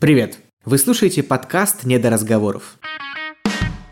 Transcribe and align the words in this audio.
Привет! 0.00 0.38
Вы 0.64 0.78
слушаете 0.78 1.24
подкаст 1.24 1.82
«Не 1.82 1.98
до 1.98 2.08
разговоров». 2.08 2.78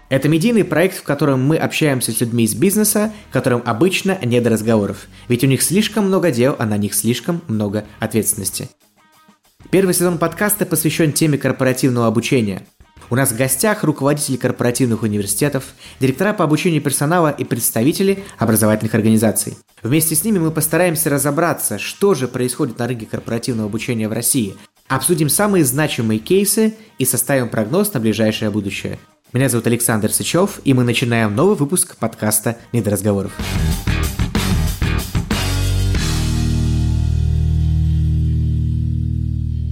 Это 0.08 0.29
медийный 0.29 0.62
проект, 0.62 0.98
в 0.98 1.02
котором 1.02 1.42
мы 1.42 1.56
общаемся 1.56 2.12
с 2.12 2.21
людьми 2.21 2.44
из 2.44 2.54
бизнеса, 2.54 3.12
которым 3.32 3.60
обычно 3.67 4.16
не 4.24 4.40
до 4.40 4.50
разговоров, 4.50 5.08
ведь 5.27 5.42
у 5.42 5.48
них 5.48 5.62
слишком 5.62 6.06
много 6.06 6.30
дел, 6.30 6.54
а 6.61 6.64
на 6.64 6.77
них 6.77 6.95
слишком 6.95 7.42
много 7.48 7.87
ответственности. 7.98 8.69
Первый 9.71 9.95
сезон 9.95 10.19
подкаста 10.19 10.64
посвящен 10.64 11.12
теме 11.12 11.38
корпоративного 11.38 12.07
обучения. 12.07 12.65
У 13.11 13.17
нас 13.17 13.33
в 13.33 13.37
гостях 13.37 13.83
руководители 13.83 14.37
корпоративных 14.37 15.03
университетов, 15.03 15.75
директора 15.99 16.33
по 16.33 16.45
обучению 16.45 16.83
персонала 16.83 17.30
и 17.30 17.43
представители 17.43 18.23
образовательных 18.38 18.95
организаций. 18.95 19.59
Вместе 19.83 20.15
с 20.15 20.23
ними 20.23 20.38
мы 20.38 20.52
постараемся 20.52 21.11
разобраться, 21.11 21.80
что 21.80 22.15
же 22.15 22.29
происходит 22.29 22.79
на 22.79 22.87
рынке 22.87 23.07
корпоративного 23.07 23.69
обучения 23.69 24.09
в 24.09 24.12
России, 24.12 24.55
Обсудим 24.88 25.28
самые 25.28 25.64
значимые 25.64 26.20
кейсы 26.20 26.74
и 26.98 27.05
составим 27.05 27.48
прогноз 27.48 27.92
на 27.92 28.00
ближайшее 28.00 28.50
будущее. 28.50 28.98
Меня 29.32 29.48
зовут 29.48 29.66
Александр 29.66 30.12
Сычев, 30.12 30.60
и 30.64 30.74
мы 30.74 30.84
начинаем 30.84 31.34
новый 31.34 31.56
выпуск 31.56 31.96
подкаста 31.96 32.56
«Недоразговоров». 32.72 33.32
разговоров. 33.36 34.25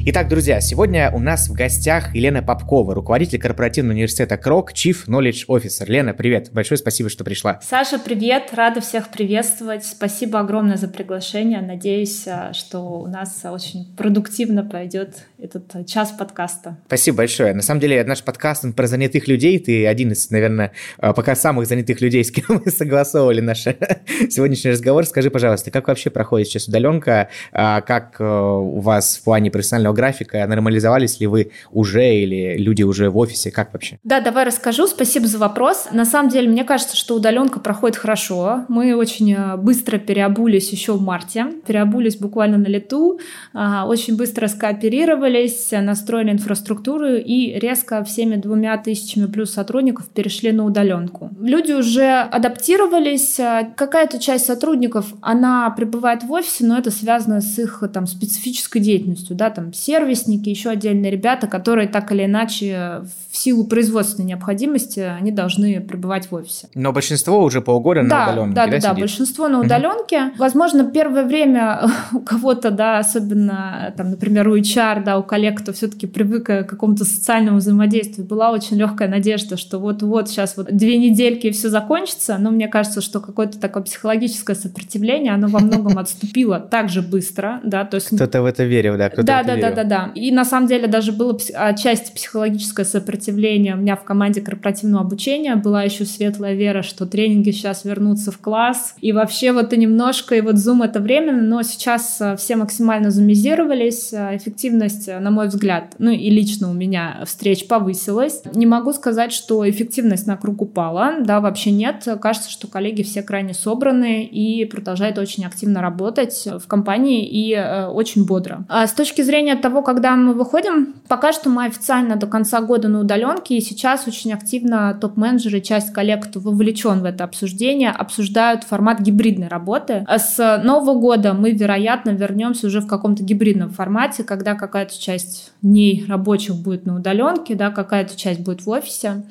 Итак, 0.07 0.29
друзья, 0.29 0.61
сегодня 0.61 1.11
у 1.15 1.19
нас 1.19 1.49
в 1.49 1.55
гостях 1.55 2.15
Елена 2.15 2.43
Попкова, 2.43 2.95
руководитель 2.95 3.39
корпоративного 3.39 3.95
университета 3.95 4.37
КРОК, 4.37 4.75
Chief 4.75 4.95
Knowledge 5.07 5.47
Officer. 5.49 5.87
Лена, 5.87 6.13
привет. 6.13 6.51
Большое 6.53 6.77
спасибо, 6.77 7.09
что 7.09 7.25
пришла. 7.25 7.59
Саша, 7.63 7.99
привет. 7.99 8.51
Рада 8.53 8.83
всех 8.83 9.09
приветствовать. 9.09 9.87
Спасибо 9.87 10.41
огромное 10.41 10.77
за 10.77 10.89
приглашение. 10.89 11.63
Надеюсь, 11.63 12.29
а, 12.29 12.53
что 12.53 12.81
у 12.81 13.07
нас 13.07 13.41
очень 13.45 13.97
продуктивно 13.97 14.63
пройдет 14.63 15.27
этот 15.39 15.87
час 15.87 16.11
подкаста. 16.11 16.77
Спасибо 16.87 17.19
большое. 17.19 17.55
На 17.55 17.63
самом 17.63 17.81
деле, 17.81 18.05
наш 18.05 18.23
подкаст 18.23 18.63
он 18.67 18.75
про 18.75 18.87
занятых 18.87 19.27
людей. 19.27 19.59
Ты 19.59 19.87
один 19.87 20.13
из, 20.13 20.31
наверное, 20.31 20.73
а, 20.99 21.15
пока 21.15 21.35
самых 21.35 21.67
занятых 21.67 22.03
людей, 22.03 22.23
с 22.25 22.31
кем 22.31 22.61
мы 22.63 22.71
согласовывали 22.71 23.41
наш 23.41 23.63
сегодняшний 24.29 24.73
разговор. 24.73 25.07
Скажи, 25.07 25.31
пожалуйста, 25.31 25.71
как 25.71 25.89
вообще 25.89 26.11
проходит 26.11 26.49
сейчас 26.49 26.69
удаленка? 26.69 27.31
А, 27.53 27.81
как 27.81 28.17
у 28.21 28.81
вас 28.81 29.17
в 29.17 29.25
плане 29.25 29.51
профессионального 29.51 29.94
графика? 29.95 30.47
Нормализовались 30.47 31.21
ли 31.21 31.27
вы 31.27 31.51
уже 31.73 32.15
или 32.15 32.57
люди 32.59 32.83
уже 32.83 33.11
в 33.11 33.19
офисе? 33.19 33.51
Как 33.51 33.73
вообще? 33.73 33.99
Да, 34.05 34.21
давай 34.21 34.45
расскажу. 34.45 34.87
Спасибо 34.87 35.27
за 35.27 35.39
вопрос. 35.39 35.89
На 35.93 36.05
самом 36.05 36.31
деле, 36.31 36.49
мне 36.49 36.65
кажется, 36.65 36.97
что 36.97 37.15
удаленка 37.15 37.61
проходит 37.61 37.97
хорошо. 37.97 38.65
Мы 38.69 38.95
очень 38.95 39.33
э, 39.33 39.57
быстро 39.57 39.99
переобулись 39.99 40.71
еще 40.71 40.93
в 40.93 41.03
марте. 41.03 41.47
Переобулись 41.67 42.17
буквально 42.17 42.59
на 42.59 42.67
лету. 42.67 43.21
А, 43.53 43.87
очень 43.87 44.17
быстро 44.17 44.49
скооперировались, 44.49 45.71
настроили 45.73 46.33
инфраструктуру 46.33 47.15
и 47.15 47.59
резко 47.59 48.03
всеми 48.05 48.37
двумя 48.37 48.77
тысячами 48.79 49.27
плюс 49.27 49.53
сотрудников 49.53 50.09
перешли 50.09 50.53
на 50.53 50.65
удаленку. 50.65 51.31
Люди 51.41 51.73
уже 51.73 52.21
адаптировались. 52.21 53.37
Какая-то 53.77 54.19
часть 54.19 54.47
сотрудников, 54.47 55.15
она 55.21 55.71
пребывает 55.71 56.23
в 56.23 56.33
офисе, 56.33 56.65
но 56.65 56.79
это 56.79 56.91
связано 56.91 57.41
с 57.41 57.59
их 57.59 57.83
там 57.93 58.07
специфической 58.07 58.81
деятельностью, 58.81 59.37
да, 59.37 59.51
там 59.51 59.73
сервисники, 59.85 60.49
еще 60.49 60.71
отдельные 60.71 61.11
ребята, 61.11 61.47
которые 61.47 61.89
так 61.89 62.11
или 62.13 62.25
иначе 62.25 63.03
в 63.35 63.37
силу 63.37 63.65
производственной 63.65 64.27
необходимости 64.27 65.01
они 65.01 65.33
должны 65.33 65.81
пребывать 65.81 66.31
в 66.31 66.35
офисе. 66.37 66.69
Но 66.77 66.93
большинство 66.93 67.43
уже 67.43 67.61
полгода 67.61 68.05
да, 68.05 68.27
на 68.27 68.33
удаленке, 68.33 68.55
да? 68.55 68.67
Да, 68.67 68.71
да, 68.71 68.79
да, 68.79 68.95
большинство 68.95 69.49
на 69.49 69.61
удаленке. 69.61 70.27
Угу. 70.27 70.33
Возможно, 70.39 70.85
первое 70.85 71.25
время 71.25 71.91
у 72.13 72.21
кого-то, 72.21 72.71
да, 72.71 72.99
особенно, 72.99 73.93
там, 73.97 74.11
например, 74.11 74.47
у 74.47 74.57
HR, 74.57 75.03
да, 75.03 75.19
у 75.19 75.25
коллег, 75.25 75.61
кто 75.61 75.73
все-таки 75.73 76.07
привык 76.07 76.47
к 76.47 76.63
какому-то 76.63 77.05
социальному 77.05 77.59
взаимодействию, 77.59 78.25
была 78.25 78.53
очень 78.53 78.77
легкая 78.77 79.09
надежда, 79.09 79.57
что 79.57 79.81
вот-вот 79.81 80.29
сейчас 80.29 80.57
вот 80.57 80.69
две 80.71 80.97
недельки 80.97 81.49
и 81.49 81.51
все 81.51 81.71
закончится, 81.71 82.39
но 82.39 82.53
мне 82.53 82.69
кажется, 82.69 83.01
что 83.01 83.19
какое-то 83.19 83.59
такое 83.59 83.83
психологическое 83.83 84.55
сопротивление, 84.55 85.35
оно 85.35 85.49
во 85.49 85.59
многом 85.59 85.99
отступило 85.99 86.61
так 86.61 86.89
же 86.89 87.03
быстро, 87.03 87.61
да, 87.65 87.85
то 87.85 87.97
есть... 87.97 88.15
Кто-то 88.15 88.43
в 88.43 88.45
это 88.45 88.63
верил, 88.63 88.97
да, 88.97 89.09
кто-то 89.09 89.27
да, 89.27 89.43
да, 89.43 89.57
да, 89.57 89.73
да, 89.73 89.85
да. 89.85 90.13
И 90.15 90.31
на 90.31 90.45
самом 90.45 90.69
деле 90.69 90.87
даже 90.87 91.11
было 91.11 91.37
часть 91.77 92.15
психологическое 92.15 92.85
сопротивление 92.85 93.24
у 93.33 93.79
меня 93.79 93.97
в 93.97 94.05
команде 94.05 94.41
корпоративного 94.41 95.05
обучения. 95.05 95.57
Была 95.57 95.83
еще 95.83 96.05
светлая 96.05 96.55
вера, 96.55 96.83
что 96.83 97.07
тренинги 97.07 97.51
сейчас 97.51 97.85
вернутся 97.85 98.31
в 98.31 98.39
класс. 98.39 98.95
И 99.01 99.13
вообще 99.13 99.53
вот 99.53 99.73
и 99.73 99.77
немножко, 99.77 100.35
и 100.35 100.41
вот 100.41 100.57
Zoom 100.57 100.85
это 100.85 101.01
временно, 101.01 101.43
но 101.43 101.63
сейчас 101.63 102.21
э, 102.21 102.37
все 102.37 102.57
максимально 102.57 103.11
зумизировались. 103.11 104.13
Э, 104.13 104.37
эффективность, 104.37 105.09
э, 105.09 105.19
на 105.19 105.31
мой 105.31 105.49
взгляд, 105.49 105.95
ну 105.99 106.11
и 106.11 106.31
лично 106.31 106.71
у 106.71 106.75
меня 106.75 107.23
встреч 107.27 107.67
повысилась. 107.67 108.43
Не 108.55 108.67
могу 108.67 108.93
сказать, 108.93 109.33
что 109.33 109.69
эффективность 109.69 110.27
на 110.27 110.37
круг 110.37 110.63
упала. 110.63 111.15
Да, 111.21 111.41
вообще 111.41 111.71
нет. 111.71 112.07
Кажется, 112.21 112.51
что 112.51 112.69
коллеги 112.69 113.03
все 113.03 113.23
крайне 113.23 113.55
собраны 113.55 114.25
и 114.25 114.65
продолжают 114.65 115.19
очень 115.19 115.45
активно 115.45 115.81
работать 115.81 116.47
в 116.47 116.67
компании 116.67 117.27
и 117.27 117.57
очень 117.91 118.27
бодро. 118.27 118.65
А 118.69 118.87
с 118.87 118.93
точки 118.93 119.23
зрения 119.23 119.57
того, 119.57 119.83
когда 119.83 120.17
мы 120.17 120.35
выходим, 120.35 120.95
пока 121.09 121.33
что 121.33 121.51
мы 121.51 121.67
официально 121.67 122.17
до 122.17 122.27
конца 122.27 122.61
года 122.61 122.89
на 122.89 123.01
удаленке, 123.15 123.57
и 123.57 123.61
сейчас 123.61 124.07
очень 124.07 124.33
активно 124.33 124.97
топ-менеджеры, 125.01 125.61
часть 125.61 125.93
коллег, 125.93 126.25
кто 126.25 126.41
вовлечен 126.41 127.01
в 127.01 127.05
это 127.05 127.25
обсуждение, 127.25 127.91
обсуждают 127.91 128.65
формат 128.65 129.01
гибридной 129.01 129.49
работы. 129.49 130.05
А 130.07 130.19
с 130.19 130.61
нового 130.63 130.99
года 130.99 131.35
мы, 131.35 131.53
вероятно, 131.53 132.11
вернемся 132.11 132.67
уже 132.67 132.81
в 132.81 132.87
каком-то 132.87 133.23
гибридном 133.23 133.71
формате, 133.71 134.25
когда 134.25 134.55
какая-то 134.55 134.99
часть 134.99 135.53
дней 135.63 136.05
рабочих 136.09 136.57
будет 136.57 136.87
на 136.87 136.97
удаленке, 136.97 137.55
да, 137.55 137.71
какая-то 137.71 138.17
часть 138.17 138.41
будет 138.41 138.65
в 138.65 138.71
офисе. 138.71 139.25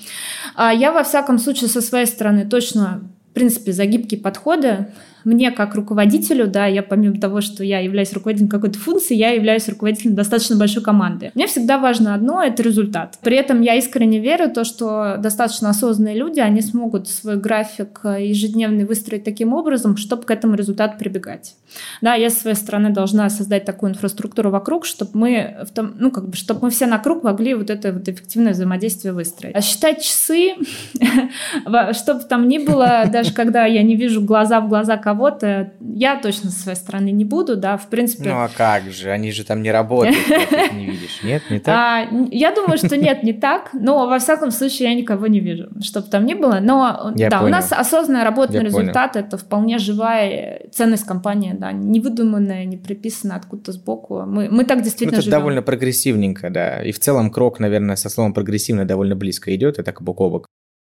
А 0.55 0.73
я, 0.73 0.91
во 0.91 1.03
всяком 1.03 1.39
случае, 1.39 1.69
со 1.69 1.81
своей 1.81 2.05
стороны 2.05 2.45
точно 2.45 3.01
в 3.29 3.33
принципе, 3.33 3.71
за 3.71 3.87
гибкие 3.87 4.21
подходы 4.21 4.89
мне 5.23 5.51
как 5.51 5.75
руководителю, 5.75 6.47
да, 6.47 6.65
я 6.65 6.83
помимо 6.83 7.19
того, 7.19 7.41
что 7.41 7.63
я 7.63 7.79
являюсь 7.79 8.13
руководителем 8.13 8.49
какой-то 8.49 8.79
функции, 8.79 9.15
я 9.15 9.31
являюсь 9.31 9.67
руководителем 9.69 10.15
достаточно 10.15 10.55
большой 10.55 10.83
команды. 10.83 11.31
Мне 11.35 11.47
всегда 11.47 11.77
важно 11.77 12.13
одно— 12.13 12.41
это 12.43 12.63
результат. 12.63 13.17
При 13.21 13.37
этом 13.37 13.61
я 13.61 13.75
искренне 13.75 14.19
верю 14.19 14.49
в 14.49 14.53
то, 14.53 14.63
что 14.63 15.17
достаточно 15.19 15.69
осознанные 15.69 16.15
люди, 16.15 16.39
они 16.39 16.61
смогут 16.61 17.07
свой 17.07 17.37
график 17.37 18.01
ежедневный 18.03 18.85
выстроить 18.85 19.23
таким 19.23 19.53
образом, 19.53 19.97
чтобы 19.97 20.23
к 20.23 20.31
этому 20.31 20.55
результату 20.55 20.97
прибегать. 20.97 21.55
Да, 22.01 22.15
я 22.15 22.29
с 22.29 22.39
своей 22.39 22.55
стороны 22.55 22.91
должна 22.91 23.29
создать 23.29 23.65
такую 23.65 23.91
инфраструктуру 23.91 24.51
вокруг, 24.51 24.85
чтобы 24.85 25.11
мы, 25.13 25.55
в 25.67 25.73
том, 25.73 25.93
ну, 25.97 26.11
как 26.11 26.29
бы, 26.29 26.35
чтобы 26.35 26.61
мы 26.63 26.69
все 26.69 26.85
на 26.85 26.99
круг 26.99 27.23
могли 27.23 27.53
вот 27.53 27.69
это 27.69 27.91
вот 27.91 28.07
эффективное 28.07 28.53
взаимодействие 28.53 29.13
выстроить. 29.13 29.55
А 29.55 29.61
считать 29.61 30.03
часы, 30.03 30.53
чтобы 31.93 32.21
там 32.21 32.47
ни 32.47 32.57
было, 32.59 33.05
даже 33.11 33.33
когда 33.33 33.65
я 33.65 33.83
не 33.83 33.95
вижу 33.95 34.21
глаза 34.21 34.61
в 34.61 34.69
глаза 34.69 34.97
кого 34.97 35.12
кого-то, 35.13 35.73
я 35.79 36.19
точно 36.19 36.49
со 36.49 36.59
своей 36.59 36.77
стороны 36.77 37.11
не 37.11 37.23
буду, 37.23 37.55
да, 37.55 37.77
в 37.77 37.87
принципе. 37.87 38.29
Ну 38.29 38.35
а 38.35 38.49
как 38.49 38.91
же, 38.91 39.11
они 39.11 39.31
же 39.31 39.43
там 39.45 39.61
не 39.61 39.71
работают, 39.71 40.17
ты 40.25 40.69
не 40.75 40.87
видишь, 40.87 41.23
нет, 41.23 41.43
не 41.49 41.59
так? 41.59 41.75
А, 41.75 42.07
я 42.31 42.53
думаю, 42.53 42.77
что 42.77 42.97
нет, 42.97 43.23
не 43.23 43.33
так, 43.33 43.69
но 43.73 44.07
во 44.07 44.17
всяком 44.17 44.51
случае 44.51 44.89
я 44.89 44.95
никого 44.95 45.27
не 45.27 45.39
вижу, 45.39 45.69
чтобы 45.81 46.07
там 46.07 46.25
ни 46.25 46.33
было, 46.33 46.59
но 46.61 47.13
я 47.15 47.29
да, 47.29 47.43
у 47.43 47.47
нас 47.47 47.71
осознанная 47.71 48.23
работа 48.23 48.53
на 48.53 48.61
результат, 48.61 49.15
это 49.15 49.37
вполне 49.37 49.77
живая 49.77 50.67
ценность 50.71 51.05
компании, 51.05 51.53
да, 51.53 51.71
не 51.71 51.99
выдуманная, 51.99 52.65
не 52.65 52.77
приписанная 52.77 53.37
откуда-то 53.37 53.71
сбоку, 53.71 54.23
мы, 54.25 54.49
мы 54.49 54.65
так 54.65 54.81
действительно 54.81 55.17
ну, 55.17 55.19
это 55.19 55.25
живем. 55.25 55.39
довольно 55.39 55.61
прогрессивненько, 55.61 56.49
да, 56.49 56.81
и 56.81 56.91
в 56.91 56.99
целом 56.99 57.29
крок, 57.29 57.59
наверное, 57.59 57.95
со 57.95 58.09
словом 58.09 58.33
прогрессивно 58.33 58.85
довольно 58.85 59.15
близко 59.15 59.53
идет, 59.55 59.77
и 59.77 59.83
так 59.83 60.01
бок 60.01 60.21
о 60.21 60.29
бок. 60.29 60.47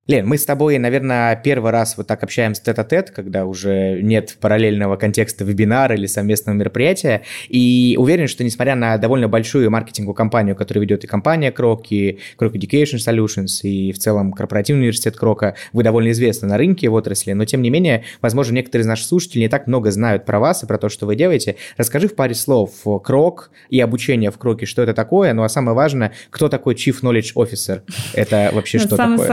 Лен, 0.08 0.28
мы 0.28 0.40
с 0.40 0.46
тобой, 0.46 0.80
наверное, 0.80 1.36
первый 1.36 1.72
раз 1.72 1.96
вот 1.96 2.08
так 2.08 2.24
общаемся 2.24 2.64
тет-а-тет, 2.64 3.12
когда 3.12 3.46
уже 3.46 4.02
нет 4.02 4.36
параллельного 4.42 4.96
контекста 4.96 5.46
вебинара 5.46 5.96
или 5.96 6.08
совместного 6.08 6.56
мероприятия. 6.56 7.22
И 7.48 7.96
уверен, 8.00 8.28
что 8.28 8.44
несмотря 8.44 8.76
на 8.76 8.98
довольно 8.98 9.30
большую 9.30 9.70
маркетинговую 9.70 10.16
кампанию, 10.16 10.56
которую 10.56 10.82
ведет 10.82 11.04
и 11.04 11.08
компания 11.08 11.52
Крок, 11.52 11.92
и 11.92 12.20
Крок 12.36 12.56
Education 12.56 12.98
Solutions, 12.98 13.62
и 13.62 13.92
в 13.92 14.00
целом 14.00 14.34
корпоративный 14.34 14.82
университет 14.82 15.16
Крока, 15.16 15.56
вы 15.72 15.84
довольно 15.84 16.10
известны 16.12 16.48
на 16.48 16.58
рынке 16.58 16.90
в 16.90 16.96
отрасли, 16.96 17.34
но 17.34 17.46
тем 17.46 17.62
не 17.62 17.70
менее, 17.70 18.04
возможно, 18.22 18.56
некоторые 18.56 18.82
из 18.82 18.88
наших 18.88 19.06
слушателей 19.06 19.44
не 19.44 19.50
так 19.50 19.68
много 19.68 19.92
знают 19.92 20.26
про 20.26 20.40
вас 20.40 20.64
и 20.64 20.66
про 20.66 20.80
то, 20.80 20.90
что 20.90 21.06
вы 21.06 21.16
делаете. 21.16 21.58
Расскажи 21.78 22.08
в 22.08 22.16
паре 22.16 22.34
слов 22.34 22.72
Крок 23.04 23.52
и 23.70 23.80
обучение 23.80 24.32
в 24.32 24.40
Кроке, 24.40 24.66
что 24.66 24.82
это 24.82 24.96
такое, 24.96 25.32
ну 25.34 25.44
а 25.44 25.50
самое 25.50 25.76
важное, 25.76 26.12
кто 26.32 26.50
такой 26.50 26.74
Chief 26.74 26.96
Knowledge 27.04 27.34
Officer? 27.36 27.84
Это 28.16 28.50
вообще 28.52 28.80
что 28.80 28.98
такое? 28.98 29.28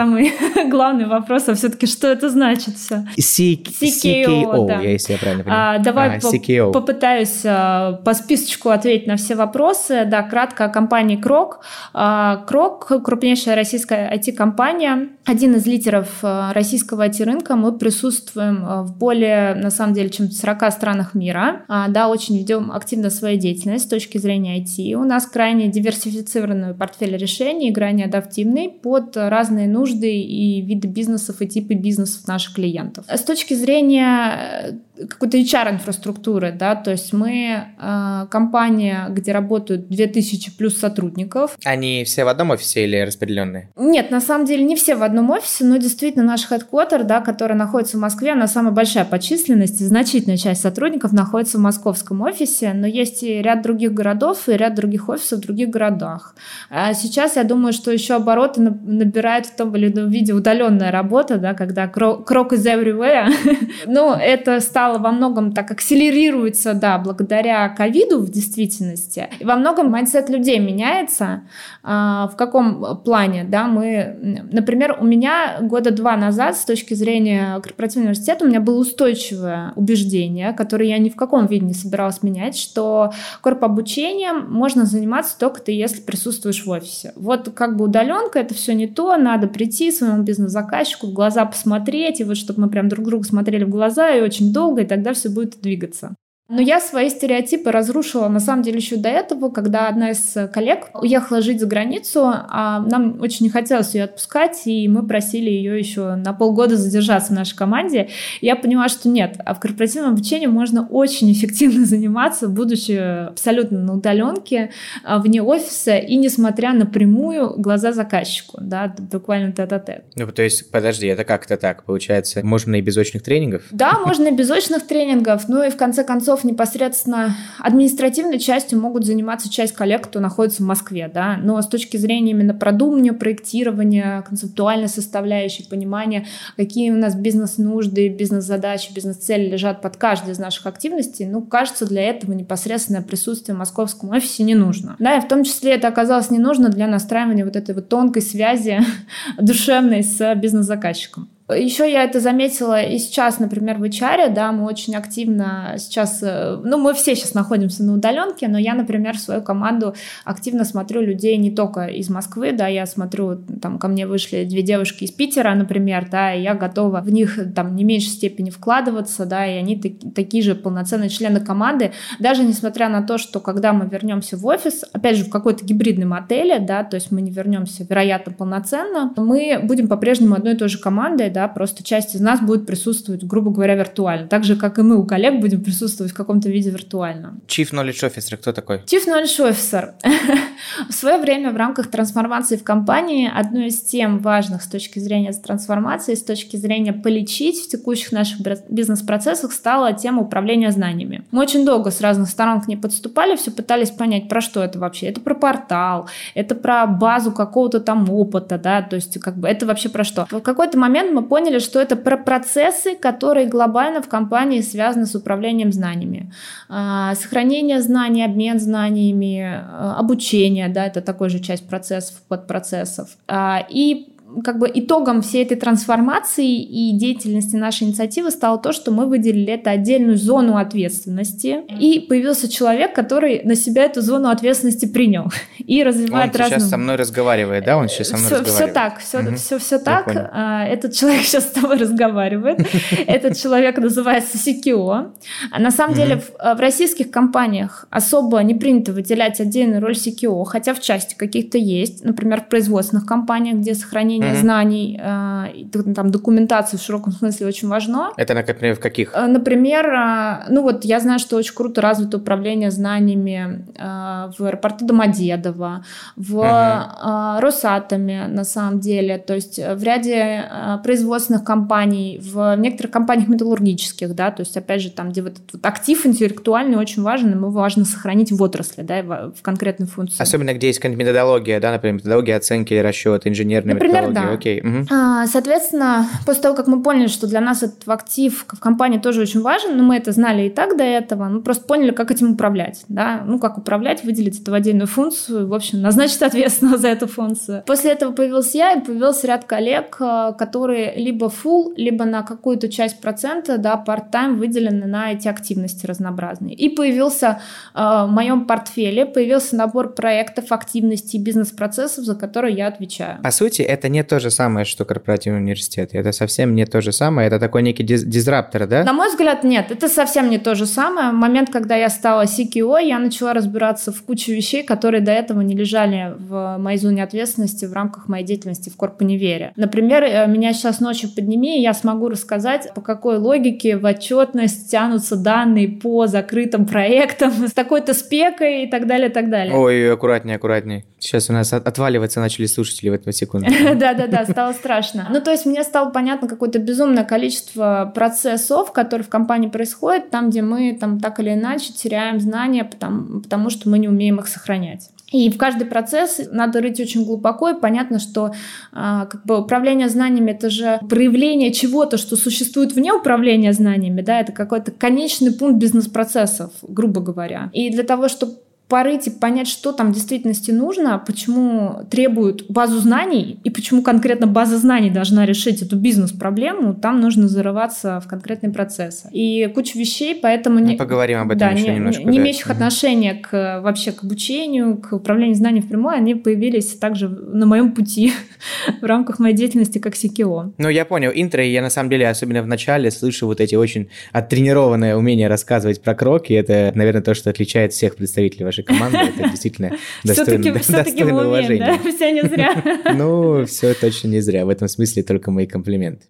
главный 0.70 1.06
вопрос, 1.06 1.48
а 1.48 1.54
все-таки 1.54 1.86
что 1.86 2.08
это 2.08 2.28
значит 2.30 2.76
все? 2.76 3.06
CKO, 3.18 4.66
да. 4.66 4.80
если 4.80 5.12
я 5.12 5.18
правильно 5.18 5.44
понимаю. 5.44 5.76
А, 5.76 5.78
давай 5.78 6.20
по 6.20 6.72
попытаюсь 6.72 7.42
а, 7.44 7.92
по 8.04 8.14
списочку 8.14 8.70
ответить 8.70 9.06
на 9.06 9.16
все 9.16 9.34
вопросы. 9.34 10.04
Да, 10.06 10.22
кратко 10.22 10.64
о 10.64 10.68
компании 10.68 11.16
Крок. 11.16 11.60
А, 11.94 12.44
Крок– 12.46 12.90
крупнейшая 13.04 13.54
российская 13.54 14.10
IT-компания, 14.14 15.10
один 15.24 15.54
из 15.56 15.66
лидеров 15.66 16.18
а, 16.22 16.52
российского 16.52 17.06
IT-рынка. 17.06 17.56
Мы 17.56 17.76
присутствуем 17.76 18.64
а, 18.66 18.82
в 18.82 18.96
более, 18.96 19.54
на 19.54 19.70
самом 19.70 19.94
деле, 19.94 20.10
чем 20.10 20.28
в 20.28 20.32
40 20.32 20.72
странах 20.72 21.14
мира. 21.14 21.62
А, 21.68 21.88
да, 21.88 22.08
очень 22.08 22.38
ведем 22.38 22.72
активно 22.72 23.10
свою 23.10 23.38
деятельность 23.38 23.84
с 23.84 23.88
точки 23.88 24.18
зрения 24.18 24.60
IT. 24.62 24.94
У 24.94 25.04
нас 25.04 25.26
крайне 25.26 25.68
диверсифицированный 25.68 26.74
портфель 26.74 27.16
решений, 27.16 27.72
крайне 27.72 28.06
адаптивный 28.06 28.68
под 28.68 29.16
разные 29.16 29.68
нужды 29.68 30.20
и 30.20 30.47
виды 30.60 30.88
бизнесов 30.88 31.40
и 31.40 31.46
типы 31.46 31.74
бизнесов 31.74 32.26
наших 32.26 32.54
клиентов. 32.54 33.04
С 33.08 33.22
точки 33.22 33.54
зрения 33.54 34.70
э, 34.70 34.72
какой-то 35.08 35.36
HR-инфраструктуры, 35.36 36.52
да, 36.52 36.74
то 36.74 36.90
есть 36.90 37.12
мы 37.12 37.66
э, 37.78 38.26
компания, 38.30 39.06
где 39.10 39.32
работают 39.32 39.88
2000 39.88 40.56
плюс 40.56 40.76
сотрудников. 40.76 41.56
Они 41.64 42.04
все 42.04 42.24
в 42.24 42.28
одном 42.28 42.50
офисе 42.50 42.84
или 42.84 42.96
распределенные? 42.96 43.70
Нет, 43.76 44.10
на 44.10 44.20
самом 44.20 44.46
деле 44.46 44.64
не 44.64 44.76
все 44.76 44.96
в 44.96 45.02
одном 45.02 45.30
офисе, 45.30 45.64
но 45.64 45.76
действительно 45.76 46.24
наш 46.24 46.44
хедквотер, 46.44 47.04
да, 47.04 47.20
который 47.20 47.56
находится 47.56 47.96
в 47.96 48.00
Москве, 48.00 48.32
она 48.32 48.48
самая 48.48 48.72
большая 48.72 49.04
по 49.04 49.18
численности, 49.18 49.82
значительная 49.82 50.36
часть 50.36 50.62
сотрудников 50.62 51.12
находится 51.12 51.58
в 51.58 51.60
московском 51.60 52.22
офисе, 52.22 52.72
но 52.74 52.86
есть 52.86 53.22
и 53.22 53.40
ряд 53.42 53.62
других 53.62 53.92
городов 53.92 54.48
и 54.48 54.52
ряд 54.52 54.74
других 54.74 55.08
офисов 55.08 55.38
в 55.38 55.42
других 55.42 55.70
городах. 55.70 56.34
А 56.70 56.92
сейчас 56.94 57.36
я 57.36 57.44
думаю, 57.44 57.72
что 57.72 57.90
еще 57.90 58.14
обороты 58.14 58.60
набирает 58.60 59.46
в 59.46 59.56
том 59.56 59.74
или 59.76 59.90
ином 59.92 60.10
виде 60.10 60.32
удаленная 60.32 60.90
работа, 60.90 61.38
да, 61.38 61.54
когда 61.54 61.88
крок 61.88 62.52
is 62.52 62.64
everywhere. 62.64 63.28
ну, 63.86 64.14
это 64.14 64.60
стало 64.60 64.87
стало 64.88 64.98
во 64.98 65.12
многом 65.12 65.52
так 65.52 65.70
акселерируется, 65.70 66.74
да, 66.74 66.98
благодаря 66.98 67.68
ковиду 67.68 68.20
в 68.20 68.30
действительности. 68.30 69.28
И 69.38 69.44
во 69.44 69.56
многом 69.56 69.90
mindset 69.90 70.30
людей 70.30 70.58
меняется. 70.58 71.42
А, 71.82 72.28
в 72.28 72.36
каком 72.36 72.98
плане, 73.04 73.44
да, 73.44 73.66
мы, 73.66 74.16
например, 74.50 74.96
у 75.00 75.04
меня 75.04 75.58
года 75.60 75.90
два 75.90 76.16
назад 76.16 76.56
с 76.56 76.64
точки 76.64 76.94
зрения 76.94 77.60
корпоративного 77.60 78.10
университета 78.10 78.44
у 78.44 78.48
меня 78.48 78.60
было 78.60 78.78
устойчивое 78.80 79.72
убеждение, 79.76 80.52
которое 80.52 80.88
я 80.88 80.98
ни 80.98 81.10
в 81.10 81.16
каком 81.16 81.46
виде 81.46 81.66
не 81.66 81.74
собиралась 81.74 82.22
менять, 82.22 82.56
что 82.56 83.12
корп 83.42 83.64
обучением 83.64 84.50
можно 84.50 84.86
заниматься 84.86 85.38
только 85.38 85.60
ты, 85.60 85.72
если 85.72 86.00
присутствуешь 86.00 86.64
в 86.64 86.70
офисе. 86.70 87.12
Вот 87.16 87.50
как 87.54 87.76
бы 87.76 87.84
удаленка, 87.84 88.38
это 88.38 88.54
все 88.54 88.74
не 88.74 88.86
то, 88.86 89.16
надо 89.16 89.48
прийти 89.48 89.90
своему 89.92 90.22
бизнес-заказчику 90.22 91.08
в 91.08 91.12
глаза 91.12 91.44
посмотреть, 91.44 92.20
и 92.20 92.24
вот 92.24 92.36
чтобы 92.36 92.62
мы 92.62 92.68
прям 92.70 92.88
друг 92.88 93.06
другу 93.06 93.24
смотрели 93.24 93.64
в 93.64 93.68
глаза 93.68 94.10
и 94.10 94.22
очень 94.22 94.52
долго 94.52 94.77
и 94.80 94.86
тогда 94.86 95.12
все 95.14 95.28
будет 95.28 95.60
двигаться. 95.60 96.16
Но 96.50 96.62
я 96.62 96.80
свои 96.80 97.10
стереотипы 97.10 97.70
разрушила, 97.70 98.28
на 98.28 98.40
самом 98.40 98.62
деле, 98.62 98.78
еще 98.78 98.96
до 98.96 99.10
этого, 99.10 99.50
когда 99.50 99.86
одна 99.88 100.12
из 100.12 100.34
коллег 100.50 100.88
уехала 100.94 101.42
жить 101.42 101.60
за 101.60 101.66
границу, 101.66 102.22
а 102.24 102.80
нам 102.80 103.20
очень 103.20 103.44
не 103.44 103.50
хотелось 103.50 103.94
ее 103.94 104.04
отпускать, 104.04 104.62
и 104.64 104.88
мы 104.88 105.06
просили 105.06 105.50
ее 105.50 105.78
еще 105.78 106.14
на 106.14 106.32
полгода 106.32 106.78
задержаться 106.78 107.32
в 107.32 107.36
нашей 107.36 107.54
команде. 107.54 108.08
И 108.40 108.46
я 108.46 108.56
поняла, 108.56 108.88
что 108.88 109.10
нет, 109.10 109.36
а 109.44 109.52
в 109.52 109.60
корпоративном 109.60 110.14
обучении 110.14 110.46
можно 110.46 110.86
очень 110.86 111.30
эффективно 111.30 111.84
заниматься, 111.84 112.48
будучи 112.48 112.92
абсолютно 112.92 113.80
на 113.80 113.94
удаленке, 113.94 114.70
а, 115.04 115.18
вне 115.18 115.42
офиса, 115.42 115.98
и 115.98 116.16
несмотря 116.16 116.72
на 116.72 116.86
прямую 116.86 117.60
глаза 117.60 117.92
заказчику, 117.92 118.56
да, 118.58 118.94
буквально 118.98 119.52
тет-а-тет. 119.52 120.04
Ну, 120.16 120.26
то 120.28 120.42
есть, 120.42 120.70
подожди, 120.70 121.08
это 121.08 121.24
как-то 121.24 121.58
так, 121.58 121.84
получается, 121.84 122.40
можно 122.42 122.76
и 122.76 122.80
без 122.80 122.96
очных 122.96 123.22
тренингов? 123.22 123.64
Да, 123.70 123.98
можно 124.06 124.28
и 124.28 124.30
без 124.30 124.50
очных 124.50 124.86
тренингов, 124.86 125.46
ну 125.46 125.62
и 125.62 125.68
в 125.68 125.76
конце 125.76 126.04
концов 126.04 126.37
часов 126.38 126.44
непосредственно 126.44 127.36
административной 127.58 128.38
частью 128.38 128.80
могут 128.80 129.04
заниматься 129.04 129.50
часть 129.50 129.74
коллег, 129.74 130.04
кто 130.04 130.20
находится 130.20 130.62
в 130.62 130.66
Москве, 130.66 131.10
да, 131.12 131.36
но 131.36 131.60
с 131.60 131.66
точки 131.66 131.96
зрения 131.96 132.30
именно 132.30 132.54
продумывания, 132.54 133.12
проектирования, 133.12 134.22
концептуальной 134.22 134.88
составляющей, 134.88 135.68
понимания, 135.68 136.26
какие 136.56 136.90
у 136.90 136.96
нас 136.96 137.14
бизнес-нужды, 137.14 138.08
бизнес-задачи, 138.08 138.92
бизнес-цели 138.92 139.48
лежат 139.48 139.82
под 139.82 139.96
каждой 139.96 140.32
из 140.32 140.38
наших 140.38 140.66
активностей, 140.66 141.26
ну, 141.26 141.42
кажется, 141.42 141.86
для 141.86 142.02
этого 142.02 142.32
непосредственное 142.32 143.02
присутствие 143.02 143.54
в 143.54 143.58
московском 143.58 144.10
офисе 144.10 144.44
не 144.44 144.54
нужно. 144.54 144.96
Да, 144.98 145.18
и 145.18 145.20
в 145.20 145.28
том 145.28 145.44
числе 145.44 145.72
это 145.72 145.88
оказалось 145.88 146.30
не 146.30 146.38
нужно 146.38 146.68
для 146.68 146.86
настраивания 146.86 147.44
вот 147.44 147.56
этой 147.56 147.74
вот 147.74 147.88
тонкой 147.88 148.22
связи 148.22 148.80
душевной 149.38 150.02
с 150.02 150.34
бизнес-заказчиком. 150.34 151.28
Еще 151.50 151.90
я 151.90 152.04
это 152.04 152.20
заметила 152.20 152.82
и 152.82 152.98
сейчас, 152.98 153.38
например, 153.38 153.78
в 153.78 153.82
HR, 153.82 154.34
да, 154.34 154.52
мы 154.52 154.66
очень 154.66 154.94
активно 154.94 155.76
сейчас, 155.78 156.22
э, 156.22 156.60
ну, 156.62 156.76
мы 156.76 156.92
все 156.92 157.16
сейчас 157.16 157.32
находимся 157.32 157.82
на 157.84 157.94
удаленке, 157.94 158.48
но 158.48 158.58
я, 158.58 158.74
например, 158.74 159.16
свою 159.18 159.40
команду 159.40 159.94
активно 160.24 160.66
смотрю 160.66 161.00
людей 161.00 161.38
не 161.38 161.50
только 161.50 161.86
из 161.86 162.10
Москвы, 162.10 162.52
да, 162.52 162.66
я 162.66 162.84
смотрю, 162.84 163.36
там, 163.62 163.78
ко 163.78 163.88
мне 163.88 164.06
вышли 164.06 164.44
две 164.44 164.60
девушки 164.60 165.04
из 165.04 165.10
Питера, 165.10 165.54
например, 165.54 166.08
да, 166.10 166.34
и 166.34 166.42
я 166.42 166.52
готова 166.52 167.00
в 167.00 167.10
них, 167.10 167.38
там, 167.54 167.74
не 167.76 167.84
меньшей 167.84 168.10
степени 168.10 168.50
вкладываться, 168.50 169.24
да, 169.24 169.46
и 169.46 169.56
они 169.56 169.80
так, 169.80 169.92
такие 170.14 170.42
же 170.42 170.54
полноценные 170.54 171.08
члены 171.08 171.40
команды, 171.40 171.92
даже 172.18 172.44
несмотря 172.44 172.90
на 172.90 173.00
то, 173.00 173.16
что 173.16 173.40
когда 173.40 173.72
мы 173.72 173.88
вернемся 173.88 174.36
в 174.36 174.44
офис, 174.44 174.84
опять 174.92 175.16
же, 175.16 175.24
в 175.24 175.30
какой-то 175.30 175.64
гибридной 175.64 176.04
модели, 176.04 176.58
да, 176.58 176.84
то 176.84 176.96
есть 176.96 177.10
мы 177.10 177.22
не 177.22 177.30
вернемся, 177.30 177.86
вероятно, 177.88 178.34
полноценно, 178.34 179.14
мы 179.16 179.58
будем 179.62 179.88
по-прежнему 179.88 180.34
одной 180.34 180.52
и 180.52 180.56
той 180.58 180.68
же 180.68 180.76
командой, 180.76 181.30
да, 181.38 181.46
просто 181.46 181.84
часть 181.84 182.16
из 182.16 182.20
нас 182.20 182.40
будет 182.40 182.66
присутствовать, 182.66 183.22
грубо 183.22 183.52
говоря, 183.52 183.76
виртуально. 183.76 184.26
Так 184.26 184.42
же, 184.42 184.56
как 184.56 184.80
и 184.80 184.82
мы 184.82 184.96
у 184.98 185.06
коллег 185.06 185.40
будем 185.40 185.62
присутствовать 185.62 186.12
в 186.12 186.16
каком-то 186.16 186.48
виде 186.48 186.70
виртуально. 186.70 187.38
Chief 187.46 187.70
Knowledge 187.70 188.10
Officer, 188.10 188.36
кто 188.36 188.52
такой? 188.52 188.78
Chief 188.78 189.06
Knowledge 189.06 189.48
Officer. 189.48 189.92
в 190.88 190.92
свое 190.92 191.18
время 191.18 191.52
в 191.52 191.56
рамках 191.56 191.92
трансформации 191.92 192.56
в 192.56 192.64
компании 192.64 193.30
одной 193.32 193.66
из 193.66 193.80
тем 193.82 194.18
важных 194.18 194.62
с 194.62 194.66
точки 194.66 194.98
зрения 194.98 195.32
трансформации, 195.32 196.14
с 196.14 196.24
точки 196.24 196.56
зрения 196.56 196.92
полечить 196.92 197.60
в 197.60 197.68
текущих 197.68 198.10
наших 198.10 198.40
бизнес-процессах 198.68 199.52
стала 199.52 199.92
тема 199.92 200.22
управления 200.22 200.72
знаниями. 200.72 201.22
Мы 201.30 201.42
очень 201.42 201.64
долго 201.64 201.92
с 201.92 202.00
разных 202.00 202.28
сторон 202.28 202.60
к 202.60 202.66
ней 202.66 202.76
подступали, 202.76 203.36
все 203.36 203.52
пытались 203.52 203.90
понять, 203.90 204.28
про 204.28 204.40
что 204.40 204.64
это 204.64 204.80
вообще. 204.80 205.06
Это 205.06 205.20
про 205.20 205.36
портал, 205.36 206.08
это 206.34 206.56
про 206.56 206.86
базу 206.88 207.30
какого-то 207.30 207.78
там 207.78 208.10
опыта, 208.10 208.58
да, 208.58 208.82
то 208.82 208.96
есть 208.96 209.20
как 209.20 209.36
бы 209.36 209.46
это 209.46 209.66
вообще 209.66 209.88
про 209.88 210.02
что. 210.02 210.26
В 210.30 210.40
какой-то 210.40 210.76
момент 210.78 211.12
мы 211.12 211.22
поняли, 211.28 211.58
что 211.58 211.80
это 211.80 211.96
про 211.96 212.16
процессы, 212.16 212.94
которые 212.96 213.46
глобально 213.46 214.02
в 214.02 214.08
компании 214.08 214.60
связаны 214.60 215.06
с 215.06 215.14
управлением 215.14 215.72
знаниями. 215.72 216.32
А, 216.68 217.14
сохранение 217.14 217.80
знаний, 217.80 218.24
обмен 218.24 218.58
знаниями, 218.58 219.40
а, 219.42 219.96
обучение, 219.98 220.68
да, 220.68 220.86
это 220.86 221.00
такой 221.00 221.28
же 221.28 221.38
часть 221.38 221.68
процессов, 221.68 222.20
подпроцессов. 222.28 223.16
А, 223.26 223.64
и 223.68 224.08
как 224.44 224.58
бы 224.58 224.70
итогом 224.72 225.22
всей 225.22 225.44
этой 225.44 225.56
трансформации 225.56 226.60
и 226.62 226.96
деятельности 226.96 227.56
нашей 227.56 227.84
инициативы 227.84 228.30
стало 228.30 228.58
то, 228.58 228.72
что 228.72 228.90
мы 228.90 229.06
выделили 229.06 229.52
это 229.52 229.70
отдельную 229.70 230.18
зону 230.18 230.56
ответственности, 230.56 231.62
и 231.78 232.00
появился 232.00 232.48
человек, 232.48 232.94
который 232.94 233.42
на 233.44 233.54
себя 233.54 233.84
эту 233.84 234.02
зону 234.02 234.28
ответственности 234.28 234.86
принял 234.86 235.30
и 235.58 235.82
развивает 235.82 236.34
Он 236.34 236.40
разные... 236.40 236.60
сейчас 236.60 236.70
со 236.70 236.76
мной 236.76 236.96
разговаривает, 236.96 237.64
да? 237.64 237.78
Он 237.78 237.88
сейчас 237.88 238.08
со 238.08 238.16
мной 238.16 238.26
все, 238.26 238.38
разговаривает? 238.40 238.70
Все 238.70 238.74
так, 238.74 238.98
все, 238.98 239.18
угу. 239.20 239.36
все, 239.36 239.58
все 239.58 239.78
так. 239.78 240.30
А, 240.32 240.64
этот 240.66 240.92
человек 240.94 241.22
сейчас 241.24 241.44
с 241.44 241.50
тобой 241.50 241.76
разговаривает. 241.76 242.66
Этот 243.06 243.36
человек 243.36 243.78
называется 243.78 244.36
Сикио. 244.36 245.12
А 245.50 245.58
на 245.58 245.70
самом 245.70 245.94
деле 245.94 246.20
в 246.38 246.60
российских 246.60 247.10
компаниях 247.10 247.86
особо 247.90 248.38
не 248.42 248.54
принято 248.54 248.92
выделять 248.92 249.40
отдельную 249.40 249.80
роль 249.80 249.96
Сикио, 249.96 250.44
хотя 250.44 250.74
в 250.74 250.80
части 250.80 251.14
каких-то 251.14 251.58
есть. 251.58 252.04
Например, 252.04 252.40
в 252.40 252.48
производственных 252.48 253.06
компаниях, 253.06 253.58
где 253.58 253.74
сохранение 253.74 254.17
mm-hmm. 254.26 254.40
знаний, 254.40 255.00
э, 255.02 255.92
там 255.94 256.10
документация 256.10 256.78
в 256.78 256.82
широком 256.82 257.12
смысле 257.12 257.46
очень 257.46 257.68
важно. 257.68 258.10
Это, 258.16 258.34
например, 258.34 258.76
в 258.76 258.80
каких? 258.80 259.14
Э, 259.14 259.26
например, 259.26 259.86
э, 259.86 260.44
ну 260.50 260.62
вот 260.62 260.84
я 260.84 261.00
знаю, 261.00 261.18
что 261.18 261.36
очень 261.36 261.54
круто 261.54 261.80
развито 261.80 262.18
управление 262.18 262.70
знаниями 262.70 263.66
в 263.78 264.44
аэропорту 264.44 264.86
Домодедово, 264.86 265.84
в 266.16 266.36
mm-hmm. 266.36 267.40
Росатоме, 267.40 268.26
на 268.28 268.44
самом 268.44 268.80
деле, 268.80 269.18
то 269.18 269.34
есть 269.34 269.58
в 269.58 269.82
ряде 269.82 270.44
производственных 270.82 271.44
компаний, 271.44 272.20
в 272.22 272.56
некоторых 272.56 272.92
компаниях 272.92 273.28
металлургических, 273.28 274.14
да, 274.14 274.30
то 274.30 274.40
есть 274.40 274.56
опять 274.56 274.82
же 274.82 274.90
там, 274.90 275.10
где 275.10 275.22
вот 275.22 275.32
этот 275.32 275.52
вот 275.52 275.66
актив 275.66 276.04
интеллектуальный 276.06 276.76
очень 276.76 277.02
важен, 277.02 277.32
ему 277.32 277.50
важно 277.50 277.84
сохранить 277.84 278.32
в 278.32 278.42
отрасли, 278.42 278.82
да, 278.82 279.02
в 279.02 279.42
конкретной 279.42 279.86
функции. 279.86 280.22
Особенно, 280.22 280.54
где 280.54 280.68
есть 280.68 280.78
какая-нибудь 280.78 281.04
методология, 281.04 281.60
да, 281.60 281.72
например, 281.72 281.96
методология 281.96 282.36
оценки 282.36 282.72
или 282.74 282.80
расчета, 282.80 283.28
инженерная 283.28 283.74
Например, 283.74 284.07
да. 284.14 284.32
окей. 284.32 284.60
Угу. 284.60 284.86
А, 284.90 285.26
соответственно, 285.26 286.06
после 286.26 286.42
того, 286.42 286.54
как 286.54 286.66
мы 286.66 286.82
поняли, 286.82 287.08
что 287.08 287.26
для 287.26 287.40
нас 287.40 287.62
этот 287.62 287.88
актив 287.88 288.44
в 288.46 288.60
компании 288.60 288.98
тоже 288.98 289.22
очень 289.22 289.40
важен, 289.40 289.76
но 289.76 289.82
мы 289.82 289.96
это 289.96 290.12
знали 290.12 290.46
и 290.46 290.50
так 290.50 290.76
до 290.76 290.84
этого, 290.84 291.24
мы 291.24 291.40
просто 291.40 291.64
поняли, 291.64 291.90
как 291.90 292.10
этим 292.10 292.32
управлять, 292.32 292.84
да, 292.88 293.22
ну, 293.26 293.38
как 293.38 293.58
управлять, 293.58 294.04
выделить 294.04 294.40
это 294.40 294.50
в 294.50 294.54
отдельную 294.54 294.86
функцию, 294.86 295.48
в 295.48 295.54
общем, 295.54 295.80
назначить 295.80 296.22
ответственного 296.28 296.78
за 296.78 296.88
эту 296.88 297.06
функцию. 297.06 297.62
После 297.66 297.92
этого 297.92 298.12
появился 298.12 298.58
я, 298.58 298.72
и 298.72 298.80
появился 298.80 299.26
ряд 299.26 299.44
коллег, 299.44 299.96
а, 300.00 300.32
которые 300.32 300.94
либо 300.96 301.26
full, 301.26 301.74
либо 301.76 302.04
на 302.04 302.22
какую-то 302.22 302.68
часть 302.68 303.00
процента, 303.00 303.58
да, 303.58 303.82
part-time 303.86 304.34
выделены 304.34 304.86
на 304.86 305.12
эти 305.12 305.28
активности 305.28 305.86
разнообразные. 305.86 306.54
И 306.54 306.68
появился 306.68 307.40
э, 307.74 307.78
в 307.78 308.08
моем 308.08 308.46
портфеле, 308.46 309.06
появился 309.06 309.56
набор 309.56 309.94
проектов, 309.94 310.52
активностей, 310.52 311.18
бизнес-процессов, 311.18 312.04
за 312.04 312.14
которые 312.14 312.54
я 312.54 312.66
отвечаю. 312.68 313.22
По 313.22 313.30
сути, 313.30 313.62
это 313.62 313.88
не 313.88 313.97
то 314.02 314.20
же 314.20 314.30
самое, 314.30 314.64
что 314.64 314.84
корпоративный 314.84 315.40
университет. 315.40 315.90
Это 315.92 316.12
совсем 316.12 316.54
не 316.54 316.64
то 316.66 316.80
же 316.80 316.92
самое. 316.92 317.28
Это 317.28 317.38
такой 317.38 317.62
некий 317.62 317.82
диз 317.82 318.02
дизраптор, 318.04 318.66
да? 318.66 318.84
На 318.84 318.92
мой 318.92 319.08
взгляд, 319.08 319.44
нет. 319.44 319.70
Это 319.70 319.88
совсем 319.88 320.30
не 320.30 320.38
то 320.38 320.54
же 320.54 320.66
самое. 320.66 321.10
В 321.10 321.14
момент, 321.14 321.50
когда 321.50 321.76
я 321.76 321.88
стала 321.88 322.24
CKO, 322.24 322.82
я 322.82 322.98
начала 322.98 323.34
разбираться 323.34 323.92
в 323.92 324.02
куче 324.02 324.34
вещей, 324.34 324.62
которые 324.62 325.00
до 325.00 325.12
этого 325.12 325.40
не 325.40 325.54
лежали 325.54 326.14
в 326.18 326.56
моей 326.58 326.78
зоне 326.78 327.02
ответственности 327.02 327.64
в 327.64 327.72
рамках 327.72 328.08
моей 328.08 328.24
деятельности 328.24 328.70
в 328.70 328.76
Корпунивере. 328.76 329.52
Например, 329.56 330.02
э, 330.02 330.26
меня 330.26 330.52
сейчас 330.52 330.80
ночью 330.80 331.10
подними, 331.14 331.58
и 331.58 331.62
я 331.62 331.74
смогу 331.74 332.08
рассказать, 332.08 332.72
по 332.74 332.80
какой 332.80 333.18
логике 333.18 333.76
в 333.76 333.84
отчетность 333.84 334.70
тянутся 334.70 335.16
данные 335.16 335.68
по 335.68 336.06
закрытым 336.06 336.66
проектам 336.66 337.32
с 337.48 337.52
такой-то 337.52 337.94
спекой 337.94 338.64
и 338.64 338.70
так 338.70 338.86
далее, 338.86 339.08
и 339.08 339.12
так 339.12 339.30
далее. 339.30 339.54
Ой, 339.54 339.92
аккуратнее, 339.92 340.36
аккуратнее. 340.36 340.84
Сейчас 340.98 341.30
у 341.30 341.32
нас 341.32 341.52
отваливаться 341.52 342.20
начали 342.20 342.46
слушатели 342.46 342.90
в 342.90 342.94
эту 342.94 343.12
секунду. 343.12 343.46
Да-да-да, 343.76 344.24
стало 344.24 344.52
страшно. 344.52 345.06
Ну, 345.10 345.20
то 345.20 345.30
есть 345.30 345.46
мне 345.46 345.62
стало 345.62 345.90
понятно 345.90 346.28
какое-то 346.28 346.58
безумное 346.58 347.04
количество 347.04 347.90
процессов, 347.94 348.72
которые 348.72 349.04
в 349.04 349.08
компании 349.08 349.48
происходят, 349.48 350.10
там, 350.10 350.30
где 350.30 350.42
мы 350.42 350.76
там 350.78 351.00
так 351.00 351.20
или 351.20 351.34
иначе 351.34 351.72
теряем 351.72 352.20
знания, 352.20 352.64
потому, 352.64 353.20
потому 353.20 353.50
что 353.50 353.68
мы 353.68 353.78
не 353.78 353.88
умеем 353.88 354.18
их 354.18 354.26
сохранять. 354.26 354.90
И 355.10 355.30
в 355.30 355.38
каждый 355.38 355.66
процесс 355.66 356.20
надо 356.30 356.60
рыть 356.60 356.80
очень 356.80 357.04
глубоко, 357.04 357.50
и 357.50 357.58
понятно, 357.58 357.98
что 357.98 358.32
а, 358.72 359.06
как 359.06 359.24
бы 359.24 359.40
управление 359.40 359.88
знаниями 359.88 360.32
это 360.32 360.50
же 360.50 360.80
проявление 360.88 361.52
чего-то, 361.52 361.96
что 361.96 362.16
существует 362.16 362.72
вне 362.72 362.92
управления 362.92 363.52
знаниями, 363.54 364.02
да, 364.02 364.20
это 364.20 364.32
какой-то 364.32 364.70
конечный 364.70 365.32
пункт 365.32 365.58
бизнес-процессов, 365.58 366.52
грубо 366.62 367.00
говоря. 367.00 367.48
И 367.54 367.70
для 367.70 367.84
того, 367.84 368.08
чтобы 368.08 368.34
порыть 368.68 369.06
и 369.06 369.10
понять, 369.10 369.48
что 369.48 369.72
там 369.72 369.92
в 369.92 369.94
действительности 369.94 370.50
нужно, 370.50 371.02
почему 371.04 371.86
требуют 371.90 372.50
базу 372.50 372.78
знаний 372.78 373.40
и 373.42 373.50
почему 373.50 373.82
конкретно 373.82 374.26
база 374.26 374.58
знаний 374.58 374.90
должна 374.90 375.24
решить 375.24 375.62
эту 375.62 375.76
бизнес-проблему, 375.76 376.74
там 376.74 377.00
нужно 377.00 377.28
зарываться 377.28 378.00
в 378.00 378.08
конкретные 378.08 378.52
процессы. 378.52 379.08
И 379.12 379.50
куча 379.54 379.78
вещей, 379.78 380.14
поэтому... 380.14 380.58
Мы 380.58 380.72
не, 380.72 380.76
поговорим 380.76 381.20
об 381.20 381.28
этом 381.28 381.38
да, 381.38 381.50
еще 381.50 381.68
не, 381.68 381.76
немножко. 381.76 382.02
Не, 382.02 382.10
не 382.10 382.18
имеющих 382.18 382.50
отношения 382.50 383.14
к, 383.14 383.60
вообще 383.62 383.92
к 383.92 384.04
обучению, 384.04 384.76
к 384.76 384.92
управлению 384.92 385.34
знаниями 385.34 385.64
впрямую, 385.64 385.96
они 385.96 386.14
появились 386.14 386.76
также 386.76 387.08
на 387.08 387.46
моем 387.46 387.72
пути 387.72 388.12
в 388.82 388.84
рамках 388.84 389.18
моей 389.18 389.34
деятельности 389.34 389.78
как 389.78 389.94
CKO. 389.94 390.52
Ну, 390.58 390.68
я 390.68 390.84
понял. 390.84 391.10
Интро, 391.14 391.42
я 391.42 391.62
на 391.62 391.70
самом 391.70 391.88
деле, 391.88 392.06
особенно 392.08 392.42
в 392.42 392.46
начале, 392.46 392.90
слышу 392.90 393.26
вот 393.26 393.40
эти 393.40 393.54
очень 393.54 393.88
оттренированные 394.12 394.94
умения 394.94 395.28
рассказывать 395.28 395.80
про 395.80 395.94
кроки. 395.94 396.34
Это, 396.34 396.70
наверное, 396.74 397.02
то, 397.02 397.14
что 397.14 397.30
отличает 397.30 397.72
всех 397.72 397.96
представителей 397.96 398.44
вашей 398.44 398.57
команды. 398.62 398.98
Это 398.98 399.28
действительно 399.30 399.76
достойно 400.04 401.26
уважения. 401.26 401.78
Все 401.94 402.12
не 402.12 402.22
зря. 402.22 402.62
Ну, 402.94 403.44
все 403.46 403.74
точно 403.74 404.08
не 404.08 404.20
зря. 404.20 404.44
В 404.44 404.48
этом 404.48 404.68
смысле 404.68 405.02
только 405.02 405.30
мои 405.30 405.46
комплименты. 405.46 406.06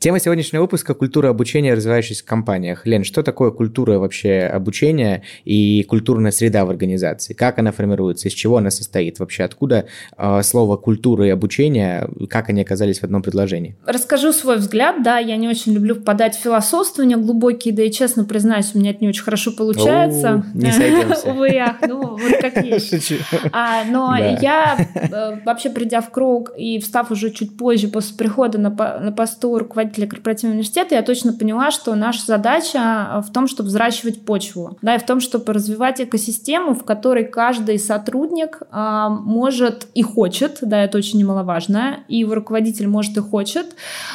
Тема 0.00 0.18
сегодняшнего 0.18 0.62
выпуска– 0.62 0.94
культура 0.94 1.28
обучения 1.28 1.74
в 1.74 1.76
развивающихся 1.76 2.24
компаниях. 2.24 2.86
Лен, 2.86 3.04
что 3.04 3.22
такое 3.22 3.50
культура 3.50 3.98
вообще 3.98 4.50
обучения 4.50 5.24
и 5.44 5.82
культурная 5.82 6.30
среда 6.30 6.64
в 6.64 6.70
организации? 6.70 7.34
Как 7.34 7.58
она 7.58 7.70
формируется, 7.70 8.28
из 8.28 8.32
чего 8.32 8.56
она 8.56 8.70
состоит? 8.70 9.18
Вообще 9.18 9.42
откуда 9.42 9.84
э, 10.16 10.40
слово 10.42 10.78
культура 10.78 11.26
и 11.26 11.28
обучение, 11.28 12.08
как 12.30 12.48
они 12.48 12.62
оказались 12.62 13.00
в 13.00 13.04
одном 13.04 13.20
предложении? 13.20 13.76
Расскажу 13.84 14.32
свой 14.32 14.56
взгляд, 14.56 15.02
да, 15.02 15.18
я 15.18 15.36
не 15.36 15.48
очень 15.48 15.74
люблю 15.74 15.94
впадать 15.94 16.34
в 16.34 16.40
философствование 16.40 17.18
глубокие, 17.18 17.74
да 17.74 17.82
и 17.82 17.90
честно 17.90 18.24
признаюсь, 18.24 18.70
у 18.72 18.78
меня 18.78 18.92
это 18.92 19.00
не 19.02 19.08
очень 19.08 19.24
хорошо 19.24 19.52
получается. 19.52 20.30
О, 20.30 20.44
не 20.54 20.72
сойдемся. 20.72 21.30
Увы, 21.30 21.58
ах, 21.58 21.76
ну 21.86 22.16
вот 22.16 22.40
как 22.40 22.64
есть. 22.64 23.12
А, 23.52 23.84
но 23.84 24.16
я 24.16 24.78
э, 24.94 25.44
вообще 25.44 25.68
придя 25.68 26.00
в 26.00 26.10
круг 26.10 26.52
и 26.56 26.78
встав 26.78 27.10
уже 27.10 27.28
чуть 27.28 27.58
позже 27.58 27.88
после 27.88 28.16
прихода 28.16 28.56
на, 28.56 28.70
на 28.70 29.12
посту 29.12 29.58
руководителя 29.58 29.89
руководителя 29.90 30.06
корпоративного 30.06 30.54
университета, 30.54 30.94
я 30.94 31.02
точно 31.02 31.32
поняла, 31.32 31.70
что 31.70 31.94
наша 31.94 32.24
задача 32.24 33.22
в 33.26 33.32
том, 33.32 33.48
чтобы 33.48 33.68
взращивать 33.68 34.24
почву, 34.24 34.78
да, 34.82 34.94
и 34.94 34.98
в 34.98 35.06
том, 35.06 35.20
чтобы 35.20 35.52
развивать 35.52 36.00
экосистему, 36.00 36.74
в 36.74 36.84
которой 36.84 37.24
каждый 37.24 37.78
сотрудник 37.78 38.62
а, 38.70 39.08
может 39.08 39.88
и 39.94 40.02
хочет, 40.02 40.58
да, 40.62 40.82
это 40.82 40.98
очень 40.98 41.18
немаловажно, 41.18 42.00
и 42.08 42.24
руководитель 42.24 42.88
может 42.88 43.16
и 43.16 43.20
хочет 43.20 43.74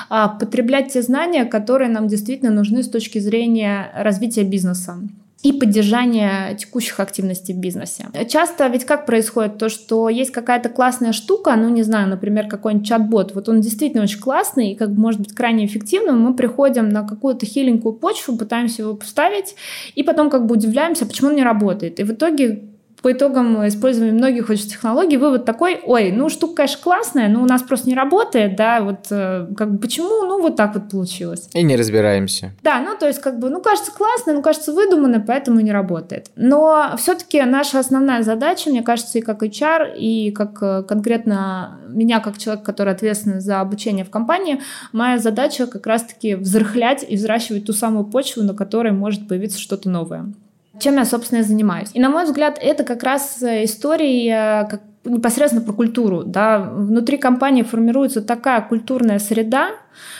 а, 0.10 0.30
потреблять 0.30 0.94
те 0.94 1.02
знания, 1.02 1.46
которые 1.46 1.90
нам 1.90 2.08
действительно 2.08 2.52
нужны 2.52 2.84
с 2.84 2.90
точки 2.90 3.20
зрения 3.20 3.92
развития 3.96 4.44
бизнеса 4.44 4.98
и 5.46 5.54
поддержание 5.54 6.56
текущих 6.56 7.00
активностей 7.00 7.54
в 7.54 7.60
бизнесе. 7.60 8.08
Часто 8.28 8.66
ведь 8.66 8.84
как 8.84 9.06
происходит 9.06 9.60
то, 9.60 9.70
что 9.70 10.10
есть 10.10 10.32
какая-то 10.32 10.70
классная 10.70 11.12
штука, 11.12 11.56
ну 11.56 11.70
не 11.70 11.84
знаю, 11.84 12.10
например, 12.10 12.48
какой-нибудь 12.48 12.88
чат-бот, 12.88 13.36
вот 13.36 13.48
он 13.48 13.62
действительно 13.62 14.02
очень 14.02 14.20
классный 14.20 14.72
и 14.72 14.76
как 14.76 14.90
может 14.90 15.20
быть 15.20 15.36
крайне 15.36 15.68
эффективным, 15.68 16.20
мы 16.20 16.34
приходим 16.34 16.90
на 16.90 17.08
какую-то 17.08 17.46
хиленькую 17.46 17.94
почву, 17.94 18.36
пытаемся 18.36 18.82
его 18.82 18.96
поставить, 18.96 19.56
и 19.94 20.02
потом 20.02 20.32
как 20.32 20.48
бы 20.48 20.56
удивляемся, 20.56 21.06
почему 21.06 21.30
он 21.30 21.36
не 21.36 21.44
работает. 21.44 22.00
И 22.00 22.04
в 22.04 22.12
итоге 22.12 22.64
по 23.06 23.12
итогам 23.12 23.68
использования 23.68 24.14
многих 24.14 24.50
очень 24.50 24.68
технологий 24.68 25.18
вывод 25.18 25.46
такой, 25.46 25.80
ой, 25.84 26.12
ну 26.12 26.28
штука, 26.28 26.56
конечно, 26.56 26.80
классная, 26.82 27.30
но 27.30 27.44
у 27.44 27.46
нас 27.46 27.62
просто 27.62 27.88
не 27.88 27.94
работает, 27.94 28.56
да, 28.56 28.82
вот 28.82 29.06
э, 29.12 29.46
как 29.56 29.74
бы 29.74 29.78
почему, 29.78 30.26
ну 30.26 30.42
вот 30.42 30.56
так 30.56 30.74
вот 30.74 30.90
получилось. 30.90 31.48
И 31.54 31.62
не 31.62 31.76
разбираемся. 31.76 32.54
Да, 32.64 32.80
ну 32.80 32.98
то 32.98 33.06
есть 33.06 33.22
как 33.22 33.38
бы, 33.38 33.52
ну 33.52 33.62
кажется 33.62 33.92
классно, 33.92 34.34
ну 34.34 34.42
кажется 34.42 34.74
выдуманно, 34.74 35.20
поэтому 35.20 35.60
не 35.60 35.72
работает. 35.72 36.32
Но 36.36 36.96
все-таки 36.98 37.44
наша 37.44 37.78
основная 37.78 38.24
задача, 38.24 38.72
мне 38.72 38.82
кажется, 38.82 39.20
и 39.20 39.22
как 39.22 39.44
HR, 39.44 39.96
и 39.96 40.32
как 40.32 40.58
э, 40.64 40.82
конкретно 40.82 41.82
меня, 41.88 42.20
как 42.22 42.40
человек, 42.40 42.66
который 42.66 42.92
ответственен 42.92 43.40
за 43.40 43.62
обучение 43.62 44.04
в 44.04 44.10
компании, 44.10 44.64
моя 44.94 45.20
задача 45.20 45.68
как 45.68 45.86
раз-таки 45.86 46.34
взрыхлять 46.34 47.06
и 47.08 47.18
взращивать 47.18 47.68
ту 47.68 47.74
самую 47.74 48.06
почву, 48.06 48.42
на 48.42 48.56
которой 48.56 48.94
может 48.94 49.28
появиться 49.28 49.60
что-то 49.60 49.92
новое 49.92 50.34
чем 50.80 50.98
я, 50.98 51.06
собственно, 51.06 51.40
и 51.40 51.44
занимаюсь. 51.44 51.90
И, 51.94 52.00
на 52.00 52.10
мой 52.10 52.26
взгляд, 52.26 52.60
это 52.62 52.84
как 52.84 53.04
раз 53.04 53.42
э, 53.42 53.66
история 53.66 54.64
э, 54.64 54.68
как 54.70 54.82
непосредственно 55.06 55.64
про 55.64 55.74
культуру. 55.74 56.24
Да. 56.24 56.60
Внутри 56.60 57.18
компании 57.18 57.64
формируется 57.64 58.22
такая 58.22 58.62
культурная 58.62 59.20
среда, 59.20 59.70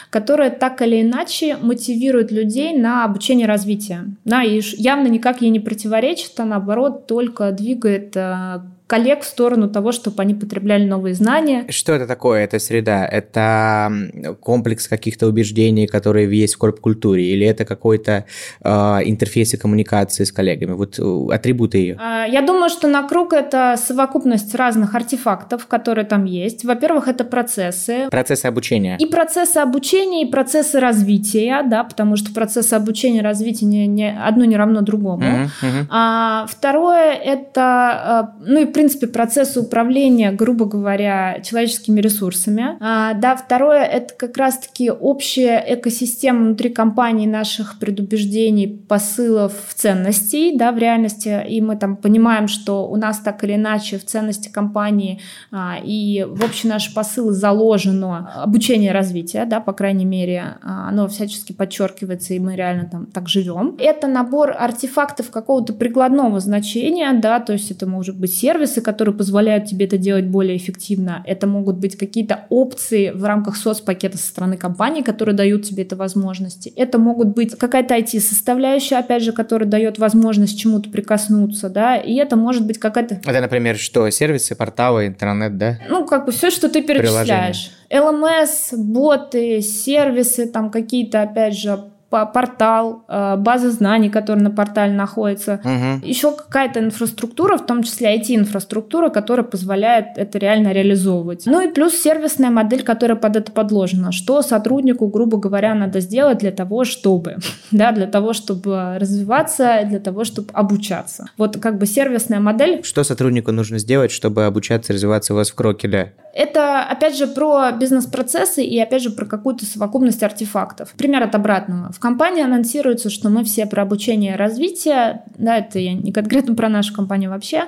которая 0.10 0.50
так 0.50 0.82
или 0.82 1.02
иначе 1.02 1.58
мотивирует 1.58 2.32
людей 2.32 2.78
на 2.78 3.04
обучение 3.04 3.46
и 3.46 3.50
развитие. 3.50 4.16
Да, 4.24 4.44
и 4.44 4.62
явно 4.78 5.08
никак 5.08 5.42
ей 5.42 5.50
не 5.50 5.60
противоречит, 5.60 6.40
а 6.40 6.46
наоборот 6.46 7.08
только 7.08 7.52
двигает 7.52 8.16
э, 8.16 8.62
коллег 8.88 9.22
в 9.22 9.26
сторону 9.26 9.70
того, 9.70 9.92
чтобы 9.92 10.22
они 10.22 10.34
потребляли 10.34 10.86
новые 10.86 11.16
знания. 11.16 11.66
Что 11.70 11.94
это 11.94 12.06
такое, 12.06 12.44
эта 12.44 12.60
среда? 12.60 13.06
Это 13.06 13.92
комплекс 14.40 14.88
каких-то 14.88 15.28
убеждений, 15.28 15.88
которые 15.88 16.30
есть 16.40 16.56
в 16.56 16.58
корп-культуре, 16.58 17.24
или 17.24 17.46
это 17.48 17.66
какой-то 17.66 18.26
э, 18.62 18.70
интерфейс 19.06 19.54
и 19.54 19.58
коммуникации 19.58 20.24
с 20.24 20.32
коллегами? 20.32 20.74
Вот 20.74 21.00
э, 21.00 21.34
атрибуты 21.34 21.80
ее. 21.80 21.98
А, 22.00 22.26
я 22.26 22.42
думаю, 22.42 22.70
что 22.70 22.88
на 22.88 23.08
круг 23.08 23.34
это 23.34 23.76
совокупность 23.78 24.54
разных 24.54 24.94
артефактов, 24.94 25.66
которые 25.66 26.06
там 26.06 26.26
есть. 26.26 26.64
Во-первых, 26.64 27.08
это 27.08 27.24
процессы. 27.24 28.08
Процессы 28.12 28.46
обучения. 28.46 28.98
И 29.00 29.06
процессы 29.08 29.58
обучения, 29.58 30.24
и 30.28 30.32
процессы 30.32 30.80
развития, 30.80 31.64
да, 31.68 31.84
потому 31.84 32.18
что 32.18 32.34
процессы 32.34 32.74
обучения 32.74 33.20
и 33.20 33.24
развития 33.24 33.66
не, 33.66 33.88
не, 33.88 34.16
одно 34.16 34.46
не 34.46 34.58
равно 34.58 34.82
другому. 34.82 35.24
Uh-huh, 35.24 35.48
uh-huh. 35.62 35.86
А, 35.90 36.46
второе, 36.48 37.14
это, 37.14 38.32
э, 38.40 38.46
ну 38.46 38.62
и 38.62 38.75
принципе, 38.76 39.08
процессы 39.08 39.62
управления, 39.62 40.34
грубо 40.34 40.66
говоря, 40.66 41.40
человеческими 41.42 42.02
ресурсами. 42.02 42.78
А, 42.82 43.14
да, 43.14 43.38
второе— 43.38 43.84
это 43.86 44.14
как 44.14 44.36
раз-таки 44.38 44.92
общая 44.92 45.64
экосистема 45.66 46.42
внутри 46.42 46.70
компании 46.70 47.26
наших 47.26 47.80
предубеждений, 47.80 48.68
посылов, 48.68 49.54
ценностей, 49.74 50.58
да, 50.58 50.74
в 50.74 50.78
реальности. 50.78 51.42
И 51.48 51.62
мы 51.62 51.78
там 51.78 51.96
понимаем, 51.96 52.50
что 52.50 52.86
у 52.90 52.98
нас 52.98 53.20
так 53.20 53.46
или 53.46 53.56
иначе 53.56 53.98
в 53.98 54.04
ценности 54.04 54.50
компании 54.50 55.22
а, 55.54 55.78
и 55.82 56.26
в 56.28 56.44
общем 56.44 56.68
наши 56.68 56.94
посылы 56.94 57.32
заложено 57.32 58.44
обучение 58.44 58.92
развитие, 58.92 59.46
да, 59.46 59.62
по 59.62 59.72
крайней 59.72 60.06
мере, 60.06 60.58
а, 60.62 60.90
оно 60.90 61.08
всячески 61.08 61.54
подчеркивается, 61.54 62.34
и 62.34 62.40
мы 62.40 62.58
реально 62.58 62.90
там 62.92 63.06
так 63.06 63.30
живем. 63.30 63.78
Это 63.80 64.08
набор 64.08 64.54
артефактов 64.60 65.32
какого-то 65.32 65.72
прикладного 65.72 66.42
значения, 66.42 67.14
да, 67.14 67.40
то 67.40 67.54
есть 67.54 67.72
это 67.72 67.88
может 67.88 68.20
быть 68.20 68.36
сервис, 68.36 68.65
сервисы, 68.66 68.82
которые 68.82 69.16
позволяют 69.16 69.66
тебе 69.66 69.86
это 69.86 69.98
делать 69.98 70.26
более 70.26 70.58
эффективно. 70.58 71.24
Это 71.26 71.48
могут 71.48 71.78
быть 71.78 71.98
какие-то 71.98 72.46
опции 72.50 73.12
в 73.12 73.24
рамках 73.24 73.56
соцпакета 73.56 74.18
со 74.18 74.28
стороны 74.28 74.58
компании, 74.58 75.02
которые 75.02 75.36
дают 75.36 75.64
тебе 75.64 75.84
это 75.84 75.96
возможности. 75.96 76.70
Это 76.76 76.98
могут 76.98 77.30
быть 77.30 77.58
какая-то 77.58 77.96
IT-составляющая, 77.96 79.00
опять 79.00 79.24
же, 79.24 79.32
которая 79.32 79.70
дает 79.70 80.00
возможность 80.00 80.60
чему-то 80.60 80.90
прикоснуться, 80.90 81.70
да, 81.70 81.98
и 81.98 82.16
это 82.16 82.36
может 82.36 82.66
быть 82.66 82.78
какая-то... 82.78 83.20
Это, 83.24 83.42
например, 83.42 83.78
что? 83.78 84.10
Сервисы, 84.10 84.56
порталы, 84.56 85.08
интернет, 85.08 85.58
да? 85.58 85.80
Ну, 85.90 86.06
как 86.06 86.26
бы 86.26 86.32
все, 86.32 86.50
что 86.50 86.70
ты 86.70 86.82
перечисляешь. 86.82 87.72
ЛМС, 87.92 88.74
боты, 88.74 89.62
сервисы, 89.62 90.48
там 90.48 90.72
какие-то, 90.72 91.22
опять 91.22 91.58
же, 91.58 91.80
портал, 92.24 93.04
э, 93.10 93.36
база 93.36 93.72
знаний, 93.72 94.10
которая 94.10 94.42
на 94.42 94.52
портале 94.52 94.94
находится, 94.94 95.60
угу. 95.64 96.08
еще 96.08 96.32
какая-то 96.32 96.80
инфраструктура, 96.80 97.58
в 97.58 97.66
том 97.66 97.84
числе 97.84 98.18
IT-инфраструктура, 98.18 99.10
которая 99.10 99.46
позволяет 99.46 100.18
это 100.18 100.38
реально 100.38 100.72
реализовывать. 100.72 101.44
Ну 101.46 101.60
и 101.60 101.72
плюс 101.72 101.96
сервисная 101.96 102.52
модель, 102.52 102.84
которая 102.84 103.18
под 103.18 103.36
это 103.36 103.52
подложена. 103.52 104.14
Что 104.14 104.42
сотруднику, 104.42 105.08
грубо 105.08 105.38
говоря, 105.38 105.76
надо 105.76 106.00
сделать 106.00 106.38
для 106.38 106.52
того, 106.52 106.86
чтобы, 106.86 107.38
да, 107.72 107.92
для 107.92 108.08
того, 108.08 108.32
чтобы 108.32 108.98
развиваться, 109.00 109.82
для 109.86 110.00
того, 110.00 110.24
чтобы 110.24 110.48
обучаться. 110.54 111.26
Вот 111.38 111.58
как 111.58 111.78
бы 111.78 111.86
сервисная 111.86 112.40
модель. 112.40 112.84
Что 112.84 113.04
сотруднику 113.04 113.52
нужно 113.52 113.80
сделать, 113.80 114.12
чтобы 114.12 114.46
обучаться, 114.46 114.94
развиваться 114.94 115.34
у 115.34 115.36
вас 115.36 115.50
в 115.50 115.56
Крокеле? 115.56 116.14
Это, 116.36 116.84
опять 116.84 117.18
же, 117.18 117.28
про 117.28 117.72
бизнес-процессы 117.72 118.62
и, 118.62 118.78
опять 118.78 119.02
же, 119.02 119.10
про 119.10 119.26
какую-то 119.26 119.66
совокупность 119.66 120.22
артефактов. 120.22 120.92
Пример 120.98 121.24
от 121.24 121.34
обратного. 121.34 121.94
В 121.94 122.00
компании 122.00 122.44
анонсируется, 122.44 123.10
что 123.10 123.30
мы 123.30 123.46
все 123.46 123.66
про 123.66 123.84
обучение 123.84 124.34
и 124.34 124.36
развитие, 124.36 125.24
да, 125.38 125.60
это 125.60 125.80
я 125.80 125.94
не 125.94 126.12
конкретно 126.12 126.54
про 126.54 126.68
нашу 126.68 126.94
компанию 126.94 127.32
вообще, 127.32 127.64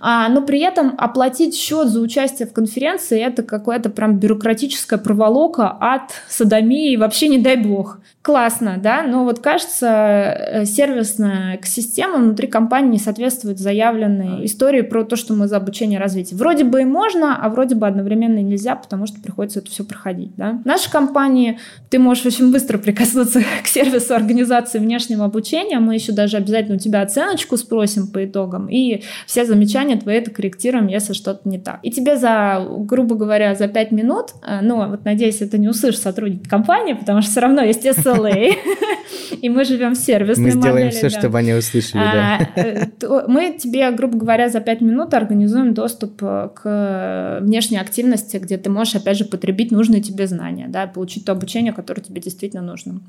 а, 0.00 0.28
но 0.28 0.42
при 0.42 0.60
этом 0.60 0.94
оплатить 0.98 1.56
счет 1.56 1.88
за 1.88 2.00
участие 2.00 2.46
в 2.46 2.52
конференции 2.52 3.18
это 3.18 3.42
какая-то 3.42 3.88
прям 3.88 4.18
бюрократическая 4.18 4.98
проволока 4.98 5.70
от 5.70 6.12
садомии, 6.28 6.96
вообще 6.96 7.28
не 7.28 7.38
дай 7.38 7.56
бог. 7.56 7.98
Классно, 8.20 8.78
да, 8.80 9.02
но 9.02 9.24
вот 9.24 9.40
кажется, 9.40 9.86
э, 9.88 10.64
сервисная 10.64 11.56
экосистема 11.56 12.18
внутри 12.18 12.46
компании 12.46 12.90
не 12.90 12.98
соответствует 12.98 13.58
заявленной 13.58 14.44
истории 14.44 14.82
про 14.82 15.02
то, 15.02 15.16
что 15.16 15.34
мы 15.34 15.48
за 15.48 15.56
обучение 15.56 15.98
и 15.98 16.00
развитие. 16.00 16.38
Вроде 16.38 16.62
бы 16.62 16.82
и 16.82 16.84
можно, 16.84 17.36
а 17.42 17.48
вроде 17.48 17.74
бы 17.74 17.84
одновременно 17.86 18.01
нельзя, 18.02 18.76
потому 18.76 19.06
что 19.06 19.20
приходится 19.20 19.60
это 19.60 19.70
все 19.70 19.84
проходить, 19.84 20.34
да. 20.36 20.60
В 20.62 20.66
нашей 20.66 20.90
компании 20.90 21.58
ты 21.90 21.98
можешь 21.98 22.26
очень 22.26 22.52
быстро 22.52 22.78
прикоснуться 22.78 23.42
к 23.62 23.66
сервису 23.66 24.14
организации 24.14 24.78
внешнего 24.78 25.24
обучения, 25.24 25.78
мы 25.78 25.94
еще 25.94 26.12
даже 26.12 26.36
обязательно 26.36 26.76
у 26.76 26.78
тебя 26.78 27.02
оценочку 27.02 27.56
спросим 27.56 28.06
по 28.06 28.24
итогам, 28.24 28.68
и 28.68 29.02
все 29.26 29.44
замечания 29.44 29.96
твои 29.96 30.16
это 30.16 30.30
корректируем, 30.30 30.86
если 30.86 31.12
что-то 31.12 31.48
не 31.48 31.58
так. 31.58 31.80
И 31.82 31.90
тебе 31.90 32.16
за, 32.16 32.64
грубо 32.68 33.14
говоря, 33.14 33.54
за 33.54 33.68
5 33.68 33.92
минут, 33.92 34.30
э, 34.46 34.60
ну, 34.62 34.88
вот 34.88 35.04
надеюсь, 35.04 35.40
это 35.40 35.58
не 35.58 35.68
услышишь 35.68 36.00
сотрудник 36.00 36.48
компании, 36.48 36.94
потому 36.94 37.22
что 37.22 37.30
все 37.30 37.40
равно 37.40 37.62
есть 37.62 37.84
SLA, 37.84 38.54
и 39.40 39.48
мы 39.48 39.64
живем 39.64 39.94
в 39.94 39.98
сервисной 39.98 40.46
Мы 40.46 40.50
сделаем 40.60 40.90
все, 40.90 41.08
чтобы 41.08 41.38
они 41.38 41.52
услышали, 41.52 42.02
да. 42.02 42.48
А, 42.56 42.60
э, 42.60 42.86
мы 43.28 43.56
тебе, 43.58 43.90
грубо 43.90 44.18
говоря, 44.18 44.48
за 44.48 44.60
5 44.60 44.80
минут 44.80 45.14
организуем 45.14 45.74
доступ 45.74 46.22
э, 46.22 46.48
к 46.54 47.38
внешней 47.42 47.78
активности, 47.78 47.91
где 48.38 48.58
ты 48.58 48.70
можешь, 48.70 48.94
опять 48.94 49.18
же, 49.18 49.24
потребить 49.24 49.70
нужные 49.70 50.00
тебе 50.00 50.26
знания, 50.26 50.66
да, 50.68 50.86
получить 50.86 51.24
то 51.24 51.32
обучение, 51.32 51.72
которое 51.72 52.02
тебе 52.02 52.20
действительно 52.20 52.62
нужно. 52.62 53.00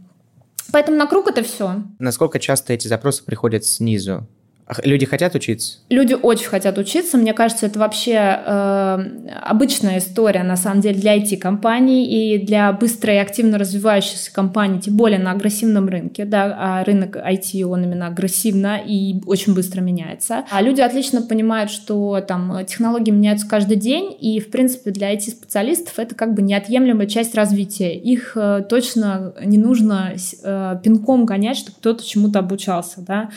Поэтому 0.72 0.98
на 0.98 1.08
круг 1.08 1.28
это 1.28 1.44
все. 1.44 1.84
Насколько 2.00 2.40
часто 2.40 2.74
эти 2.74 2.88
запросы 2.88 3.24
приходят 3.24 3.66
снизу? 3.66 4.28
Люди 4.84 5.06
хотят 5.06 5.36
учиться? 5.36 5.80
Люди 5.90 6.14
очень 6.14 6.48
хотят 6.48 6.78
учиться. 6.78 7.18
Мне 7.18 7.34
кажется, 7.34 7.66
это 7.66 7.80
вообще 7.80 8.14
э, 8.14 8.98
обычная 9.42 9.98
история, 9.98 10.44
на 10.44 10.56
самом 10.56 10.80
деле, 10.80 11.00
для 11.00 11.18
IT-компаний 11.18 12.06
и 12.06 12.38
для 12.38 12.72
быстро 12.72 13.14
и 13.14 13.18
активно 13.18 13.58
развивающихся 13.58 14.34
компаний, 14.34 14.80
тем 14.80 14.96
более 14.96 15.20
на 15.20 15.32
агрессивном 15.32 15.90
рынке. 15.90 16.24
Да, 16.24 16.56
а 16.58 16.84
рынок 16.86 17.18
IT, 17.18 17.62
он 17.64 17.84
именно 17.84 18.08
агрессивно 18.08 18.80
и 18.86 19.22
очень 19.26 19.54
быстро 19.54 19.82
меняется. 19.82 20.46
А 20.50 20.62
люди 20.62 20.80
отлично 20.80 21.22
понимают, 21.22 21.70
что 21.70 22.22
там 22.26 22.66
технологии 22.66 23.12
меняются 23.12 23.48
каждый 23.48 23.76
день, 23.76 24.16
и, 24.18 24.40
в 24.40 24.50
принципе, 24.50 24.92
для 24.92 25.14
IT-специалистов 25.14 26.00
это 26.00 26.16
как 26.16 26.34
бы 26.34 26.42
неотъемлемая 26.42 27.08
часть 27.08 27.36
развития. 27.36 27.98
Их 27.98 28.38
э, 28.38 28.64
точно 28.70 29.34
не 29.44 29.58
нужно 29.58 30.14
э, 30.44 30.76
пинком 30.82 31.26
гонять, 31.26 31.58
чтобы 31.58 31.78
кто-то 31.80 32.06
чему-то 32.06 32.40
обучался. 32.40 33.02
Да? 33.02 33.30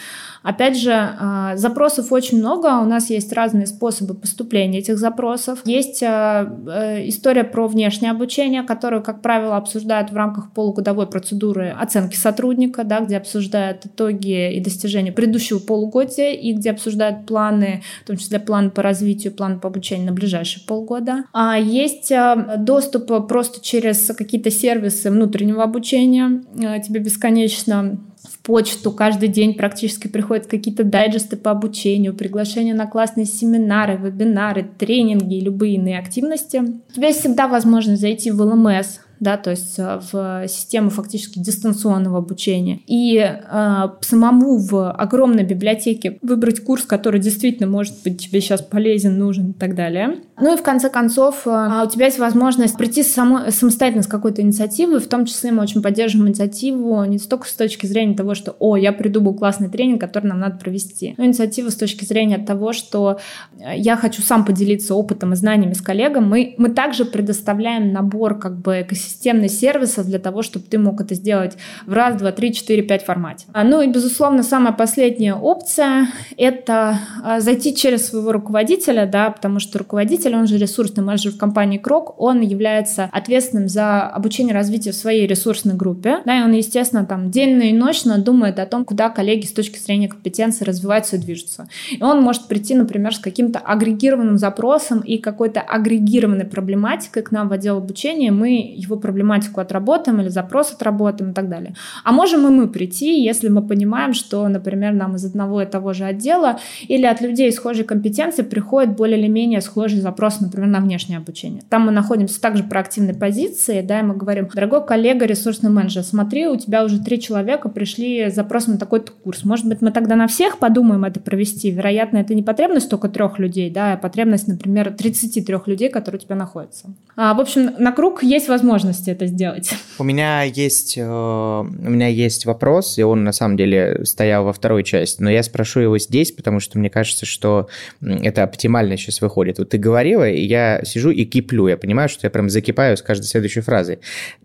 Опять 0.44 0.78
же, 0.78 0.92
а, 0.92 1.15
запросов 1.56 2.12
очень 2.12 2.38
много, 2.38 2.78
у 2.78 2.84
нас 2.84 3.10
есть 3.10 3.32
разные 3.32 3.66
способы 3.66 4.14
поступления 4.14 4.78
этих 4.78 4.98
запросов. 4.98 5.60
Есть 5.64 6.02
а, 6.02 6.46
э, 6.68 7.08
история 7.08 7.44
про 7.44 7.66
внешнее 7.66 8.10
обучение, 8.10 8.62
которую, 8.62 9.02
как 9.02 9.22
правило, 9.22 9.56
обсуждают 9.56 10.10
в 10.10 10.16
рамках 10.16 10.52
полугодовой 10.52 11.06
процедуры 11.06 11.74
оценки 11.78 12.16
сотрудника, 12.16 12.84
да, 12.84 13.00
где 13.00 13.16
обсуждают 13.16 13.86
итоги 13.86 14.54
и 14.54 14.60
достижения 14.60 15.12
предыдущего 15.12 15.58
полугодия 15.58 16.32
и 16.32 16.52
где 16.52 16.70
обсуждают 16.70 17.26
планы, 17.26 17.82
в 18.04 18.06
том 18.06 18.16
числе 18.16 18.38
план 18.38 18.70
по 18.70 18.82
развитию, 18.82 19.32
план 19.32 19.60
по 19.60 19.68
обучению 19.68 20.06
на 20.06 20.12
ближайшие 20.12 20.64
полгода. 20.66 21.24
А 21.32 21.58
есть 21.58 22.12
а, 22.12 22.56
доступ 22.56 23.26
просто 23.28 23.60
через 23.60 24.06
какие-то 24.16 24.50
сервисы 24.50 25.10
внутреннего 25.10 25.62
обучения. 25.62 26.42
Тебе 26.82 27.00
бесконечно 27.00 27.98
в 28.30 28.38
почту 28.38 28.92
каждый 28.92 29.28
день 29.28 29.54
практически 29.54 30.08
приходят 30.08 30.46
какие-то 30.46 30.84
дайджесты 30.84 31.36
по 31.36 31.50
обучению, 31.50 32.14
приглашения 32.14 32.74
на 32.74 32.86
классные 32.86 33.26
семинары, 33.26 33.96
вебинары, 33.96 34.68
тренинги 34.78 35.36
и 35.36 35.40
любые 35.40 35.76
иные 35.76 35.98
активности. 35.98 36.58
У 36.58 36.92
тебя 36.92 37.08
есть 37.08 37.20
всегда 37.20 37.48
возможность 37.48 38.00
зайти 38.00 38.30
в 38.30 38.40
ЛМС, 38.40 39.00
да, 39.20 39.36
то 39.36 39.50
есть 39.50 39.78
э, 39.78 40.00
в 40.12 40.46
систему 40.48 40.90
фактически 40.90 41.38
дистанционного 41.38 42.18
обучения. 42.18 42.80
И 42.86 43.16
э, 43.18 43.88
самому 44.00 44.58
в 44.58 44.90
огромной 44.90 45.44
библиотеке 45.44 46.18
выбрать 46.22 46.60
курс, 46.60 46.84
который 46.84 47.20
действительно 47.20 47.68
может 47.68 47.94
быть 48.04 48.22
тебе 48.22 48.40
сейчас 48.40 48.62
полезен, 48.62 49.18
нужен 49.18 49.50
и 49.50 49.52
так 49.52 49.74
далее. 49.74 50.20
Ну 50.38 50.54
и 50.54 50.56
в 50.58 50.62
конце 50.62 50.90
концов, 50.90 51.46
э, 51.46 51.82
у 51.86 51.88
тебя 51.88 52.06
есть 52.06 52.18
возможность 52.18 52.76
прийти 52.76 53.02
само, 53.02 53.50
самостоятельно 53.50 54.02
с 54.02 54.06
какой-то 54.06 54.42
инициативой, 54.42 55.00
в 55.00 55.08
том 55.08 55.24
числе 55.24 55.50
мы 55.50 55.62
очень 55.62 55.82
поддерживаем 55.82 56.28
инициативу 56.28 57.04
не 57.04 57.18
столько 57.18 57.48
с 57.48 57.54
точки 57.54 57.86
зрения 57.86 58.14
того, 58.14 58.34
что 58.34 58.54
«О, 58.58 58.76
я 58.76 58.92
придумал 58.92 59.34
классный 59.34 59.70
тренинг, 59.70 60.00
который 60.00 60.26
нам 60.26 60.40
надо 60.40 60.58
провести», 60.58 61.14
но 61.16 61.24
инициатива 61.24 61.70
с 61.70 61.76
точки 61.76 62.04
зрения 62.04 62.38
того, 62.38 62.74
что 62.74 63.18
э, 63.58 63.78
я 63.78 63.96
хочу 63.96 64.20
сам 64.20 64.44
поделиться 64.44 64.94
опытом 64.94 65.32
и 65.32 65.36
знаниями 65.36 65.72
с 65.72 65.80
коллегом. 65.80 66.28
Мы, 66.28 66.54
мы 66.58 66.68
также 66.68 67.06
предоставляем 67.06 67.92
набор 67.92 68.38
как 68.38 68.58
бы 68.60 68.82
экосистем 68.82 69.05
системный 69.06 69.48
сервисов 69.48 70.06
для 70.06 70.18
того, 70.18 70.42
чтобы 70.42 70.66
ты 70.66 70.78
мог 70.78 71.00
это 71.00 71.14
сделать 71.14 71.56
в 71.86 71.92
раз, 71.92 72.16
два, 72.16 72.32
три, 72.32 72.52
четыре, 72.52 72.82
пять 72.82 73.04
формате. 73.04 73.46
А, 73.52 73.64
ну 73.64 73.80
и, 73.80 73.88
безусловно, 73.88 74.42
самая 74.42 74.72
последняя 74.72 75.34
опция— 75.34 76.08
это 76.36 76.98
а, 77.22 77.40
зайти 77.40 77.74
через 77.74 78.08
своего 78.08 78.32
руководителя, 78.32 79.06
да, 79.06 79.30
потому 79.30 79.60
что 79.60 79.78
руководитель, 79.78 80.34
он 80.34 80.46
же 80.46 80.58
ресурсный 80.58 81.02
менеджер 81.02 81.32
в 81.32 81.38
компании 81.38 81.78
Крок, 81.78 82.14
он 82.20 82.40
является 82.40 83.08
ответственным 83.12 83.68
за 83.68 84.02
обучение 84.08 84.52
и 84.52 84.54
развитие 84.54 84.92
в 84.92 84.96
своей 84.96 85.26
ресурсной 85.26 85.74
группе, 85.74 86.18
да, 86.24 86.38
и 86.38 86.42
он, 86.42 86.52
естественно, 86.52 87.04
там 87.04 87.30
денно 87.30 87.62
и 87.62 87.72
ночно 87.72 88.18
думает 88.18 88.58
о 88.58 88.66
том, 88.66 88.84
куда 88.84 89.10
коллеги 89.10 89.46
с 89.46 89.52
точки 89.52 89.78
зрения 89.78 90.08
компетенции 90.08 90.64
развиваются 90.64 91.16
и 91.16 91.18
движутся. 91.18 91.68
И 91.90 92.02
он 92.02 92.22
может 92.22 92.46
прийти, 92.48 92.74
например, 92.74 93.14
с 93.14 93.18
каким-то 93.18 93.58
агрегированным 93.58 94.38
запросом 94.38 95.00
и 95.00 95.18
какой-то 95.18 95.60
агрегированной 95.60 96.44
проблематикой 96.44 97.22
к 97.22 97.30
нам 97.30 97.48
в 97.48 97.52
отдел 97.52 97.78
обучения, 97.78 98.30
мы 98.30 98.74
его 98.76 98.95
его 98.96 99.00
проблематику 99.00 99.60
отработаем 99.60 100.20
или 100.20 100.28
запрос 100.28 100.72
отработаем 100.72 101.30
и 101.30 101.34
так 101.34 101.48
далее. 101.48 101.74
А 102.04 102.12
можем 102.12 102.46
и 102.46 102.50
мы 102.50 102.68
прийти, 102.68 103.22
если 103.22 103.48
мы 103.48 103.62
понимаем, 103.62 104.14
что, 104.14 104.46
например, 104.48 104.92
нам 104.92 105.16
из 105.16 105.24
одного 105.24 105.62
и 105.62 105.66
того 105.66 105.92
же 105.92 106.04
отдела 106.04 106.58
или 106.88 107.06
от 107.06 107.20
людей 107.20 107.52
схожей 107.52 107.84
компетенции 107.84 108.42
приходит 108.42 108.96
более 108.96 109.18
или 109.18 109.28
менее 109.28 109.60
схожий 109.60 110.00
запрос, 110.00 110.40
например, 110.40 110.68
на 110.68 110.80
внешнее 110.80 111.18
обучение. 111.18 111.62
Там 111.68 111.86
мы 111.86 111.92
находимся 111.92 112.40
также 112.40 112.62
в 112.62 112.68
проактивной 112.68 113.14
позиции, 113.14 113.82
да, 113.82 114.00
и 114.00 114.02
мы 114.02 114.16
говорим, 114.16 114.48
дорогой 114.52 114.84
коллега, 114.84 115.26
ресурсный 115.26 115.70
менеджер, 115.70 116.02
смотри, 116.02 116.46
у 116.46 116.56
тебя 116.56 116.84
уже 116.84 117.02
три 117.02 117.20
человека 117.20 117.68
пришли 117.68 118.30
с 118.30 118.34
запросом 118.34 118.74
на 118.74 118.78
такой-то 118.78 119.12
курс. 119.12 119.44
Может 119.44 119.66
быть, 119.66 119.80
мы 119.80 119.90
тогда 119.90 120.16
на 120.16 120.26
всех 120.26 120.58
подумаем 120.58 121.04
это 121.04 121.20
провести. 121.20 121.70
Вероятно, 121.70 122.18
это 122.18 122.34
не 122.34 122.42
потребность 122.42 122.88
только 122.88 123.08
трех 123.08 123.38
людей, 123.38 123.70
да, 123.70 123.92
а 123.92 123.96
потребность, 123.96 124.48
например, 124.48 124.92
33 124.92 125.56
людей, 125.66 125.88
которые 125.88 126.20
у 126.20 126.22
тебя 126.22 126.36
находятся. 126.36 126.88
А, 127.16 127.34
в 127.34 127.40
общем, 127.40 127.70
на 127.78 127.92
круг 127.92 128.22
есть 128.22 128.48
возможность 128.48 128.85
возможности 128.86 129.10
это 129.10 129.26
сделать. 129.26 129.70
У 129.98 130.04
меня 130.04 130.42
есть, 130.42 130.96
э, 130.96 131.02
у 131.02 131.90
меня 131.90 132.08
есть 132.08 132.44
вопрос, 132.46 132.98
и 132.98 133.02
он 133.02 133.24
на 133.24 133.32
самом 133.32 133.56
деле 133.56 134.04
стоял 134.04 134.44
во 134.44 134.52
второй 134.52 134.84
части, 134.84 135.22
но 135.22 135.30
я 135.30 135.42
спрошу 135.42 135.80
его 135.80 135.98
здесь, 135.98 136.32
потому 136.32 136.60
что 136.60 136.78
мне 136.78 136.90
кажется, 136.90 137.24
что 137.24 137.68
это 138.02 138.42
оптимально 138.42 138.96
сейчас 138.98 139.22
выходит. 139.22 139.58
Вот 139.58 139.70
ты 139.70 139.78
говорила, 139.78 140.28
и 140.28 140.42
я 140.42 140.82
сижу 140.84 141.10
и 141.10 141.24
киплю, 141.24 141.68
я 141.68 141.76
понимаю, 141.78 142.08
что 142.08 142.26
я 142.26 142.30
прям 142.30 142.50
закипаю 142.50 142.96
с 142.96 143.02
каждой 143.02 143.24
следующей 143.24 143.62
фразой. 143.62 144.00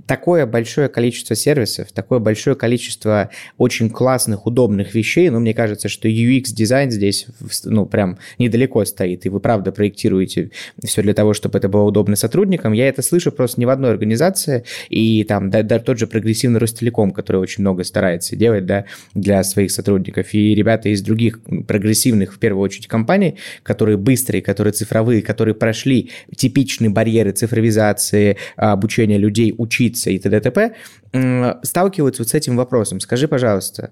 Такое 0.07 0.45
большое 0.45 0.87
количество 0.87 1.35
сервисов, 1.35 1.91
такое 1.91 2.19
большое 2.19 2.55
количество 2.55 3.29
очень 3.57 3.89
классных, 3.89 4.45
удобных 4.45 4.95
вещей, 4.95 5.29
но 5.29 5.39
мне 5.39 5.53
кажется, 5.53 5.89
что 5.89 6.07
UX-дизайн 6.07 6.91
здесь, 6.91 7.27
ну, 7.65 7.85
прям 7.85 8.17
недалеко 8.37 8.85
стоит, 8.85 9.25
и 9.25 9.29
вы 9.29 9.41
правда 9.41 9.73
проектируете 9.73 10.51
все 10.83 11.01
для 11.01 11.13
того, 11.13 11.33
чтобы 11.33 11.57
это 11.57 11.67
было 11.67 11.83
удобно 11.83 12.15
сотрудникам. 12.15 12.71
Я 12.71 12.87
это 12.87 13.01
слышу 13.01 13.31
просто 13.31 13.59
не 13.59 13.65
в 13.65 13.69
одной 13.69 13.91
организации, 13.91 14.30
и 14.89 15.23
там 15.23 15.49
да, 15.49 15.63
да, 15.63 15.79
тот 15.79 15.99
же 15.99 16.07
прогрессивный 16.07 16.59
Ростелеком, 16.59 17.11
который 17.11 17.37
очень 17.37 17.61
много 17.61 17.83
старается 17.83 18.35
делать 18.35 18.65
да, 18.65 18.85
для 19.13 19.43
своих 19.43 19.71
сотрудников, 19.71 20.33
и 20.33 20.55
ребята 20.55 20.89
из 20.89 21.01
других 21.01 21.41
прогрессивных, 21.67 22.33
в 22.33 22.39
первую 22.39 22.63
очередь, 22.63 22.87
компаний, 22.87 23.37
которые 23.63 23.97
быстрые, 23.97 24.41
которые 24.41 24.73
цифровые, 24.73 25.21
которые 25.21 25.55
прошли 25.55 26.11
типичные 26.35 26.89
барьеры 26.89 27.31
цифровизации, 27.31 28.37
обучения 28.55 29.17
людей 29.17 29.53
учиться 29.57 30.09
и 30.09 30.19
т.д. 30.19 30.39
т.п., 30.39 30.73
сталкиваются 31.63 32.23
вот 32.23 32.29
с 32.29 32.33
этим 32.33 32.55
вопросом. 32.55 32.99
Скажи, 32.99 33.27
пожалуйста, 33.27 33.91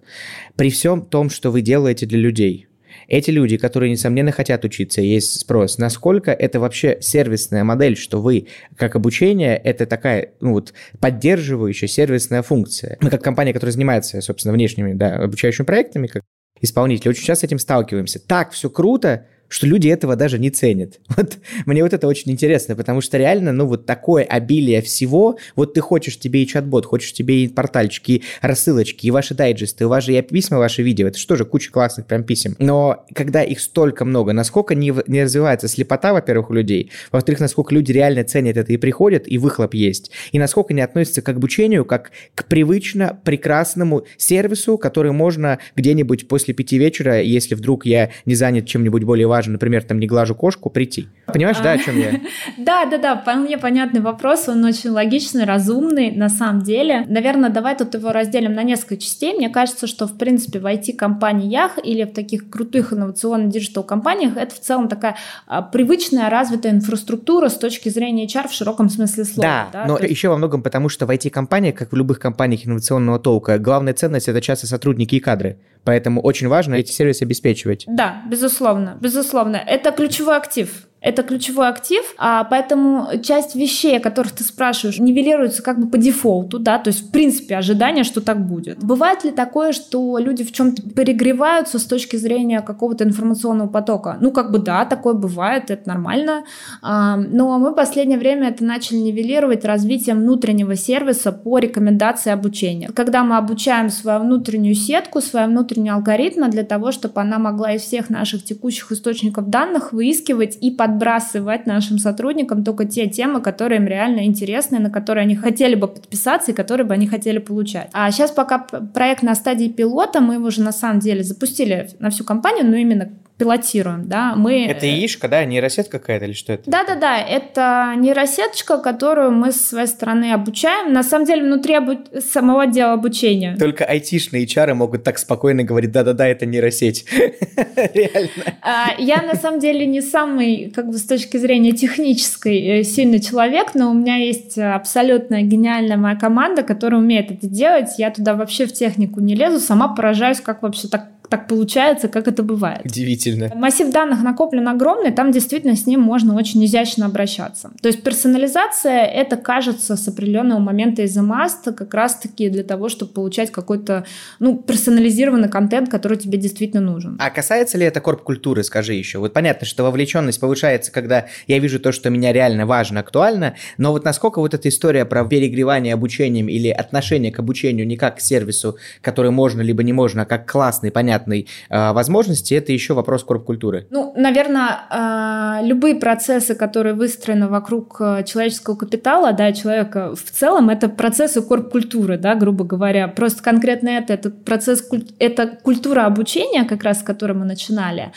при 0.56 0.70
всем 0.70 1.06
том, 1.06 1.30
что 1.30 1.52
вы 1.52 1.62
делаете 1.62 2.06
для 2.06 2.20
людей, 2.20 2.69
эти 3.08 3.32
люди, 3.32 3.58
которые, 3.58 3.92
несомненно, 3.92 4.32
хотят 4.32 4.66
учиться, 4.66 5.02
есть 5.02 5.40
спрос, 5.40 5.78
насколько 5.78 6.32
это 6.32 6.60
вообще 6.60 6.98
сервисная 7.02 7.64
модель, 7.64 7.98
что 7.98 8.22
вы, 8.22 8.48
как 8.76 8.96
обучение, 8.96 9.58
это 9.58 9.86
такая, 9.86 10.34
ну 10.40 10.54
вот, 10.54 10.74
поддерживающая 11.00 11.88
сервисная 11.88 12.42
функция. 12.42 12.98
Мы, 13.02 13.10
как 13.10 13.24
компания, 13.24 13.54
которая 13.54 13.74
занимается, 13.74 14.22
собственно, 14.22 14.54
внешними, 14.54 14.94
да, 14.94 15.16
обучающими 15.16 15.66
проектами, 15.66 16.08
как 16.08 16.24
исполнители, 16.62 17.10
очень 17.10 17.24
часто 17.24 17.42
с 17.42 17.50
этим 17.50 17.60
сталкиваемся. 17.60 18.20
Так, 18.20 18.52
все 18.52 18.70
круто, 18.70 19.28
что 19.50 19.68
люди 19.68 19.90
этого 19.90 20.16
даже 20.16 20.40
не 20.40 20.50
ценят. 20.50 21.00
Вот 21.20 21.38
мне 21.66 21.84
вот 21.84 21.92
это 21.92 22.08
очень 22.08 22.32
интересно, 22.32 22.76
потому 22.78 23.02
что 23.02 23.18
реально, 23.18 23.52
ну, 23.52 23.66
вот 23.66 23.86
такое 23.86 24.24
обилие 24.24 24.82
всего, 24.82 25.38
вот 25.56 25.74
ты 25.74 25.82
хочешь 25.82 26.18
тебе 26.18 26.44
и 26.44 26.48
чат-бот, 26.48 26.86
хочешь 26.86 27.12
тебе 27.12 27.44
и 27.44 27.48
портальчики, 27.50 28.12
и 28.12 28.24
рассылочки, 28.42 29.08
и 29.08 29.12
ваши 29.12 29.34
дайджесты, 29.34 29.84
и 29.84 29.88
ваши 29.88 30.14
и 30.14 30.22
письма, 30.22 30.60
ваши 30.60 30.82
видео, 30.82 31.08
это 31.08 31.18
что 31.18 31.36
же, 31.36 31.44
куча 31.44 31.72
классных 31.72 32.06
прям 32.06 32.24
писем. 32.24 32.56
Но 32.60 33.06
когда 33.14 33.44
их 33.44 33.60
столько 33.60 34.06
много, 34.06 34.32
насколько 34.32 34.76
не, 34.76 34.94
не 35.08 35.24
развивается 35.24 35.68
слепота, 35.68 36.14
во-первых, 36.14 36.52
у 36.52 36.54
людей, 36.54 36.92
во-вторых, 37.12 37.42
насколько 37.42 37.74
люди 37.74 37.92
реально 37.92 38.24
ценят 38.24 38.56
это 38.56 38.72
и 38.72 38.78
приходят, 38.78 39.24
и 39.28 39.38
выхлоп 39.38 39.74
есть, 39.74 40.12
и 40.32 40.40
насколько 40.40 40.74
не 40.74 40.82
относятся 40.82 41.22
к 41.22 41.30
обучению 41.30 41.84
как 41.84 42.12
к 42.36 42.46
привычно 42.46 43.20
прекрасному 43.24 44.06
сервису, 44.18 44.78
который 44.78 45.12
можно 45.12 45.60
где-нибудь 45.76 46.28
после 46.28 46.54
пяти 46.54 46.78
вечера, 46.78 47.22
если 47.22 47.56
вдруг 47.56 47.86
я 47.86 48.12
не 48.26 48.36
занят 48.36 48.66
чем-нибудь 48.68 49.04
более 49.04 49.28
важным, 49.28 49.39
важно, 49.40 49.54
например, 49.54 49.84
там 49.84 50.00
не 50.00 50.08
глажу 50.08 50.36
кошку, 50.36 50.70
прийти. 50.70 51.08
Понимаешь, 51.26 51.60
да, 51.64 51.72
о 51.72 51.78
чем 51.78 51.98
я? 51.98 52.20
Да, 52.58 52.86
да, 52.86 52.98
да, 52.98 53.16
вполне 53.16 53.58
понятный 53.58 54.02
вопрос, 54.02 54.50
он 54.50 54.66
очень 54.66 54.90
логичный, 54.90 55.46
разумный 55.46 56.12
на 56.12 56.30
самом 56.30 56.62
деле. 56.62 57.06
Наверное, 57.08 57.50
давай 57.50 57.78
тут 57.78 57.94
его 57.94 58.12
разделим 58.12 58.54
на 58.54 58.64
несколько 58.64 58.98
частей. 58.98 59.34
Мне 59.34 59.50
кажется, 59.50 59.88
что, 59.88 60.08
в 60.08 60.18
принципе, 60.18 60.60
в 60.60 60.66
IT-компаниях 60.66 61.78
или 61.82 62.04
в 62.04 62.14
таких 62.14 62.50
крутых 62.50 62.92
инновационных 62.92 63.50
digital-компаниях 63.50 64.36
это 64.36 64.54
в 64.54 64.60
целом 64.60 64.90
такая 64.90 65.16
а, 65.48 65.62
привычная, 65.62 66.30
развитая 66.30 66.74
инфраструктура 66.74 67.48
с 67.48 67.58
точки 67.58 67.90
зрения 67.90 68.26
HR 68.26 68.50
в 68.50 68.54
широком 68.54 68.90
смысле 68.90 69.24
слова. 69.24 69.48
Да, 69.48 69.70
да? 69.72 69.86
но 69.86 69.98
есть... 69.98 70.12
еще 70.12 70.30
во 70.30 70.38
многом 70.38 70.62
потому, 70.62 70.90
что 70.90 71.06
в 71.06 71.12
IT-компаниях, 71.12 71.76
как 71.76 71.94
в 71.94 71.96
любых 71.96 72.20
компаниях 72.20 72.66
инновационного 72.66 73.20
толка, 73.20 73.58
главная 73.58 73.94
ценность– 73.94 74.28
это 74.30 74.42
часто 74.42 74.68
сотрудники 74.68 75.16
и 75.16 75.20
кадры. 75.20 75.58
Поэтому 75.86 76.22
очень 76.22 76.48
важно 76.48 76.76
эти 76.76 76.92
сервисы 76.92 77.24
обеспечивать. 77.24 77.86
Да, 77.88 78.22
безусловно, 78.30 78.98
безусловно. 79.00 79.29
Это 79.58 79.92
ключевой 79.92 80.38
актив. 80.38 80.89
Это 81.02 81.24
ключевой 81.24 81.70
актив, 81.70 82.04
а 82.18 82.44
поэтому 82.44 83.08
часть 83.24 83.56
вещей, 83.56 83.98
о 83.98 84.02
которых 84.02 84.34
ты 84.34 84.44
спрашиваешь, 84.44 85.00
нивелируется 85.00 85.64
как 85.64 85.80
бы 85.80 85.88
по 85.88 85.98
дефолту, 85.98 86.60
да, 86.60 86.78
то 86.78 86.90
есть 86.90 87.08
в 87.08 87.12
принципе 87.12 87.56
ожидание, 87.56 88.04
что 88.04 88.20
так 88.20 88.46
будет. 88.46 88.84
Бывает 88.84 89.24
ли 89.24 89.32
такое, 89.32 89.72
что 89.72 90.18
люди 90.18 90.44
в 90.44 90.52
чем-то 90.52 90.82
перегреваются 90.90 91.80
с 91.80 91.86
точки 91.86 92.18
зрения 92.18 92.60
какого-то 92.60 93.06
информационного 93.06 93.70
потока? 93.70 94.18
Ну, 94.20 94.32
как 94.32 94.52
бы 94.52 94.60
да, 94.60 94.84
такое 94.84 95.14
бывает, 95.14 95.72
это 95.72 95.88
нормально, 95.88 96.44
а, 96.82 97.16
но 97.16 97.58
мы 97.60 97.72
в 97.72 97.76
последнее 97.76 98.20
время 98.20 98.50
это 98.50 98.66
начали 98.66 98.98
нивелировать 98.98 99.64
развитием 99.64 100.20
внутреннего 100.20 100.76
сервиса 100.76 101.32
по 101.32 101.60
рекомендации 101.60 102.32
обучения. 102.32 102.90
Когда 102.94 103.24
мы 103.24 103.38
обучаем 103.38 103.90
свою 103.90 104.20
внутреннюю 104.20 104.76
сетку, 104.76 105.22
свои 105.22 105.46
внутренние 105.46 105.94
алгоритмы 105.94 106.50
для 106.50 106.64
того, 106.64 106.92
чтобы 106.92 107.22
она 107.22 107.40
могла 107.40 107.74
из 107.74 107.84
всех 107.84 108.10
наших 108.10 108.44
текущих 108.44 108.92
источников 108.92 109.50
данных 109.50 109.94
выискивать 109.94 110.58
и 110.60 110.72
под 110.72 110.89
подбрасывать 110.90 111.68
нашим 111.68 111.98
сотрудникам 111.98 112.64
только 112.64 112.86
те 112.86 113.08
темы, 113.08 113.42
которые 113.42 113.80
им 113.80 113.88
реально 113.88 114.26
интересны, 114.26 114.80
на 114.80 114.90
которые 114.90 115.24
они 115.24 115.36
хотели 115.36 115.76
бы 115.76 115.88
подписаться 115.88 116.52
и 116.52 116.54
которые 116.54 116.86
бы 116.86 116.94
они 116.94 117.08
хотели 117.08 117.38
получать. 117.38 117.90
А 117.94 118.10
сейчас 118.12 118.32
пока 118.32 118.60
проект 118.60 119.24
на 119.24 119.36
стадии 119.36 119.68
пилота, 119.68 120.20
мы 120.20 120.36
его 120.36 120.48
уже 120.48 120.62
на 120.62 120.72
самом 120.72 121.00
деле 121.00 121.24
запустили 121.24 121.90
на 122.00 122.10
всю 122.10 122.24
компанию, 122.24 122.66
но 122.66 122.76
именно 122.76 123.10
пилотируем, 123.40 124.08
да, 124.08 124.36
мы... 124.36 124.66
Это 124.66 124.86
яичко, 124.86 125.30
да, 125.30 125.46
нейросетка 125.46 125.98
какая-то 125.98 126.26
или 126.26 126.34
что 126.34 126.54
это? 126.54 126.70
Да-да-да, 126.70 127.18
это 127.18 127.94
нейросеточка, 127.96 128.78
которую 128.78 129.32
мы 129.32 129.54
с 129.54 129.70
своей 129.70 129.88
стороны 129.88 130.34
обучаем, 130.34 130.92
на 130.92 131.04
самом 131.04 131.26
деле 131.26 131.44
внутри 131.44 131.76
обу... 131.76 131.94
самого 132.20 132.64
отдела 132.64 132.92
обучения. 132.92 133.56
Только 133.58 133.86
айтишные 133.86 134.46
HR 134.46 134.74
могут 134.74 135.06
так 135.06 135.18
спокойно 135.18 135.64
говорить, 135.64 135.92
да-да-да, 135.92 136.28
это 136.28 136.46
нейросеть. 136.46 137.06
Реально. 137.76 138.30
А, 138.62 138.90
я 139.00 139.22
на 139.22 139.36
самом 139.36 139.62
деле 139.62 139.86
не 139.86 140.02
самый, 140.02 140.70
как 140.76 140.90
бы 140.90 140.98
с 140.98 141.06
точки 141.06 141.38
зрения 141.38 141.72
технической, 141.72 142.60
э, 142.60 142.84
сильный 142.84 143.22
человек, 143.22 143.74
но 143.74 143.90
у 143.90 143.94
меня 143.94 144.18
есть 144.18 144.58
абсолютно 144.58 145.42
гениальная 145.44 145.96
моя 145.96 146.18
команда, 146.18 146.64
которая 146.64 147.00
умеет 147.00 147.32
это 147.32 147.48
делать. 147.48 147.92
Я 147.98 148.12
туда 148.12 148.34
вообще 148.34 148.66
в 148.66 148.74
технику 148.74 149.22
не 149.22 149.34
лезу, 149.34 149.62
сама 149.62 149.88
поражаюсь, 149.88 150.42
как 150.42 150.62
вообще 150.62 150.90
так 150.90 151.08
так 151.30 151.48
получается, 151.48 152.08
как 152.08 152.28
это 152.28 152.42
бывает. 152.44 152.86
Удивительно. 152.86 153.52
Массив 153.56 153.92
данных 153.92 154.24
накоплен 154.24 154.68
огромный, 154.68 155.12
там 155.12 155.32
действительно 155.32 155.76
с 155.76 155.86
ним 155.86 156.02
можно 156.02 156.36
очень 156.36 156.64
изящно 156.66 157.06
обращаться. 157.06 157.72
То 157.82 157.88
есть 157.88 158.02
персонализация 158.04 159.06
это 159.06 159.38
кажется 159.38 159.96
с 159.96 160.08
определенного 160.08 160.60
момента 160.60 161.04
из 161.04 161.16
маст 161.18 161.66
как 161.76 161.94
раз-таки 161.94 162.50
для 162.50 162.64
того, 162.64 162.90
чтобы 162.90 163.14
получать 163.14 163.52
какой-то 163.52 164.06
ну, 164.40 164.58
персонализированный 164.58 165.50
контент, 165.50 165.90
который 165.90 166.18
тебе 166.18 166.38
действительно 166.38 166.82
нужен. 166.82 167.16
А 167.20 167.30
касается 167.30 167.78
ли 167.78 167.86
это 167.86 168.02
корп-культуры, 168.02 168.64
скажи 168.64 168.94
еще? 168.94 169.20
Вот 169.20 169.34
понятно, 169.34 169.68
что 169.68 169.84
вовлеченность 169.84 170.40
повышается, 170.40 170.92
когда 170.92 171.28
я 171.48 171.60
вижу 171.60 171.80
то, 171.80 171.92
что 171.92 172.10
меня 172.10 172.34
реально 172.34 172.66
важно, 172.66 173.02
актуально, 173.02 173.56
но 173.78 173.92
вот 173.92 174.04
насколько 174.04 174.40
вот 174.40 174.54
эта 174.54 174.68
история 174.70 175.06
про 175.06 175.24
перегревание 175.26 175.94
обучением 175.94 176.50
или 176.50 176.70
отношение 176.70 177.32
к 177.32 177.40
обучению 177.40 177.86
не 177.86 177.98
как 177.98 178.18
к 178.18 178.20
сервису, 178.20 178.78
который 179.02 179.32
можно 179.32 179.62
либо 179.62 179.84
не 179.84 179.94
можно, 179.94 180.24
а 180.24 180.26
как 180.26 180.50
классный, 180.50 180.92
понятный 180.92 181.19
понятной 181.20 181.48
э, 181.70 181.92
возможности, 181.92 182.54
это 182.54 182.72
еще 182.72 182.94
вопрос 182.94 183.24
корп-культуры. 183.24 183.88
Ну, 183.90 184.14
наверное, 184.16 185.60
э, 185.62 185.68
любые 185.68 185.96
процессы, 185.96 186.56
которые 186.56 186.94
выстроены 186.94 187.48
вокруг 187.48 187.98
э, 188.00 188.24
человеческого 188.26 188.76
капитала, 188.76 189.34
да, 189.34 189.52
человека 189.52 190.16
в 190.16 190.32
целом, 190.32 190.70
это 190.70 190.90
процессы 190.90 191.42
корп-культуры, 191.42 192.18
да, 192.18 192.36
грубо 192.36 192.66
говоря. 192.66 193.08
Просто 193.08 193.44
конкретно 193.44 193.90
это, 193.90 194.14
это 194.14 194.30
процесс, 194.30 194.88
это 195.20 195.48
культура 195.64 196.06
обучения, 196.06 196.66
как 196.66 196.84
раз 196.84 197.00
с 197.00 197.04
которой 197.04 197.34
мы 197.34 197.46
начинали. 197.46 198.12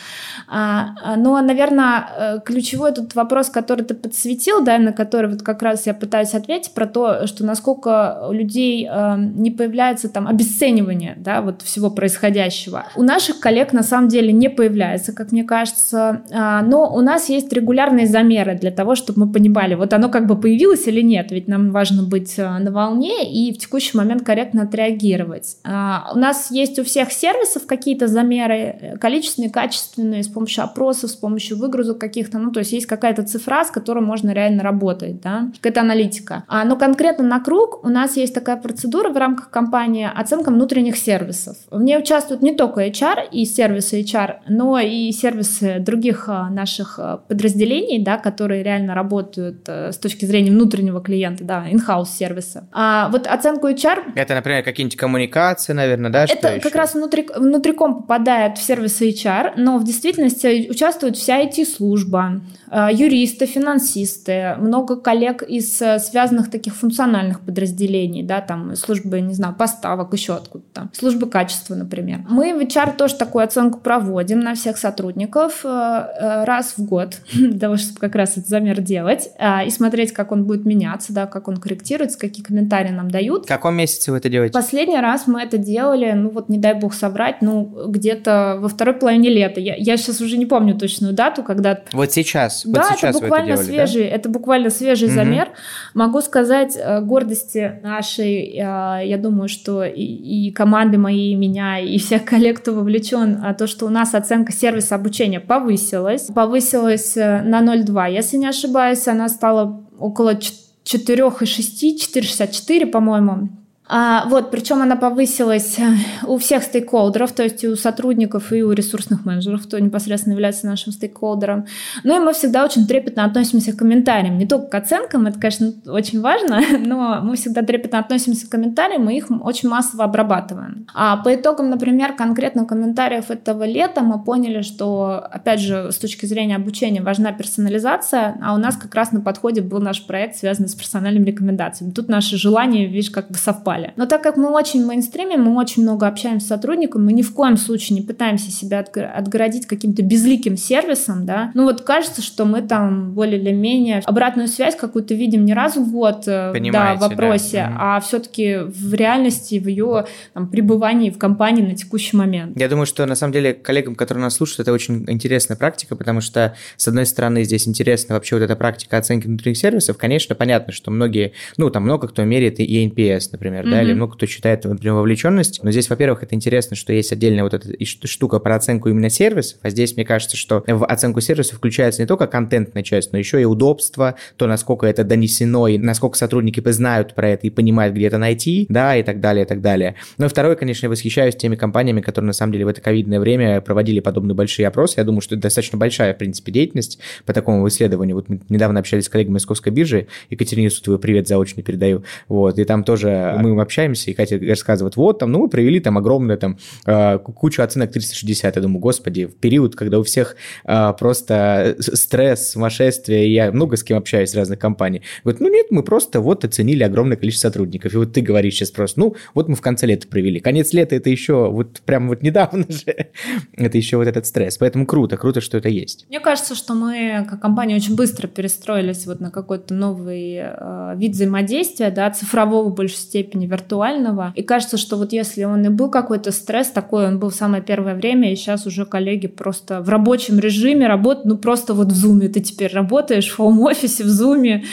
А, 0.47 0.95
а, 1.03 1.15
но, 1.15 1.41
наверное, 1.41 2.05
э, 2.17 2.39
ключевой 2.45 2.93
тут 2.93 3.15
вопрос, 3.15 3.49
который 3.49 3.85
ты 3.85 3.93
подсветил, 3.93 4.63
да, 4.63 4.77
на 4.77 4.91
который 4.91 5.29
вот 5.29 5.41
как 5.41 5.61
раз 5.61 5.87
я 5.87 5.93
пытаюсь 5.93 6.33
ответить 6.33 6.73
про 6.73 6.85
то, 6.85 7.27
что 7.27 7.45
насколько 7.45 8.27
у 8.29 8.33
людей 8.33 8.87
э, 8.89 9.15
не 9.17 9.51
появляется 9.51 10.09
там 10.09 10.27
обесценивание, 10.27 11.15
да, 11.17 11.41
вот 11.41 11.61
всего 11.61 11.89
происходящего. 11.89 12.85
У 12.95 13.03
наших 13.03 13.39
коллег 13.39 13.73
на 13.73 13.83
самом 13.83 14.07
деле 14.07 14.31
не 14.31 14.49
появляется, 14.49 15.13
как 15.13 15.31
мне 15.31 15.43
кажется, 15.43 16.23
а, 16.31 16.61
но 16.61 16.93
у 16.93 17.01
нас 17.01 17.29
есть 17.29 17.51
регулярные 17.51 18.07
замеры 18.07 18.55
для 18.55 18.71
того, 18.71 18.95
чтобы 18.95 19.25
мы 19.25 19.31
понимали, 19.31 19.75
вот 19.75 19.93
оно 19.93 20.09
как 20.09 20.27
бы 20.27 20.39
появилось 20.39 20.87
или 20.87 21.01
нет, 21.01 21.31
ведь 21.31 21.47
нам 21.47 21.71
важно 21.71 22.03
быть 22.03 22.37
а, 22.37 22.59
на 22.59 22.71
волне 22.71 23.31
и 23.31 23.53
в 23.53 23.57
текущий 23.57 23.97
момент 23.97 24.23
корректно 24.23 24.63
отреагировать. 24.63 25.57
А, 25.63 26.11
у 26.13 26.17
нас 26.17 26.51
есть 26.51 26.79
у 26.79 26.83
всех 26.83 27.11
сервисов 27.11 27.65
какие-то 27.65 28.07
замеры, 28.07 28.97
количественные, 28.99 29.49
качественные, 29.49 30.23
с 30.23 30.27
помощью 30.27 30.63
опросов, 30.63 31.11
с 31.11 31.15
помощью 31.15 31.57
выгрузок 31.57 31.97
каких-то, 31.97 32.37
ну 32.37 32.51
то 32.51 32.59
есть 32.59 32.71
есть 32.71 32.85
какая-то 32.85 33.23
цифра, 33.23 33.63
с 33.65 33.71
которой 33.71 34.03
можно 34.03 34.31
реально 34.31 34.63
работать, 34.63 35.21
да, 35.21 35.49
какая-то 35.55 35.81
аналитика. 35.81 36.43
Но 36.65 36.75
конкретно 36.75 37.25
на 37.25 37.39
круг 37.39 37.83
у 37.83 37.89
нас 37.89 38.17
есть 38.17 38.33
такая 38.33 38.57
процедура 38.57 39.09
в 39.09 39.17
рамках 39.17 39.49
компании 39.49 40.09
оценка 40.13 40.49
внутренних 40.49 40.97
сервисов. 40.97 41.57
В 41.71 41.81
ней 41.81 41.97
участвуют 41.97 42.41
не 42.41 42.53
только 42.53 42.82
HR 42.87 43.29
и 43.31 43.45
сервисы 43.45 44.01
HR, 44.01 44.35
но 44.47 44.79
и 44.79 45.11
сервисы 45.11 45.79
других 45.79 46.25
а, 46.27 46.49
наших 46.49 46.99
а, 46.99 47.17
подразделений, 47.17 48.03
да, 48.03 48.17
которые 48.17 48.63
реально 48.63 48.95
работают 48.95 49.63
э, 49.67 49.91
с 49.91 49.97
точки 49.97 50.25
зрения 50.25 50.51
внутреннего 50.51 51.01
клиента, 51.01 51.43
да, 51.43 51.65
in-house 51.69 52.07
сервиса. 52.17 52.67
А 52.71 53.09
вот 53.09 53.27
оценку 53.27 53.67
HR... 53.67 54.13
Это, 54.15 54.35
например, 54.35 54.63
какие-нибудь 54.63 54.97
коммуникации, 54.97 55.73
наверное, 55.73 56.11
да? 56.11 56.25
Это 56.25 56.59
как 56.59 56.65
еще? 56.65 56.77
раз 56.77 56.93
внутри, 56.93 57.27
внутриком 57.35 58.01
попадает 58.01 58.57
в 58.57 58.63
сервисы 58.63 59.09
HR, 59.09 59.53
но 59.57 59.77
в 59.77 59.83
действительности 59.83 60.67
участвует 60.69 61.17
вся 61.17 61.43
IT-служба, 61.43 62.41
э, 62.71 62.87
юристы, 62.91 63.45
финансисты, 63.45 64.55
много 64.59 64.95
коллег 64.95 65.43
из 65.43 65.81
э, 65.81 65.99
связанных 65.99 66.49
таких 66.49 66.75
функциональных 66.75 67.41
подразделений, 67.41 68.23
да, 68.23 68.41
там 68.41 68.75
службы, 68.75 69.21
не 69.21 69.33
знаю, 69.33 69.55
поставок, 69.55 70.13
еще 70.13 70.35
откуда-то, 70.35 70.89
службы 70.93 71.27
качества, 71.27 71.75
например. 71.75 72.19
Мы 72.29 72.53
в 72.53 72.61
HR 72.75 72.95
тоже 72.95 73.15
такую 73.15 73.43
оценку 73.43 73.79
проводим 73.79 74.39
на 74.39 74.55
всех 74.55 74.77
сотрудников 74.77 75.63
раз 75.63 76.73
в 76.77 76.85
год, 76.85 77.15
для 77.33 77.59
того, 77.59 77.77
чтобы 77.77 77.99
как 77.99 78.15
раз 78.15 78.31
этот 78.31 78.47
замер 78.47 78.81
делать 78.81 79.29
и 79.65 79.69
смотреть, 79.69 80.13
как 80.13 80.31
он 80.31 80.45
будет 80.45 80.65
меняться, 80.65 81.13
да, 81.13 81.25
как 81.25 81.47
он 81.47 81.57
корректируется, 81.57 82.17
какие 82.17 82.43
комментарии 82.43 82.91
нам 82.91 83.09
дают. 83.09 83.45
В 83.45 83.47
каком 83.47 83.75
месяце 83.75 84.11
вы 84.11 84.17
это 84.17 84.29
делаете? 84.29 84.53
Последний 84.53 84.99
раз 84.99 85.27
мы 85.27 85.41
это 85.41 85.57
делали, 85.57 86.11
ну 86.11 86.29
вот 86.29 86.49
не 86.49 86.57
дай 86.57 86.73
бог 86.73 86.93
соврать, 86.93 87.41
ну 87.41 87.87
где-то 87.87 88.57
во 88.59 88.69
второй 88.69 88.95
половине 88.95 89.29
лета. 89.29 89.59
Я, 89.59 89.75
я 89.75 89.97
сейчас 89.97 90.21
уже 90.21 90.37
не 90.37 90.45
помню 90.45 90.77
точную 90.77 91.13
дату, 91.13 91.43
когда... 91.43 91.79
Вот 91.91 92.11
сейчас. 92.11 92.63
Да, 92.65 92.81
вот 92.81 92.97
сейчас 92.97 93.15
это 93.15 93.23
буквально 93.23 93.53
это 93.53 93.63
делали, 93.63 93.85
свежий, 93.85 94.09
да? 94.09 94.15
это 94.15 94.29
буквально 94.29 94.69
свежий 94.69 95.07
угу. 95.07 95.15
замер. 95.15 95.49
Могу 95.93 96.21
сказать 96.21 96.77
э, 96.77 97.01
гордости 97.01 97.79
нашей, 97.83 98.49
э, 98.49 99.07
я 99.07 99.17
думаю, 99.17 99.49
что 99.49 99.83
и, 99.83 100.01
и 100.01 100.51
команды 100.51 100.97
моей, 100.97 101.33
и 101.33 101.35
меня, 101.35 101.79
и 101.79 101.97
всех 101.97 102.25
коллег, 102.25 102.59
кто 102.63 102.73
вовлечен, 102.73 103.41
а 103.43 103.53
то, 103.53 103.67
что 103.67 103.85
у 103.85 103.89
нас 103.89 104.15
оценка 104.15 104.53
сервиса 104.53 104.95
обучения 104.95 105.41
повысилась. 105.41 106.27
Повысилась 106.33 107.17
э, 107.17 107.41
на 107.41 107.61
0,2, 107.61 108.11
если 108.11 108.37
не 108.37 108.47
ошибаюсь, 108.47 109.07
она 109.07 109.27
стала 109.27 109.85
около 109.99 110.35
4,6, 110.35 110.63
4,64, 110.85 112.85
по-моему. 112.85 113.49
А, 113.87 114.25
вот, 114.29 114.49
причем 114.49 114.81
она 114.81 114.95
повысилась 114.95 115.77
э, 115.77 115.83
у 116.25 116.37
всех 116.37 116.63
стейкхолдеров, 116.63 117.33
то 117.33 117.43
есть 117.43 117.63
и 117.65 117.67
у 117.67 117.75
сотрудников, 117.75 118.53
и 118.53 118.63
у 118.63 118.71
ресурсных 118.71 119.25
менеджеров, 119.25 119.63
кто 119.63 119.77
непосредственно 119.77 120.33
является 120.33 120.65
нашим 120.67 120.93
стейкхолдером. 120.93 121.65
Ну 122.05 122.15
и 122.15 122.23
мы 122.23 122.31
всегда 122.31 122.63
очень 122.63 122.87
трепетно 122.87 123.25
относимся 123.25 123.73
к 123.73 123.77
комментариям, 123.77 124.37
не 124.37 124.47
только 124.47 124.67
к 124.67 124.75
оценкам, 124.75 125.27
это, 125.27 125.37
конечно, 125.37 125.73
очень 125.85 126.21
важно, 126.21 126.61
но 126.79 127.19
мы 127.21 127.35
всегда 127.35 127.61
трепетно 127.61 127.99
относимся 127.99 128.47
к 128.47 128.51
комментариям, 128.51 129.03
мы 129.03 129.17
их 129.17 129.27
очень 129.29 129.67
массово 129.67 130.05
обрабатываем. 130.05 130.87
А 130.93 131.17
по 131.17 131.35
итогам, 131.35 131.69
например, 131.69 132.13
конкретно 132.13 132.65
комментариев 132.65 133.31
этого 133.31 133.65
лета 133.65 134.01
мы 134.01 134.23
поняли, 134.23 134.61
что, 134.61 135.27
опять 135.29 135.59
же, 135.59 135.91
с 135.91 135.97
точки 135.97 136.25
зрения 136.25 136.55
обучения 136.55 137.01
важна 137.01 137.33
персонализация, 137.33 138.37
а 138.41 138.53
у 138.53 138.57
нас 138.57 138.77
как 138.77 138.95
раз 138.95 139.11
на 139.11 139.19
подходе 139.19 139.61
был 139.61 139.81
наш 139.81 140.05
проект, 140.05 140.37
связанный 140.37 140.69
с 140.69 140.75
персональными 140.75 141.25
рекомендациями. 141.25 141.91
Тут 141.91 142.07
наши 142.07 142.37
желания, 142.37 142.85
видишь, 142.85 143.11
как 143.11 143.27
бы 143.27 143.35
совпали 143.35 143.72
попали. 143.73 143.93
Но 143.95 144.05
так 144.05 144.21
как 144.23 144.37
мы 144.37 144.49
очень 144.49 144.85
мейнстримим, 144.85 145.43
мы 145.43 145.59
очень 145.59 145.83
много 145.83 146.07
общаемся 146.07 146.45
с 146.45 146.49
сотрудником, 146.49 147.05
мы 147.05 147.13
ни 147.13 147.21
в 147.21 147.33
коем 147.33 147.57
случае 147.57 147.99
не 147.99 148.05
пытаемся 148.05 148.51
себя 148.51 148.79
отгородить 148.79 149.65
каким-то 149.65 150.03
безликим 150.03 150.57
сервисом, 150.57 151.25
да. 151.25 151.51
Ну 151.53 151.63
вот 151.63 151.81
кажется, 151.81 152.21
что 152.21 152.45
мы 152.45 152.61
там 152.61 153.13
более 153.13 153.39
или 153.39 153.51
менее 153.51 154.01
обратную 154.05 154.47
связь 154.47 154.75
какую-то 154.75 155.13
видим 155.13 155.45
не 155.45 155.53
раз 155.53 155.75
в 155.75 155.91
год, 155.91 156.23
э, 156.27 156.53
да, 156.71 156.95
в 156.95 156.99
вопросе, 156.99 157.67
да. 157.69 157.77
а 157.79 157.99
все-таки 157.99 158.59
в 158.63 158.93
реальности, 158.93 159.59
в 159.59 159.67
ее 159.67 160.05
там, 160.33 160.47
пребывании 160.47 161.09
в 161.09 161.17
компании 161.17 161.63
на 161.63 161.75
текущий 161.75 162.15
момент. 162.15 162.59
Я 162.59 162.69
думаю, 162.69 162.85
что 162.85 163.05
на 163.05 163.15
самом 163.15 163.33
деле 163.33 163.53
коллегам, 163.53 163.95
которые 163.95 164.23
нас 164.23 164.35
слушают, 164.35 164.61
это 164.61 164.73
очень 164.73 165.05
интересная 165.07 165.57
практика, 165.57 165.95
потому 165.95 166.21
что, 166.21 166.55
с 166.77 166.87
одной 166.87 167.05
стороны, 167.05 167.43
здесь 167.43 167.67
интересна 167.67 168.15
вообще 168.15 168.35
вот 168.35 168.43
эта 168.43 168.55
практика 168.55 168.97
оценки 168.97 169.27
внутренних 169.27 169.57
сервисов. 169.57 169.97
Конечно, 169.97 170.35
понятно, 170.35 170.73
что 170.73 170.91
многие, 170.91 171.33
ну, 171.57 171.69
там 171.69 171.83
много 171.83 172.07
кто 172.07 172.23
меряет 172.23 172.59
и 172.59 172.87
NPS, 172.87 173.29
например, 173.31 173.62
например, 173.63 173.79
mm-hmm. 173.79 173.83
да, 173.83 173.89
или 173.89 173.93
много 173.93 174.13
кто 174.13 174.25
считает, 174.25 174.63
например, 174.63 174.95
вовлеченность. 174.95 175.61
Но 175.63 175.71
здесь, 175.71 175.89
во-первых, 175.89 176.23
это 176.23 176.35
интересно, 176.35 176.75
что 176.75 176.93
есть 176.93 177.11
отдельная 177.11 177.43
вот 177.43 177.53
эта 177.53 177.73
штука 177.85 178.39
про 178.39 178.55
оценку 178.55 178.89
именно 178.89 179.09
сервисов, 179.09 179.59
а 179.61 179.69
здесь, 179.69 179.95
мне 179.95 180.05
кажется, 180.05 180.37
что 180.37 180.63
в 180.67 180.85
оценку 180.85 181.21
сервисов 181.21 181.57
включается 181.57 182.01
не 182.01 182.07
только 182.07 182.27
контентная 182.27 182.83
часть, 182.83 183.11
но 183.13 183.19
еще 183.19 183.41
и 183.41 183.45
удобство, 183.45 184.15
то, 184.37 184.47
насколько 184.47 184.85
это 184.85 185.03
донесено, 185.03 185.67
и 185.67 185.77
насколько 185.77 186.17
сотрудники 186.17 186.61
знают 186.71 187.13
про 187.13 187.29
это 187.29 187.47
и 187.47 187.49
понимают, 187.49 187.95
где 187.95 188.07
это 188.07 188.17
найти, 188.17 188.65
да, 188.69 188.95
и 188.95 189.03
так 189.03 189.19
далее, 189.19 189.45
и 189.45 189.47
так 189.47 189.61
далее. 189.61 189.95
Но 190.17 190.27
второе, 190.27 190.55
конечно, 190.55 190.85
я 190.85 190.89
восхищаюсь 190.89 191.35
теми 191.35 191.55
компаниями, 191.55 192.01
которые, 192.01 192.27
на 192.27 192.33
самом 192.33 192.53
деле, 192.53 192.65
в 192.65 192.67
это 192.67 192.81
ковидное 192.81 193.19
время 193.19 193.61
проводили 193.61 193.99
подобные 193.99 194.35
большие 194.35 194.67
опросы. 194.67 194.95
Я 194.97 195.03
думаю, 195.03 195.21
что 195.21 195.35
это 195.35 195.43
достаточно 195.43 195.77
большая, 195.77 196.13
в 196.13 196.17
принципе, 196.17 196.51
деятельность 196.51 196.99
по 197.25 197.33
такому 197.33 197.67
исследованию. 197.67 198.15
Вот 198.15 198.29
мы 198.29 198.39
недавно 198.49 198.79
общались 198.79 199.05
с 199.05 199.09
коллегами 199.09 199.33
Московской 199.33 199.71
биржи, 199.71 200.07
Екатерине 200.29 200.69
Сутовой 200.69 200.99
привет 200.99 201.27
заочно 201.27 201.61
передаю, 201.61 202.03
вот, 202.27 202.57
и 202.59 202.63
там 202.63 202.83
тоже 202.83 203.35
мы 203.39 203.52
общаемся, 203.59 204.11
и 204.11 204.13
Катя 204.13 204.39
рассказывает, 204.39 204.95
вот 204.95 205.19
там, 205.19 205.31
ну, 205.31 205.39
мы 205.39 205.49
провели 205.49 205.79
там 205.79 205.97
огромную 205.97 206.37
там 206.37 206.57
э, 206.85 207.19
кучу 207.19 207.61
оценок 207.61 207.91
360. 207.91 208.55
Я 208.55 208.61
думаю, 208.61 208.79
господи, 208.79 209.25
в 209.25 209.35
период, 209.35 209.75
когда 209.75 209.99
у 209.99 210.03
всех 210.03 210.35
э, 210.65 210.93
просто 210.97 211.75
стресс, 211.79 212.51
сумасшествие, 212.51 213.33
я 213.33 213.51
много 213.51 213.77
с 213.77 213.83
кем 213.83 213.97
общаюсь 213.97 214.31
из 214.31 214.35
разных 214.35 214.59
компаний. 214.59 215.01
Говорит, 215.23 215.41
ну 215.41 215.49
нет, 215.49 215.67
мы 215.69 215.83
просто 215.83 216.21
вот 216.21 216.45
оценили 216.45 216.83
огромное 216.83 217.17
количество 217.17 217.49
сотрудников. 217.49 217.93
И 217.93 217.97
вот 217.97 218.13
ты 218.13 218.21
говоришь 218.21 218.55
сейчас 218.55 218.71
просто, 218.71 218.99
ну, 218.99 219.15
вот 219.33 219.47
мы 219.47 219.55
в 219.55 219.61
конце 219.61 219.85
лета 219.85 220.07
провели. 220.07 220.39
Конец 220.39 220.73
лета 220.73 220.95
это 220.95 221.09
еще 221.09 221.49
вот 221.49 221.81
прям 221.81 222.07
вот 222.09 222.21
недавно 222.21 222.65
же. 222.69 223.07
это 223.57 223.77
еще 223.77 223.97
вот 223.97 224.07
этот 224.07 224.25
стресс. 224.25 224.57
Поэтому 224.57 224.85
круто, 224.85 225.17
круто, 225.17 225.41
что 225.41 225.57
это 225.57 225.69
есть. 225.69 226.05
Мне 226.09 226.19
кажется, 226.19 226.55
что 226.55 226.73
мы 226.73 227.25
как 227.29 227.41
компания 227.41 227.75
очень 227.75 227.95
быстро 227.95 228.27
перестроились 228.27 229.05
вот 229.05 229.19
на 229.19 229.31
какой-то 229.31 229.73
новый 229.73 230.39
э, 230.41 230.93
вид 230.95 231.11
взаимодействия, 231.11 231.91
да, 231.91 232.09
цифрового 232.11 232.69
в 232.69 232.75
большей 232.75 232.97
степени 232.97 233.42
степени 233.43 233.47
виртуального. 233.47 234.33
И 234.35 234.43
кажется, 234.43 234.77
что 234.77 234.97
вот 234.97 235.13
если 235.13 235.43
он 235.43 235.65
и 235.65 235.69
был 235.69 235.89
какой-то 235.89 236.31
стресс 236.31 236.69
такой, 236.69 237.07
он 237.07 237.19
был 237.19 237.29
в 237.29 237.35
самое 237.35 237.61
первое 237.61 237.95
время, 237.95 238.31
и 238.31 238.35
сейчас 238.35 238.65
уже 238.65 238.85
коллеги 238.85 239.27
просто 239.27 239.81
в 239.81 239.89
рабочем 239.89 240.39
режиме 240.39 240.87
работают, 240.87 241.25
ну 241.25 241.37
просто 241.37 241.73
вот 241.73 241.91
в 241.91 241.95
зуме 241.95 242.27
ты 242.27 242.39
теперь 242.39 242.73
работаешь 242.73 243.29
в 243.29 243.35
хоум-офисе, 243.35 244.03
в 244.03 244.09
зуме, 244.09 244.63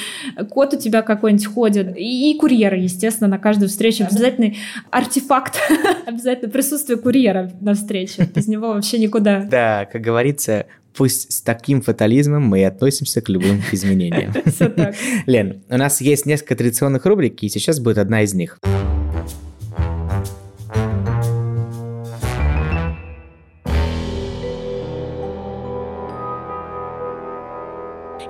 кот 0.50 0.74
у 0.74 0.78
тебя 0.78 1.02
какой-нибудь 1.02 1.46
ходит, 1.46 1.96
и, 1.96 2.30
и 2.30 2.38
курьеры, 2.38 2.78
естественно, 2.78 3.28
на 3.28 3.38
каждой 3.38 3.68
встрече 3.68 4.04
обязательный 4.04 4.56
артефакт, 4.90 5.58
обязательно 6.06 6.50
присутствие 6.50 6.98
курьера 6.98 7.50
на 7.60 7.74
встрече, 7.74 8.28
без 8.34 8.48
него 8.48 8.68
вообще 8.68 8.98
никуда. 8.98 9.46
Да, 9.50 9.86
как 9.90 10.02
говорится, 10.02 10.66
пусть 10.94 11.32
с 11.32 11.40
таким 11.40 11.82
фатализмом 11.82 12.42
мы 12.42 12.60
и 12.60 12.64
относимся 12.64 13.20
к 13.20 13.28
любым 13.28 13.62
изменениям. 13.72 14.32
Лен, 15.26 15.62
у 15.68 15.76
нас 15.76 16.00
есть 16.00 16.26
несколько 16.26 16.56
традиционных 16.56 17.06
рубрик, 17.06 17.42
и 17.42 17.48
сейчас 17.48 17.80
будет 17.80 17.98
одна 17.98 18.22
из 18.22 18.34
них. 18.34 18.58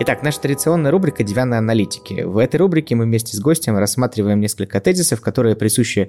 Итак, 0.03 0.23
наша 0.23 0.41
традиционная 0.41 0.91
рубрика 0.91 1.23
«Диванные 1.23 1.59
аналитики». 1.59 2.23
В 2.23 2.39
этой 2.39 2.57
рубрике 2.57 2.95
мы 2.95 3.05
вместе 3.05 3.37
с 3.37 3.41
гостем 3.41 3.77
рассматриваем 3.77 4.41
несколько 4.41 4.81
тезисов, 4.81 5.21
которые 5.21 5.57
присущи 5.57 6.09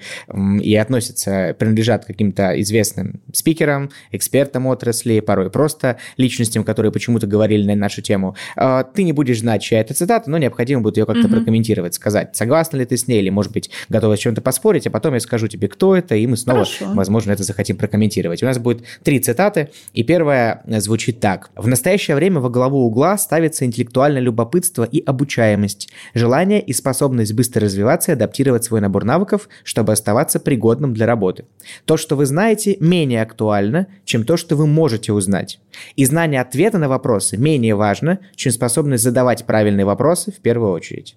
и 0.61 0.75
относятся, 0.77 1.53
принадлежат 1.59 2.05
каким-то 2.05 2.57
известным 2.61 3.19
спикерам, 3.33 3.89
экспертам 4.13 4.67
отрасли, 4.67 5.19
порой 5.19 5.51
просто 5.51 5.97
личностям, 6.15 6.63
которые 6.63 6.93
почему-то 6.93 7.27
говорили 7.27 7.65
на 7.67 7.75
нашу 7.75 8.01
тему. 8.01 8.37
А, 8.55 8.85
ты 8.85 9.03
не 9.03 9.11
будешь 9.11 9.41
знать, 9.41 9.61
чья 9.61 9.81
это 9.81 9.93
цитата, 9.93 10.29
но 10.29 10.37
необходимо 10.37 10.81
будет 10.81 10.95
ее 10.95 11.05
как-то 11.05 11.27
mm-hmm. 11.27 11.29
прокомментировать, 11.29 11.93
сказать, 11.93 12.33
согласна 12.33 12.77
ли 12.77 12.85
ты 12.85 12.95
с 12.95 13.09
ней, 13.09 13.19
или, 13.19 13.29
может 13.29 13.51
быть, 13.51 13.71
готова 13.89 14.15
с 14.15 14.19
чем-то 14.19 14.41
поспорить, 14.41 14.87
а 14.87 14.89
потом 14.89 15.15
я 15.15 15.19
скажу 15.19 15.49
тебе, 15.49 15.67
кто 15.67 15.97
это, 15.97 16.15
и 16.15 16.25
мы 16.27 16.37
снова, 16.37 16.63
Хорошо. 16.63 16.93
возможно, 16.93 17.33
это 17.33 17.43
захотим 17.43 17.75
прокомментировать. 17.75 18.41
У 18.41 18.45
нас 18.45 18.57
будет 18.57 18.85
три 19.03 19.19
цитаты, 19.19 19.69
и 19.91 20.05
первая 20.05 20.63
звучит 20.65 21.19
так. 21.19 21.49
«В 21.57 21.67
настоящее 21.67 22.15
время 22.15 22.39
во 22.39 22.49
главу 22.49 22.85
угла 22.85 23.17
ставится 23.17 23.65
интеллектуальность 23.65 23.80
интеллектуальное 23.81 24.21
любопытство 24.21 24.83
и 24.83 25.03
обучаемость, 25.03 25.89
желание 26.13 26.61
и 26.61 26.73
способность 26.73 27.33
быстро 27.33 27.61
развиваться 27.61 28.11
и 28.11 28.15
адаптировать 28.15 28.63
свой 28.63 28.79
набор 28.81 29.03
навыков, 29.03 29.49
чтобы 29.63 29.93
оставаться 29.93 30.39
пригодным 30.39 30.93
для 30.93 31.05
работы. 31.05 31.45
То, 31.85 31.97
что 31.97 32.15
вы 32.15 32.25
знаете, 32.25 32.77
менее 32.79 33.21
актуально, 33.21 33.87
чем 34.05 34.23
то, 34.23 34.37
что 34.37 34.55
вы 34.55 34.67
можете 34.67 35.13
узнать. 35.13 35.59
И 35.95 36.05
знание 36.05 36.41
ответа 36.41 36.77
на 36.77 36.89
вопросы 36.89 37.37
менее 37.37 37.75
важно, 37.75 38.19
чем 38.35 38.51
способность 38.51 39.03
задавать 39.03 39.45
правильные 39.45 39.85
вопросы 39.85 40.31
в 40.31 40.39
первую 40.41 40.71
очередь. 40.71 41.15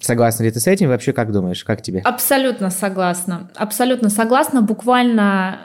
Согласна 0.00 0.44
ли 0.44 0.50
ты 0.50 0.60
с 0.60 0.66
этим? 0.66 0.88
Вообще, 0.88 1.12
как 1.12 1.32
думаешь, 1.32 1.64
как 1.64 1.82
тебе? 1.82 2.00
Абсолютно 2.00 2.70
согласна. 2.70 3.50
Абсолютно 3.56 4.10
согласна. 4.10 4.62
Буквально 4.62 5.58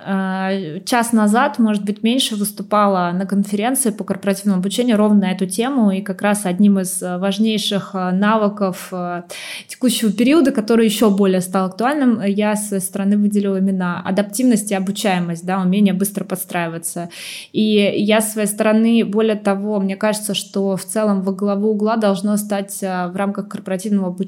э, 0.51 0.79
час 0.85 1.13
назад, 1.13 1.59
может 1.59 1.83
быть, 1.83 2.01
меньше, 2.01 2.35
выступала 2.35 3.11
на 3.13 3.27
конференции 3.27 3.91
по 3.91 4.03
корпоративному 4.03 4.59
обучению 4.59 4.97
ровно 4.97 5.21
на 5.21 5.31
эту 5.31 5.45
тему. 5.45 5.91
И 5.91 6.01
как 6.01 6.23
раз 6.23 6.45
одним 6.45 6.79
из 6.79 7.01
э, 7.03 7.19
важнейших 7.19 7.91
э, 7.93 8.11
навыков 8.11 8.87
э, 8.91 9.23
текущего 9.67 10.11
периода, 10.11 10.51
который 10.51 10.85
еще 10.85 11.11
более 11.11 11.41
стал 11.41 11.67
актуальным, 11.67 12.19
я 12.25 12.55
со 12.55 12.79
стороны 12.79 13.17
выделила 13.17 13.57
именно 13.57 14.01
адаптивность 14.01 14.71
и 14.71 14.75
обучаемость, 14.75 15.45
да, 15.45 15.61
умение 15.61 15.93
быстро 15.93 16.23
подстраиваться. 16.23 17.09
И 17.51 17.93
я 17.97 18.19
с 18.19 18.33
своей 18.33 18.47
стороны, 18.47 19.05
более 19.05 19.35
того, 19.35 19.79
мне 19.79 19.95
кажется, 19.95 20.33
что 20.33 20.75
в 20.75 20.83
целом 20.83 21.21
во 21.21 21.33
главу 21.33 21.69
угла 21.69 21.97
должно 21.97 22.35
стать 22.37 22.81
в 22.81 23.13
рамках 23.15 23.47
корпоративного 23.47 24.07
обучения 24.07 24.22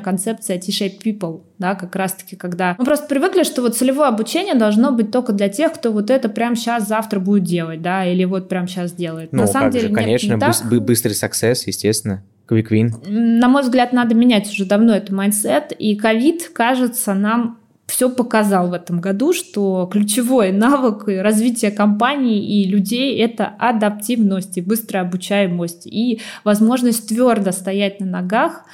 концепция 0.00 0.58
T-shape 0.58 1.02
people, 1.02 1.42
да, 1.58 1.74
как 1.74 1.94
раз-таки, 1.96 2.36
когда 2.36 2.74
мы 2.78 2.84
просто 2.84 3.06
привыкли, 3.06 3.42
что 3.42 3.62
вот 3.62 3.76
целевое 3.76 4.08
обучение 4.08 4.54
должно 4.54 4.92
быть 4.92 5.10
только 5.10 5.32
для 5.32 5.48
тех, 5.48 5.72
кто 5.72 5.92
вот 5.92 6.10
это 6.10 6.28
прямо 6.28 6.56
сейчас, 6.56 6.88
завтра 6.88 7.20
будет 7.20 7.44
делать, 7.44 7.82
да, 7.82 8.04
или 8.04 8.24
вот 8.24 8.48
прямо 8.48 8.68
сейчас 8.68 8.92
делает. 8.92 9.32
Ну, 9.32 9.42
На 9.42 9.46
самом 9.46 9.70
деле, 9.70 9.88
же, 9.88 9.90
нет, 9.90 9.98
конечно, 9.98 10.34
не 10.34 10.40
так. 10.40 10.82
быстрый 10.82 11.12
success, 11.12 11.62
естественно. 11.66 12.22
Quick 12.48 12.68
win. 12.70 13.08
На 13.08 13.48
мой 13.48 13.62
взгляд, 13.62 13.92
надо 13.92 14.14
менять 14.14 14.48
уже 14.48 14.64
давно 14.64 14.94
этот 14.94 15.10
mindset, 15.10 15.72
и 15.72 15.96
ковид, 15.96 16.50
кажется, 16.54 17.14
нам 17.14 17.58
все 17.88 18.10
показал 18.10 18.68
в 18.68 18.74
этом 18.74 19.00
году, 19.00 19.32
что 19.32 19.88
ключевой 19.90 20.52
навык 20.52 21.04
развития 21.08 21.70
компании 21.70 22.60
и 22.60 22.68
людей— 22.68 23.18
это 23.18 23.46
адаптивность 23.58 24.58
и 24.58 24.60
быстрая 24.60 25.04
обучаемость 25.04 25.86
и 25.86 26.20
возможность 26.44 27.08
твердо 27.08 27.50
стоять 27.50 27.98
на 28.00 28.06
ногах 28.06 28.64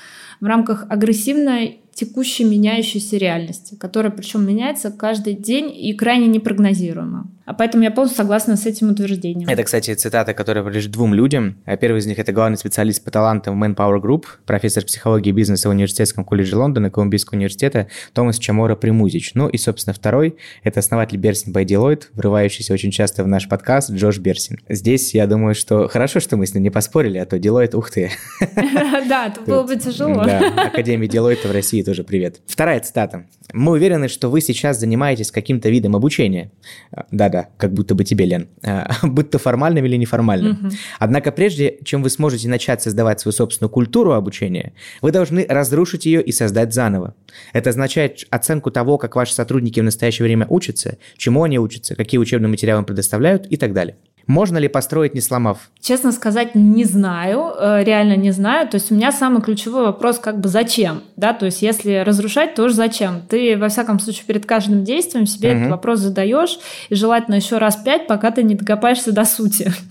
в 0.41 0.45
рамках 0.45 0.87
агрессивной 0.89 1.81
текущей 1.95 2.45
меняющейся 2.45 3.17
реальности, 3.17 3.75
которая 3.75 4.13
причем 4.13 4.47
меняется 4.47 4.91
каждый 4.91 5.35
день 5.35 5.73
и 5.75 5.93
крайне 5.95 6.27
непрогнозируемо. 6.27 7.31
А 7.47 7.53
поэтому 7.53 7.85
я 7.85 7.91
полностью 7.91 8.17
согласна 8.17 8.57
с 8.57 8.65
этим 8.65 8.91
утверждением. 8.91 9.49
Это, 9.49 9.63
кстати, 9.65 9.93
цитата, 9.95 10.33
которая 10.33 10.65
принадлежит 10.65 10.93
двум 10.93 11.13
людям. 11.13 11.59
А 11.67 11.77
первый 11.77 11.99
из 11.99 12.07
них– 12.07 12.19
это 12.21 12.33
главный 12.33 12.57
специалист 12.57 13.05
по 13.05 13.11
талантам 13.11 13.63
Manpower 13.63 14.01
Group, 14.01 14.25
профессор 14.47 14.85
психологии 14.85 15.29
и 15.29 15.33
бизнеса 15.33 15.69
в 15.69 15.73
Университетском 15.73 16.25
колледже 16.25 16.57
Лондона, 16.57 16.91
Колумбийского 16.91 17.37
университета 17.37 17.89
Томас 18.15 18.39
Чамора 18.39 18.77
Примузич. 18.77 19.33
Ну 19.35 19.49
и, 19.49 19.59
собственно, 19.59 19.93
второй– 19.93 20.37
это 20.63 20.81
основатель 20.81 21.19
Берсин 21.19 21.53
by 21.53 21.65
Deloitte, 21.65 22.05
врывающийся 22.15 22.73
очень 22.73 22.91
часто 22.91 23.25
в 23.25 23.29
наш 23.29 23.47
подкаст 23.49 23.91
Джош 23.91 24.19
Берсин. 24.19 24.59
Здесь, 24.69 25.15
я 25.15 25.27
думаю, 25.27 25.55
что 25.55 25.89
хорошо, 25.89 26.21
что 26.21 26.39
мы 26.39 26.47
с 26.47 26.55
ним 26.55 26.63
не 26.63 26.71
поспорили, 26.71 27.19
а 27.19 27.27
то 27.27 27.37
Deloitte, 27.37 27.77
ух 27.77 27.91
ты. 27.91 28.11
Да, 29.07 29.27
это 29.27 29.43
было 29.43 29.65
бы 29.65 29.77
тяжело. 29.77 30.25
Да, 30.25 30.69
Академия 30.69 31.09
Deloitte 31.09 31.47
в 31.47 31.53
России 31.53 31.83
тоже 31.83 32.05
привет. 32.05 32.41
Вторая 32.47 32.81
цитата. 32.81 33.27
Мы 33.53 33.73
уверены, 33.73 34.09
что 34.09 34.31
вы 34.31 34.41
сейчас 34.41 34.81
занимаетесь 34.81 35.31
каким-то 35.31 35.69
видом 35.69 35.95
обучения. 35.95 36.51
Да-да, 37.35 37.49
как 37.57 37.73
будто 37.73 37.95
бы 37.95 38.05
тебе, 38.05 38.27
Лен. 38.27 38.49
Будь 39.03 39.31
то 39.31 39.39
формальным 39.39 39.85
или 39.85 39.97
неформальным. 39.97 40.53
Угу. 40.53 40.75
Однако 40.99 41.33
прежде, 41.33 41.79
чем 41.85 42.03
вы 42.03 42.11
сможете 42.11 42.49
начать 42.49 42.83
создавать 42.83 43.21
свою 43.21 43.33
собственную 43.33 43.71
культуру 43.71 44.13
обучения, 44.13 44.73
вы 45.03 45.11
должны 45.11 45.45
разрушить 45.49 46.07
ее 46.07 46.23
и 46.23 46.33
создать 46.33 46.73
заново. 46.73 47.15
Это 47.53 47.71
означает 47.71 48.25
оценку 48.31 48.71
того, 48.71 48.99
как 48.99 49.17
ваши 49.17 49.35
сотрудники 49.35 49.81
в 49.81 49.85
настоящее 49.85 50.25
время 50.25 50.47
учатся, 50.49 50.99
чему 51.17 51.43
они 51.43 51.59
учатся, 51.59 51.97
какие 51.97 52.19
учебные 52.19 52.49
материалы 52.49 52.83
им 52.83 52.87
предоставляют 52.87 53.47
и 53.47 53.57
так 53.57 53.73
далее. 53.73 53.97
Можно 54.27 54.59
ли 54.59 54.69
построить, 54.69 55.15
не 55.15 55.21
сломав? 55.21 55.71
Честно 55.81 56.13
сказать, 56.13 56.55
не 56.55 56.85
знаю, 56.85 57.53
э, 57.59 57.85
реально 57.85 58.17
не 58.17 58.31
знаю. 58.31 58.69
То 58.69 58.77
есть 58.77 58.91
у 58.91 58.95
меня 58.95 59.13
самый 59.13 59.43
ключевой 59.43 59.85
вопрос 59.85 60.19
как 60.19 60.41
бы 60.41 60.49
зачем, 60.49 61.03
да, 61.17 61.35
то 61.35 61.47
есть 61.47 61.63
если 61.63 62.03
разрушать, 62.05 62.55
то 62.55 62.65
уж 62.65 62.73
зачем? 62.73 63.23
Ты, 63.29 63.57
во 63.59 63.69
всяком 63.69 63.99
случае, 63.99 64.25
перед 64.27 64.47
каждым 64.47 64.85
действием 64.85 65.27
себе 65.27 65.51
угу. 65.51 65.59
этот 65.59 65.71
вопрос 65.71 65.99
задаешь, 66.01 66.59
и 66.89 66.95
желательно 66.95 67.37
еще 67.37 67.59
раз 67.59 67.77
пять, 67.77 68.07
пока 68.07 68.31
ты 68.31 68.43
не 68.43 68.55
докопаешься 68.55 69.13
до 69.13 69.25
сути. 69.25 69.73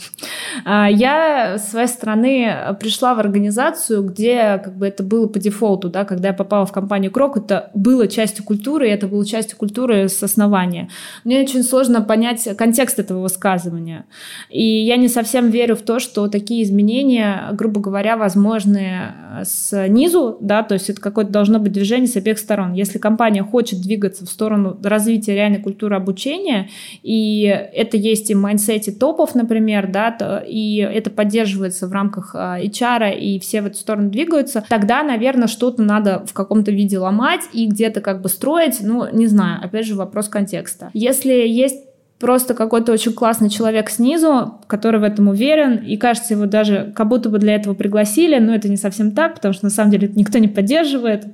А, 0.65 0.87
я, 0.87 1.57
с 1.57 1.71
своей 1.71 1.87
стороны, 1.87 2.75
пришла 2.79 3.15
в 3.15 3.19
организацию, 3.19 4.03
где 4.03 4.61
как 4.63 4.77
бы 4.77 4.87
это 4.87 5.03
было 5.03 5.27
по 5.27 5.39
дефолту, 5.39 5.89
да, 5.89 6.05
когда 6.05 6.29
я 6.29 6.33
попала 6.33 6.65
в 6.65 6.71
компанию 6.71 7.11
Крок, 7.11 7.37
это 7.37 7.71
было 7.73 8.07
частью 8.07 8.45
культуры, 8.45 8.87
и 8.87 8.91
это 8.91 9.07
было 9.07 9.25
частью 9.25 9.57
культуры 9.57 10.07
с 10.07 10.21
основания. 10.21 10.89
Мне 11.23 11.41
очень 11.41 11.63
сложно 11.63 12.01
понять 12.01 12.47
контекст 12.55 12.99
этого 12.99 13.23
высказывания. 13.23 14.05
И 14.49 14.63
я 14.63 14.97
не 14.97 15.07
совсем 15.07 15.49
верю 15.49 15.75
в 15.75 15.81
то, 15.81 15.99
что 15.99 16.27
такие 16.27 16.63
изменения, 16.63 17.49
грубо 17.53 17.81
говоря, 17.81 18.17
возможны 18.17 19.13
э, 19.39 19.43
снизу, 19.45 20.37
да, 20.41 20.63
то 20.63 20.73
есть 20.73 20.89
это 20.89 21.01
какое-то 21.01 21.31
должно 21.31 21.59
быть 21.59 21.71
движение 21.71 22.07
с 22.07 22.15
обеих 22.15 22.37
сторон. 22.37 22.73
Если 22.73 22.97
компания 22.97 23.43
хочет 23.43 23.81
двигаться 23.81 24.25
в 24.25 24.29
сторону 24.29 24.77
развития 24.83 25.35
реальной 25.35 25.59
культуры 25.59 25.95
обучения, 25.95 26.69
и 27.01 27.43
это 27.43 27.97
есть 27.97 28.29
и 28.29 28.35
в 28.35 28.39
mindset 28.39 28.85
е 28.85 28.91
топов, 28.91 29.35
например, 29.35 29.91
да, 29.91 30.11
то, 30.11 30.43
и 30.45 30.77
это 30.77 31.09
поддерживается 31.09 31.87
в 31.87 31.91
рамках 31.91 32.35
э, 32.35 32.65
HR, 32.65 33.17
и 33.17 33.39
все 33.39 33.61
в 33.61 33.65
эту 33.65 33.77
сторону 33.77 34.09
двигаются, 34.09 34.63
тогда, 34.69 35.03
наверное, 35.03 35.47
что-то 35.47 35.81
надо 35.81 36.25
в 36.25 36.33
каком-то 36.33 36.71
виде 36.71 36.97
ломать 36.97 37.41
и 37.53 37.67
где-то 37.67 38.01
как 38.01 38.21
бы 38.21 38.29
строить, 38.29 38.79
ну, 38.81 39.07
не 39.11 39.27
знаю, 39.27 39.63
опять 39.63 39.85
же, 39.85 39.95
вопрос 39.95 40.29
контекста. 40.29 40.89
Если 40.93 41.33
есть 41.33 41.92
просто 42.23 42.53
какой-то 42.53 42.93
очень 42.93 43.11
классный 43.11 43.49
человек 43.49 43.89
снизу, 43.89 44.61
который 44.67 45.01
в 45.01 45.03
этом 45.03 45.27
уверен, 45.27 45.75
и 45.75 45.97
кажется, 45.97 46.35
его 46.35 46.45
даже 46.45 46.93
как 46.95 47.09
будто 47.09 47.27
бы 47.27 47.37
для 47.37 47.53
этого 47.53 47.73
пригласили, 47.73 48.39
но 48.39 48.55
это 48.55 48.69
не 48.69 48.77
совсем 48.77 49.11
так, 49.11 49.35
потому 49.35 49.53
что 49.53 49.65
на 49.65 49.69
самом 49.69 49.91
деле 49.91 50.09
никто 50.15 50.39
не 50.39 50.47
поддерживает. 50.47 51.25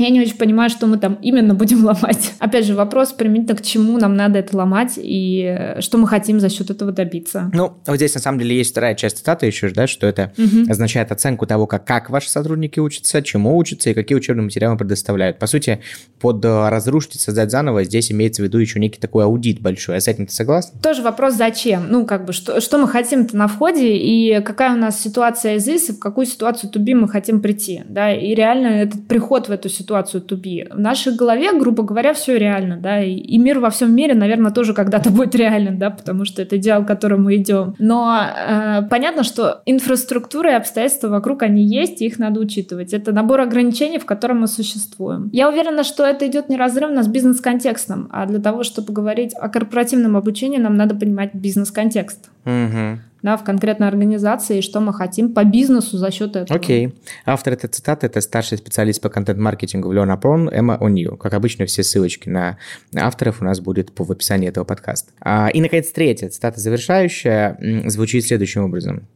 Я 0.00 0.08
не 0.08 0.22
очень 0.22 0.38
понимаю, 0.38 0.70
что 0.70 0.86
мы 0.86 0.96
там 0.96 1.18
именно 1.20 1.54
будем 1.54 1.84
ломать. 1.84 2.32
Опять 2.38 2.64
же, 2.64 2.74
вопрос 2.74 3.12
применительно 3.12 3.54
к 3.54 3.62
чему 3.62 3.98
нам 3.98 4.16
надо 4.16 4.38
это 4.38 4.56
ломать 4.56 4.94
и 4.96 5.44
э, 5.44 5.80
что 5.82 5.98
мы 5.98 6.08
хотим 6.08 6.40
за 6.40 6.48
счет 6.48 6.70
этого 6.70 6.90
добиться. 6.90 7.50
Ну, 7.52 7.74
вот 7.86 7.96
здесь 7.96 8.14
на 8.14 8.20
самом 8.20 8.38
деле 8.38 8.56
есть 8.56 8.70
вторая 8.70 8.94
часть 8.94 9.18
цитаты 9.18 9.44
еще, 9.44 9.68
да, 9.68 9.86
что 9.86 10.06
это 10.06 10.32
угу. 10.38 10.70
означает 10.70 11.12
оценку 11.12 11.46
того, 11.46 11.66
как, 11.66 11.84
как 11.84 12.08
ваши 12.08 12.30
сотрудники 12.30 12.80
учатся, 12.80 13.20
чему 13.20 13.58
учатся 13.58 13.90
и 13.90 13.94
какие 13.94 14.16
учебные 14.16 14.44
материалы 14.44 14.78
предоставляют. 14.78 15.38
По 15.38 15.46
сути, 15.46 15.80
под 16.18 16.42
э, 16.46 16.68
разрушить 16.70 17.16
и 17.16 17.18
создать 17.18 17.50
заново 17.50 17.84
здесь 17.84 18.10
имеется 18.10 18.40
в 18.40 18.46
виду 18.46 18.56
еще 18.56 18.80
некий 18.80 19.00
такой 19.00 19.24
аудит 19.24 19.60
большой. 19.60 19.98
А 19.98 20.00
с 20.00 20.08
этим 20.08 20.26
ты 20.26 20.32
согласна? 20.32 20.80
Тоже 20.80 21.02
вопрос 21.02 21.34
зачем? 21.34 21.90
Ну, 21.90 22.06
как 22.06 22.24
бы, 22.24 22.32
что, 22.32 22.62
что 22.62 22.78
мы 22.78 22.88
хотим-то 22.88 23.36
на 23.36 23.48
входе 23.48 23.98
и 23.98 24.40
какая 24.40 24.72
у 24.72 24.78
нас 24.78 24.98
ситуация 24.98 25.56
из 25.56 25.68
и 25.68 25.92
в 25.92 25.98
какую 25.98 26.26
ситуацию 26.26 26.70
туби 26.70 26.94
мы 26.94 27.06
хотим 27.06 27.42
прийти, 27.42 27.82
да, 27.86 28.14
и 28.14 28.34
реально 28.34 28.68
этот 28.68 29.06
приход 29.06 29.48
в 29.48 29.52
эту 29.52 29.68
ситуацию 29.68 29.89
ситуацию 29.90 30.22
to 30.22 30.40
be. 30.40 30.72
В 30.72 30.78
нашей 30.78 31.14
голове, 31.16 31.52
грубо 31.58 31.82
говоря, 31.82 32.12
все 32.12 32.38
реально, 32.38 32.76
да, 32.76 33.02
и, 33.02 33.14
и 33.14 33.38
мир 33.38 33.58
во 33.58 33.70
всем 33.70 33.94
мире, 33.94 34.14
наверное, 34.14 34.52
тоже 34.52 34.72
когда-то 34.72 35.10
будет 35.16 35.34
реален, 35.34 35.78
да, 35.78 35.90
потому 35.90 36.24
что 36.24 36.42
это 36.42 36.56
идеал, 36.56 36.84
к 36.84 36.86
которому 36.86 37.24
мы 37.24 37.36
идем. 37.36 37.74
Но 37.78 38.20
э, 38.20 38.82
понятно, 38.88 39.24
что 39.24 39.62
инфраструктура 39.66 40.52
и 40.52 40.54
обстоятельства 40.54 41.08
вокруг, 41.08 41.42
они 41.42 41.62
есть, 41.64 42.02
и 42.02 42.06
их 42.06 42.18
надо 42.18 42.40
учитывать. 42.40 42.92
Это 42.92 43.12
набор 43.12 43.40
ограничений, 43.40 43.98
в 43.98 44.06
котором 44.06 44.40
мы 44.40 44.46
существуем. 44.46 45.28
Я 45.32 45.48
уверена, 45.48 45.84
что 45.84 46.04
это 46.04 46.26
идет 46.26 46.48
неразрывно 46.48 47.02
с 47.02 47.08
бизнес-контекстом, 47.08 48.08
а 48.10 48.26
для 48.26 48.38
того, 48.38 48.62
чтобы 48.62 48.92
говорить 48.92 49.34
о 49.34 49.48
корпоративном 49.48 50.16
обучении, 50.16 50.58
нам 50.58 50.76
надо 50.76 50.94
понимать 50.94 51.34
бизнес-контекст. 51.34 52.30
Угу 52.44 53.09
да, 53.22 53.36
в 53.36 53.44
конкретной 53.44 53.88
организации, 53.88 54.58
и 54.58 54.62
что 54.62 54.80
мы 54.80 54.92
хотим 54.92 55.34
по 55.34 55.44
бизнесу 55.44 55.98
за 55.98 56.10
счет 56.10 56.36
этого. 56.36 56.58
Окей. 56.58 56.86
Okay. 56.86 56.94
Автор 57.26 57.52
этой 57.54 57.68
цитаты– 57.68 58.06
это 58.08 58.20
старший 58.20 58.58
специалист 58.58 59.00
по 59.00 59.08
контент-маркетингу 59.08 59.88
в 59.88 59.92
Learn 59.92 60.50
Эмма 60.52 60.78
О'Нил. 60.80 61.16
Как 61.16 61.34
обычно, 61.34 61.66
все 61.66 61.82
ссылочки 61.82 62.28
на 62.28 62.58
авторов 62.94 63.40
у 63.40 63.44
нас 63.44 63.60
будут 63.60 63.92
в 63.96 64.10
описании 64.10 64.48
этого 64.48 64.64
подкаста. 64.64 65.12
А, 65.20 65.48
и, 65.48 65.60
наконец, 65.60 65.90
третья 65.90 66.28
цитата 66.28 66.60
завершающая 66.60 67.58
звучит 67.86 68.24
следующим 68.24 68.64
образом. 68.64 69.06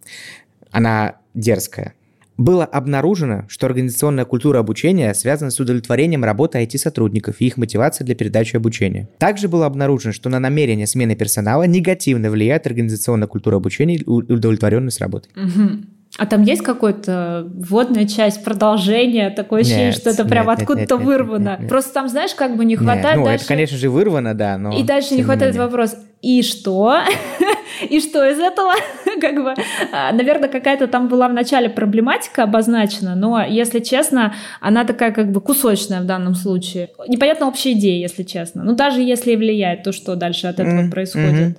Она 0.70 1.16
дерзкая 1.34 1.94
было 2.37 2.64
обнаружено, 2.64 3.44
что 3.49 3.66
организационная 3.66 4.25
культура 4.25 4.59
обучения 4.59 5.14
связана 5.14 5.51
с 5.51 5.61
удовлетворением 5.61 6.25
работы 6.25 6.62
IT-сотрудников 6.62 7.40
и 7.40 7.47
их 7.47 7.57
мотивацией 7.57 8.07
для 8.07 8.14
передачи 8.14 8.57
обучения. 8.57 9.09
Также 9.18 9.49
было 9.49 9.66
обнаружено, 9.66 10.12
что 10.12 10.29
на 10.29 10.38
намерение 10.38 10.87
смены 10.87 11.14
персонала 11.14 11.64
негативно 11.64 12.31
влияет 12.31 12.66
организационная 12.66 13.29
культура 13.29 13.57
обучения 13.57 13.97
и 13.97 14.05
удовлетворенность 14.05 15.01
работы. 15.01 15.29
Угу. 15.37 15.85
А 16.16 16.27
там 16.27 16.42
есть 16.42 16.62
какая-то 16.62 17.51
вводная 17.53 18.07
часть, 18.07 18.44
продолжение, 18.44 19.31
такое 19.31 19.62
ощущение, 19.62 19.87
нет, 19.87 19.97
что 19.97 20.11
это 20.11 20.25
прям 20.25 20.49
откуда-то 20.49 20.97
вырвано. 20.97 21.42
Нет, 21.42 21.51
нет, 21.51 21.61
нет. 21.62 21.68
Просто 21.68 21.92
там, 21.92 22.09
знаешь, 22.09 22.35
как 22.35 22.57
бы 22.57 22.64
не 22.64 22.77
хватает 22.77 23.05
нет, 23.05 23.16
ну, 23.16 23.25
дальше... 23.25 23.44
это, 23.44 23.49
конечно 23.49 23.77
же, 23.77 23.90
вырвано, 23.90 24.35
да, 24.35 24.57
но... 24.57 24.79
И 24.79 24.85
дальше 24.85 25.14
не 25.14 25.25
хватает 25.25 25.57
вопрос, 25.57 25.97
И 26.24 26.42
что? 26.42 27.00
И 27.90 28.00
что 28.00 28.24
из 28.26 28.38
этого? 28.38 28.72
как 29.20 29.34
бы, 29.42 29.54
а, 29.92 30.12
наверное, 30.12 30.48
какая-то 30.48 30.87
там 30.87 31.08
была 31.08 31.28
в 31.28 31.32
начале 31.32 31.68
проблематика 31.68 32.44
обозначена, 32.44 33.14
но, 33.14 33.42
если 33.42 33.80
честно, 33.80 34.34
она 34.60 34.84
такая 34.84 35.12
как 35.12 35.30
бы 35.30 35.40
кусочная 35.40 36.00
в 36.00 36.06
данном 36.06 36.34
случае. 36.34 36.88
Непонятно 37.08 37.48
общая 37.48 37.72
идея, 37.72 38.00
если 38.00 38.22
честно. 38.22 38.64
Ну, 38.64 38.74
даже 38.74 39.02
если 39.02 39.32
и 39.32 39.37
влияет, 39.37 39.82
то 39.82 39.92
что 39.92 40.16
дальше 40.16 40.46
от 40.46 40.60
этого 40.60 40.82
mm-hmm. 40.82 40.90
происходит. 40.90 41.58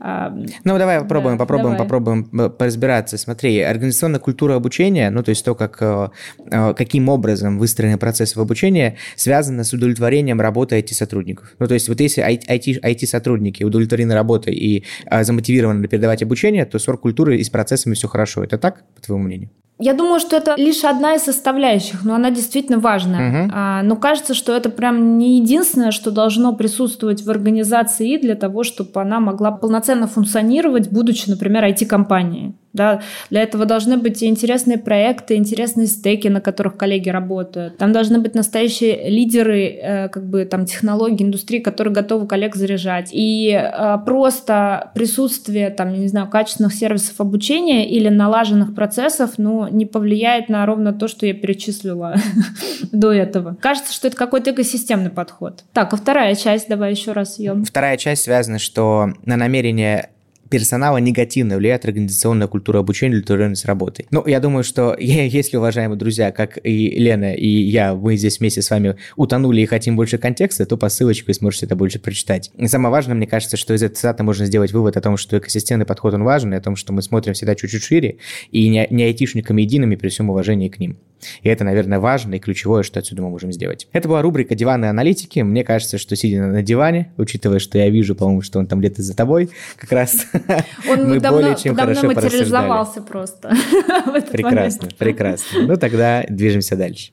Ну, 0.00 0.78
давай 0.78 1.00
попробуем, 1.00 1.38
да, 1.38 1.44
попробуем, 1.44 1.76
давай. 1.76 1.86
попробуем 1.86 2.28
э, 2.38 2.50
поразбираться. 2.50 3.16
Смотри, 3.16 3.60
организационная 3.60 4.20
культура 4.20 4.54
обучения, 4.54 5.08
ну, 5.08 5.22
то 5.22 5.30
есть 5.30 5.42
то, 5.44 5.54
как, 5.54 5.78
э, 5.80 6.08
э, 6.50 6.74
каким 6.74 7.08
образом 7.08 7.58
выстроены 7.58 7.96
процессы 7.96 8.38
в 8.38 8.42
обучении, 8.42 8.98
связано 9.16 9.64
с 9.64 9.72
удовлетворением 9.72 10.42
работы 10.42 10.78
IT-сотрудников. 10.78 11.54
Ну, 11.58 11.66
то 11.66 11.74
есть 11.74 11.88
вот 11.88 12.00
если 12.00 12.22
IT-сотрудники 12.22 13.62
удовлетворены 13.62 14.03
работой 14.12 14.54
и 14.54 14.84
замотивированы 15.10 15.88
передавать 15.88 16.22
обучение, 16.22 16.66
то 16.66 16.78
с 16.78 16.88
оргкультурой 16.88 17.38
и 17.38 17.44
с 17.44 17.50
процессами 17.50 17.94
все 17.94 18.08
хорошо. 18.08 18.44
Это 18.44 18.58
так, 18.58 18.84
по 18.94 19.00
твоему 19.00 19.24
мнению? 19.24 19.50
Я 19.84 19.92
думаю, 19.92 20.18
что 20.18 20.36
это 20.36 20.54
лишь 20.56 20.82
одна 20.82 21.14
из 21.14 21.24
составляющих, 21.24 22.04
но 22.04 22.14
она 22.14 22.30
действительно 22.30 22.78
важная. 22.78 23.28
Угу. 23.28 23.50
А, 23.52 23.82
но 23.82 23.96
кажется, 23.96 24.32
что 24.32 24.56
это 24.56 24.70
прям 24.70 25.18
не 25.18 25.36
единственное, 25.40 25.90
что 25.90 26.10
должно 26.10 26.54
присутствовать 26.54 27.22
в 27.22 27.30
организации 27.30 28.16
для 28.16 28.34
того, 28.34 28.64
чтобы 28.64 28.98
она 29.02 29.20
могла 29.20 29.50
полноценно 29.52 30.06
функционировать, 30.06 30.90
будучи, 30.90 31.28
например, 31.28 31.64
IT-компанией. 31.64 32.54
Да, 32.74 33.02
для 33.30 33.42
этого 33.42 33.66
должны 33.66 33.98
быть 33.98 34.20
интересные 34.24 34.78
проекты, 34.78 35.36
интересные 35.36 35.86
стеки, 35.86 36.26
на 36.26 36.40
которых 36.40 36.76
коллеги 36.76 37.08
работают. 37.08 37.76
Там 37.76 37.92
должны 37.92 38.18
быть 38.18 38.34
настоящие 38.34 39.08
лидеры 39.08 39.66
э, 39.66 40.08
как 40.08 40.28
бы, 40.28 40.44
там, 40.44 40.66
технологий, 40.66 41.24
индустрии, 41.24 41.60
которые 41.60 41.94
готовы 41.94 42.26
коллег 42.26 42.56
заряжать. 42.56 43.10
И 43.12 43.48
э, 43.52 43.98
просто 44.04 44.90
присутствие 44.96 45.70
там, 45.70 45.92
не 45.92 46.08
знаю, 46.08 46.28
качественных 46.28 46.74
сервисов 46.74 47.20
обучения 47.20 47.88
или 47.88 48.08
налаженных 48.08 48.74
процессов 48.74 49.34
ну, 49.36 49.68
не 49.74 49.86
повлияет 49.86 50.48
на 50.48 50.64
ровно 50.66 50.92
то, 50.92 51.08
что 51.08 51.26
я 51.26 51.34
перечислила 51.34 52.16
до 52.92 53.12
этого. 53.12 53.56
Кажется, 53.60 53.92
что 53.92 54.08
это 54.08 54.16
какой-то 54.16 54.52
экосистемный 54.52 55.10
подход. 55.10 55.64
Так, 55.72 55.92
а 55.92 55.96
вторая 55.96 56.34
часть, 56.34 56.68
давай 56.68 56.92
еще 56.92 57.12
раз 57.12 57.38
ее. 57.38 57.62
Вторая 57.66 57.96
часть 57.96 58.22
связана, 58.22 58.58
что 58.58 59.12
на 59.24 59.36
намерение 59.36 60.10
персонала 60.54 60.98
негативно 60.98 61.56
влияет 61.56 61.84
организационная 61.84 62.46
культура 62.46 62.78
обучения 62.78 63.16
удовлетворенность 63.16 63.64
работой. 63.64 64.06
Ну, 64.12 64.24
я 64.24 64.38
думаю, 64.38 64.62
что 64.62 64.94
если, 65.00 65.56
уважаемые 65.56 65.98
друзья, 65.98 66.30
как 66.30 66.58
и 66.62 66.90
Лена, 66.90 67.34
и 67.34 67.48
я, 67.48 67.92
мы 67.96 68.16
здесь 68.16 68.38
вместе 68.38 68.62
с 68.62 68.70
вами 68.70 68.94
утонули 69.16 69.62
и 69.62 69.66
хотим 69.66 69.96
больше 69.96 70.16
контекста, 70.16 70.64
то 70.64 70.76
по 70.76 70.88
ссылочке 70.88 71.24
вы 71.26 71.34
сможете 71.34 71.66
это 71.66 71.74
больше 71.74 71.98
прочитать. 71.98 72.52
И 72.56 72.68
самое 72.68 72.92
важное, 72.92 73.16
мне 73.16 73.26
кажется, 73.26 73.56
что 73.56 73.74
из 73.74 73.82
этой 73.82 73.96
цитаты 73.96 74.22
можно 74.22 74.46
сделать 74.46 74.72
вывод 74.72 74.96
о 74.96 75.00
том, 75.00 75.16
что 75.16 75.36
экосистемный 75.36 75.86
подход, 75.86 76.14
он 76.14 76.22
важен, 76.22 76.54
и 76.54 76.56
о 76.56 76.60
том, 76.60 76.76
что 76.76 76.92
мы 76.92 77.02
смотрим 77.02 77.34
всегда 77.34 77.56
чуть-чуть 77.56 77.82
шире, 77.82 78.18
и 78.52 78.68
не, 78.68 78.86
не 78.90 79.02
айтишниками 79.02 79.62
едиными 79.62 79.96
при 79.96 80.08
всем 80.08 80.30
уважении 80.30 80.68
к 80.68 80.78
ним. 80.78 80.98
И 81.42 81.48
это, 81.48 81.64
наверное, 81.64 81.98
важно 81.98 82.34
и 82.34 82.38
ключевое, 82.38 82.82
что 82.82 83.00
отсюда 83.00 83.22
мы 83.22 83.30
можем 83.30 83.52
сделать. 83.52 83.88
Это 83.92 84.08
была 84.08 84.22
рубрика 84.22 84.54
«Диванные 84.54 84.90
аналитики». 84.90 85.40
Мне 85.40 85.64
кажется, 85.64 85.98
что 85.98 86.16
сидя 86.16 86.46
на 86.46 86.62
диване, 86.62 87.12
учитывая, 87.16 87.58
что 87.58 87.78
я 87.78 87.90
вижу, 87.90 88.14
по-моему, 88.14 88.42
что 88.42 88.58
он 88.58 88.66
там 88.66 88.80
где-то 88.80 89.02
за 89.02 89.14
тобой, 89.16 89.50
как 89.76 89.92
раз 89.92 90.26
он 90.88 91.08
мы 91.08 91.20
давно, 91.20 91.40
более 91.40 91.56
чем 91.56 91.74
хорошо 91.74 92.06
материализовался 92.06 93.02
просто. 93.02 93.50
прекрасно, 94.32 94.88
прекрасно. 94.98 95.62
Ну 95.66 95.76
тогда 95.76 96.24
движемся 96.28 96.76
дальше. 96.76 97.12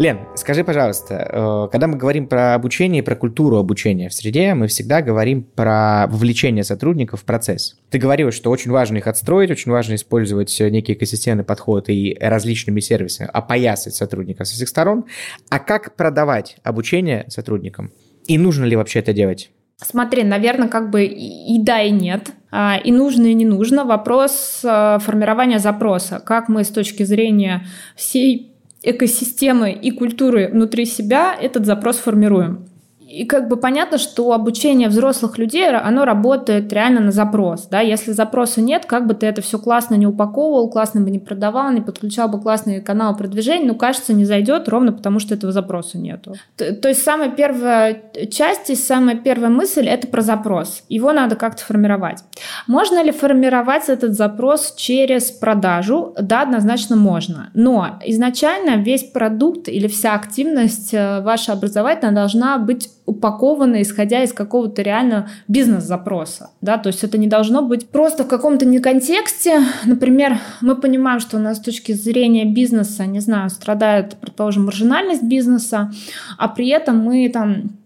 Лен, 0.00 0.20
скажи, 0.34 0.64
пожалуйста, 0.64 1.14
э, 1.14 1.68
когда 1.70 1.86
мы 1.86 1.98
говорим 1.98 2.26
про 2.26 2.54
обучение 2.54 3.02
про 3.02 3.14
культуру 3.16 3.58
обучения 3.58 4.08
в 4.08 4.14
среде, 4.14 4.54
мы 4.54 4.66
всегда 4.66 5.02
говорим 5.02 5.42
про 5.42 6.06
вовлечение 6.06 6.64
сотрудников 6.64 7.20
в 7.20 7.24
процесс. 7.26 7.76
Ты 7.90 7.98
говорил, 7.98 8.32
что 8.32 8.50
очень 8.50 8.70
важно 8.70 8.96
их 8.96 9.06
отстроить, 9.06 9.50
очень 9.50 9.70
важно 9.70 9.96
использовать 9.96 10.58
некий 10.58 10.94
экосистемный 10.94 11.44
подход 11.44 11.90
и 11.90 12.16
различными 12.18 12.80
сервисами 12.80 13.28
опоясать 13.30 13.94
сотрудников 13.94 14.48
со 14.48 14.54
всех 14.54 14.70
сторон. 14.70 15.04
А 15.50 15.58
как 15.58 15.94
продавать 15.96 16.56
обучение 16.62 17.26
сотрудникам? 17.28 17.92
И 18.26 18.38
нужно 18.38 18.64
ли 18.64 18.76
вообще 18.76 19.00
это 19.00 19.12
делать? 19.12 19.50
Смотри, 19.76 20.24
наверное, 20.24 20.68
как 20.68 20.88
бы 20.88 21.04
и 21.04 21.58
да, 21.60 21.82
и 21.82 21.90
нет. 21.90 22.30
А, 22.50 22.78
и 22.82 22.90
нужно, 22.90 23.26
и 23.26 23.34
не 23.34 23.44
нужно. 23.44 23.84
Вопрос 23.84 24.62
э, 24.64 24.98
формирования 24.98 25.58
запроса. 25.58 26.22
Как 26.24 26.48
мы 26.48 26.64
с 26.64 26.70
точки 26.70 27.02
зрения 27.02 27.66
всей 27.96 28.50
экосистемы 28.82 29.72
и 29.72 29.90
культуры 29.90 30.48
внутри 30.48 30.86
себя 30.86 31.34
этот 31.34 31.66
запрос 31.66 31.96
формируем. 31.98 32.69
И 33.10 33.24
как 33.24 33.48
бы 33.48 33.56
понятно, 33.56 33.98
что 33.98 34.32
обучение 34.32 34.88
взрослых 34.88 35.36
людей, 35.36 35.68
оно 35.68 36.04
работает 36.04 36.72
реально 36.72 37.00
на 37.00 37.10
запрос. 37.10 37.66
Да? 37.66 37.80
Если 37.80 38.12
запроса 38.12 38.60
нет, 38.60 38.86
как 38.86 39.08
бы 39.08 39.14
ты 39.14 39.26
это 39.26 39.42
все 39.42 39.58
классно 39.58 39.96
не 39.96 40.06
упаковывал, 40.06 40.70
классно 40.70 41.00
бы 41.00 41.10
не 41.10 41.18
продавал, 41.18 41.72
не 41.72 41.80
подключал 41.80 42.28
бы 42.28 42.40
классный 42.40 42.80
канал 42.80 43.16
продвижения, 43.16 43.66
ну, 43.66 43.74
кажется, 43.74 44.12
не 44.12 44.24
зайдет 44.24 44.68
ровно 44.68 44.92
потому, 44.92 45.18
что 45.18 45.34
этого 45.34 45.52
запроса 45.52 45.98
нету. 45.98 46.34
То, 46.56 46.72
то 46.72 46.88
есть 46.88 47.02
самая 47.02 47.30
первая 47.30 48.00
часть 48.30 48.70
и 48.70 48.76
самая 48.76 49.16
первая 49.16 49.50
мысль— 49.50 49.86
это 49.88 50.06
про 50.06 50.20
запрос. 50.20 50.84
Его 50.88 51.12
надо 51.12 51.34
как-то 51.34 51.64
формировать. 51.64 52.22
Можно 52.68 53.02
ли 53.02 53.10
формировать 53.10 53.88
этот 53.88 54.12
запрос 54.12 54.74
через 54.76 55.32
продажу? 55.32 56.14
Да, 56.20 56.42
однозначно 56.42 56.94
можно. 56.94 57.50
Но 57.54 57.98
изначально 58.04 58.76
весь 58.76 59.02
продукт 59.02 59.68
или 59.68 59.88
вся 59.88 60.14
активность 60.14 60.94
э, 60.94 61.20
ваша 61.22 61.52
образовательная 61.52 62.14
должна 62.14 62.58
быть 62.58 62.88
упаковано, 63.10 63.82
исходя 63.82 64.22
из 64.22 64.32
какого-то 64.32 64.82
реально 64.82 65.28
бизнес-запроса. 65.48 66.50
Да? 66.60 66.78
То 66.78 66.86
есть 66.88 67.02
это 67.02 67.18
не 67.18 67.26
должно 67.26 67.62
быть 67.62 67.88
просто 67.88 68.22
в 68.22 68.28
каком-то 68.28 68.64
не 68.64 68.78
контексте. 68.78 69.60
Например, 69.84 70.38
мы 70.60 70.76
понимаем, 70.76 71.18
что 71.18 71.36
у 71.36 71.40
нас 71.40 71.58
с 71.58 71.60
точки 71.60 71.92
зрения 71.92 72.44
бизнеса, 72.44 73.06
не 73.06 73.20
знаю, 73.20 73.50
страдает, 73.50 74.16
предположим, 74.20 74.66
маржинальность 74.66 75.24
бизнеса, 75.24 75.90
а 76.38 76.48
при 76.48 76.68
этом 76.68 76.98
мы 76.98 77.28
там 77.28 77.79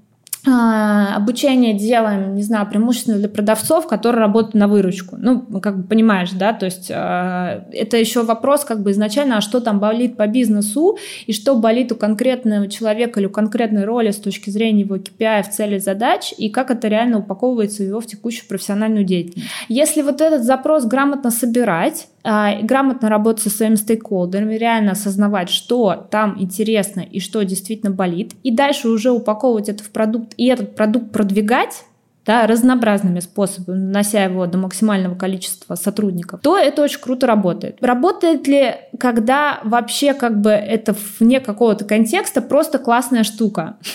обучение 0.47 1.73
делаем, 1.75 2.35
не 2.35 2.43
знаю, 2.43 2.67
преимущественно 2.69 3.17
для 3.17 3.29
продавцов, 3.29 3.87
которые 3.87 4.21
работают 4.21 4.55
на 4.55 4.69
выручку. 4.69 5.17
Ну, 5.19 5.41
как 5.61 5.79
бы 5.79 5.83
понимаешь, 5.85 6.31
да, 6.33 6.53
то 6.53 6.67
есть 6.67 6.91
э, 6.91 7.65
это 7.73 7.97
еще 7.97 8.25
вопрос 8.25 8.65
как 8.65 8.83
бы 8.83 8.91
изначально, 8.91 9.39
а 9.39 9.41
что 9.41 9.61
там 9.61 9.81
болит 9.81 10.17
по 10.17 10.27
бизнесу 10.27 10.99
и 11.27 11.33
что 11.33 11.55
болит 11.57 11.93
у 11.93 11.97
конкретного 11.97 12.69
человека 12.69 13.21
или 13.21 13.27
у 13.27 13.31
конкретной 13.31 13.85
роли 13.85 14.11
с 14.11 14.17
точки 14.17 14.51
зрения 14.51 14.83
его 14.83 14.97
KPI 14.97 15.45
в 15.45 15.51
цели 15.51 15.79
задач 15.79 16.35
и 16.37 16.51
как 16.51 16.71
это 16.71 16.89
реально 16.89 17.21
упаковывается 17.21 17.83
в 17.83 17.87
его 17.87 18.01
в 18.01 18.07
текущую 18.07 18.47
профессиональную 18.47 19.05
деятельность. 19.05 19.49
Если 19.69 20.03
вот 20.03 20.21
этот 20.21 20.45
запрос 20.45 20.85
грамотно 20.85 21.31
собирать, 21.31 22.09
а, 22.27 22.62
грамотно 22.62 23.11
работать 23.11 23.43
со 23.43 23.51
своими 23.51 23.75
стейкхолдерами, 23.75 24.55
реально 24.55 24.93
осознавать, 24.93 25.51
что 25.51 26.07
там 26.11 26.37
интересно 26.41 27.01
и 27.01 27.20
что 27.20 27.43
действительно 27.45 27.93
болит, 27.93 28.33
и 28.43 28.51
дальше 28.51 28.89
уже 28.89 29.11
упаковывать 29.11 29.68
это 29.68 29.85
в 29.85 29.91
продукт, 29.91 30.33
и 30.39 30.47
этот 30.47 30.75
продукт 30.75 31.12
продвигать, 31.12 31.85
да, 32.25 32.47
разнообразными 32.47 33.20
способами, 33.20 33.77
нанося 33.77 34.25
его 34.25 34.47
до 34.47 34.57
максимального 34.57 35.14
количества 35.14 35.75
сотрудников, 35.75 36.41
то 36.41 36.57
это 36.57 36.83
очень 36.83 37.01
круто 37.01 37.27
работает. 37.27 37.77
Работает 37.83 38.47
ли, 38.49 38.77
когда 38.99 39.61
вообще 39.62 40.14
как 40.14 40.41
бы 40.41 40.51
это 40.51 40.97
вне 41.20 41.41
какого-то 41.41 41.85
контекста 41.85 42.41
просто 42.41 42.79
классная 42.79 43.25
штука? 43.25 43.77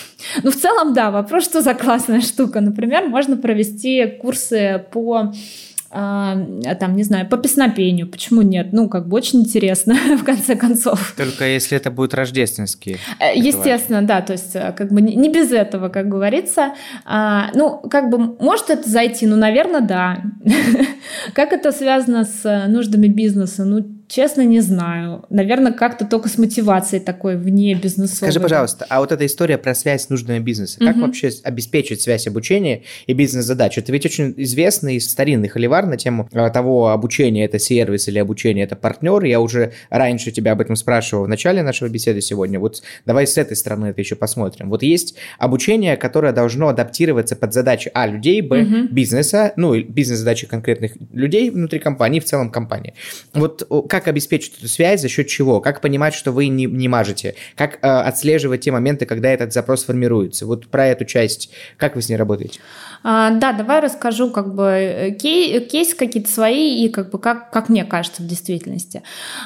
Ну, 0.44 0.50
в 0.50 0.54
целом, 0.54 0.92
да, 0.92 1.10
вопрос, 1.10 1.44
что 1.44 1.62
за 1.62 1.72
классная 1.72 2.20
штука. 2.20 2.60
Например, 2.60 3.08
можно 3.08 3.38
провести 3.38 4.06
курсы 4.06 4.84
по 4.92 5.32
а, 5.92 6.36
там, 6.78 6.94
не 6.94 7.02
знаю, 7.02 7.28
по 7.28 7.36
песнопению, 7.36 8.08
почему 8.08 8.42
нет? 8.42 8.72
Ну, 8.72 8.88
как 8.88 9.08
бы 9.08 9.16
очень 9.16 9.40
интересно, 9.40 9.94
в 10.18 10.24
конце 10.24 10.54
концов. 10.54 11.14
Только 11.16 11.44
если 11.44 11.76
это 11.76 11.90
будет 11.90 12.14
рождественские. 12.14 12.98
Э, 13.18 13.36
естественно, 13.36 14.02
да, 14.02 14.20
то 14.20 14.34
есть 14.34 14.54
э, 14.54 14.72
как 14.76 14.92
бы 14.92 15.00
не 15.00 15.28
без 15.28 15.50
этого, 15.50 15.88
как 15.88 16.08
говорится. 16.08 16.74
А, 17.04 17.50
ну, 17.54 17.78
как 17.90 18.08
бы 18.08 18.18
может 18.18 18.70
это 18.70 18.88
зайти? 18.88 19.26
Ну, 19.26 19.36
наверное, 19.36 19.80
да. 19.80 20.22
Как 21.34 21.52
это 21.52 21.72
связано 21.72 22.24
с 22.24 22.66
нуждами 22.68 23.08
бизнеса? 23.08 23.64
Ну, 23.64 23.99
Честно, 24.10 24.44
не 24.44 24.58
знаю. 24.58 25.24
Наверное, 25.30 25.70
как-то 25.70 26.04
только 26.04 26.28
с 26.28 26.36
мотивацией 26.36 27.00
такой 27.00 27.36
вне 27.36 27.74
бизнесовой. 27.74 28.32
Скажи, 28.32 28.40
пожалуйста, 28.40 28.84
а 28.88 28.98
вот 28.98 29.12
эта 29.12 29.24
история 29.24 29.56
про 29.56 29.72
связь 29.72 30.06
с 30.06 30.08
нуждами 30.08 30.40
бизнеса, 30.40 30.80
как 30.80 30.96
угу. 30.96 31.06
вообще 31.06 31.30
обеспечить 31.44 32.02
связь 32.02 32.26
обучения 32.26 32.82
и 33.06 33.12
бизнес-задач? 33.12 33.78
Это 33.78 33.92
ведь 33.92 34.04
очень 34.04 34.34
известный 34.36 35.00
старинный 35.00 35.46
холивар 35.46 35.86
на 35.86 35.96
тему 35.96 36.28
а, 36.32 36.50
того, 36.50 36.88
обучения 36.88 37.44
это 37.44 37.60
сервис 37.60 38.08
или 38.08 38.18
обучение 38.18 38.64
это 38.64 38.74
партнер. 38.74 39.22
Я 39.22 39.38
уже 39.38 39.74
раньше 39.90 40.32
тебя 40.32 40.52
об 40.52 40.60
этом 40.60 40.74
спрашивал 40.74 41.26
в 41.26 41.28
начале 41.28 41.62
нашего 41.62 41.88
беседы 41.88 42.20
сегодня. 42.20 42.58
Вот 42.58 42.82
давай 43.06 43.28
с 43.28 43.38
этой 43.38 43.56
стороны 43.56 43.86
это 43.86 44.00
еще 44.00 44.16
посмотрим. 44.16 44.70
Вот 44.70 44.82
есть 44.82 45.14
обучение, 45.38 45.96
которое 45.96 46.32
должно 46.32 46.66
адаптироваться 46.66 47.36
под 47.36 47.54
задачи 47.54 47.88
А 47.94 48.08
людей, 48.08 48.40
Б 48.40 48.62
угу. 48.62 48.88
бизнеса, 48.90 49.52
ну, 49.54 49.80
бизнес-задачи 49.80 50.48
конкретных 50.48 50.94
людей 51.12 51.50
внутри 51.50 51.78
компании, 51.78 52.18
в 52.18 52.24
целом 52.24 52.50
компании. 52.50 52.94
Вот 53.34 53.68
как 53.88 53.99
как 54.00 54.08
обеспечить 54.08 54.58
эту 54.58 54.68
связь, 54.68 55.02
за 55.02 55.08
счет 55.08 55.28
чего? 55.28 55.60
Как 55.60 55.80
понимать, 55.80 56.14
что 56.14 56.32
вы 56.32 56.48
не, 56.48 56.64
не 56.64 56.88
мажете? 56.88 57.34
Как 57.54 57.78
э, 57.82 57.86
отслеживать 57.86 58.62
те 58.62 58.72
моменты, 58.72 59.04
когда 59.04 59.28
этот 59.28 59.52
запрос 59.52 59.84
формируется? 59.84 60.46
Вот 60.46 60.68
про 60.68 60.86
эту 60.86 61.04
часть, 61.04 61.50
как 61.76 61.96
вы 61.96 62.02
с 62.02 62.08
ней 62.08 62.16
работаете? 62.16 62.60
А, 63.02 63.30
да, 63.30 63.52
давай 63.52 63.80
расскажу 63.80 64.30
как 64.30 64.54
бы 64.54 64.64
э, 64.64 65.10
кей, 65.12 65.60
кейсы 65.60 65.96
какие-то 65.96 66.30
свои 66.30 66.84
и 66.84 66.88
как 66.88 67.10
бы 67.10 67.18
как, 67.18 67.50
как 67.50 67.68
мне 67.68 67.84
кажется 67.84 68.22
в 68.22 68.26
действительности. 68.26 69.02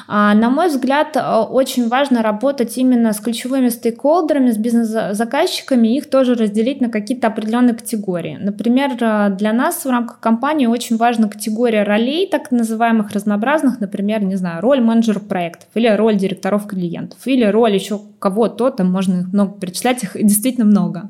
А, 0.07 0.33
на 0.33 0.49
мой 0.49 0.67
взгляд, 0.67 1.15
э, 1.15 1.21
очень 1.21 1.87
важно 1.87 2.21
работать 2.21 2.77
именно 2.77 3.13
с 3.13 3.19
ключевыми 3.19 3.69
стейкхолдерами, 3.69 4.51
с 4.51 4.57
бизнес-заказчиками, 4.57 5.95
их 5.95 6.09
тоже 6.09 6.35
разделить 6.35 6.81
на 6.81 6.89
какие-то 6.89 7.27
определенные 7.27 7.75
категории. 7.75 8.37
Например, 8.39 8.91
э, 8.99 9.29
для 9.37 9.53
нас 9.53 9.85
в 9.85 9.89
рамках 9.89 10.19
компании 10.19 10.65
очень 10.65 10.97
важна 10.97 11.29
категория 11.29 11.83
ролей, 11.83 12.27
так 12.27 12.51
называемых 12.51 13.11
разнообразных, 13.11 13.79
например, 13.79 14.23
не 14.23 14.35
знаю, 14.35 14.44
роль 14.59 14.81
менеджера 14.81 15.19
проектов 15.19 15.69
или 15.73 15.87
роль 15.87 16.15
директоров 16.15 16.67
клиентов 16.67 17.19
или 17.25 17.45
роль 17.45 17.73
еще 17.73 18.01
кого-то, 18.19 18.71
там 18.71 18.91
можно 18.91 19.27
много 19.31 19.59
перечислять, 19.59 20.03
их 20.03 20.11
действительно 20.15 20.65
много. 20.65 21.09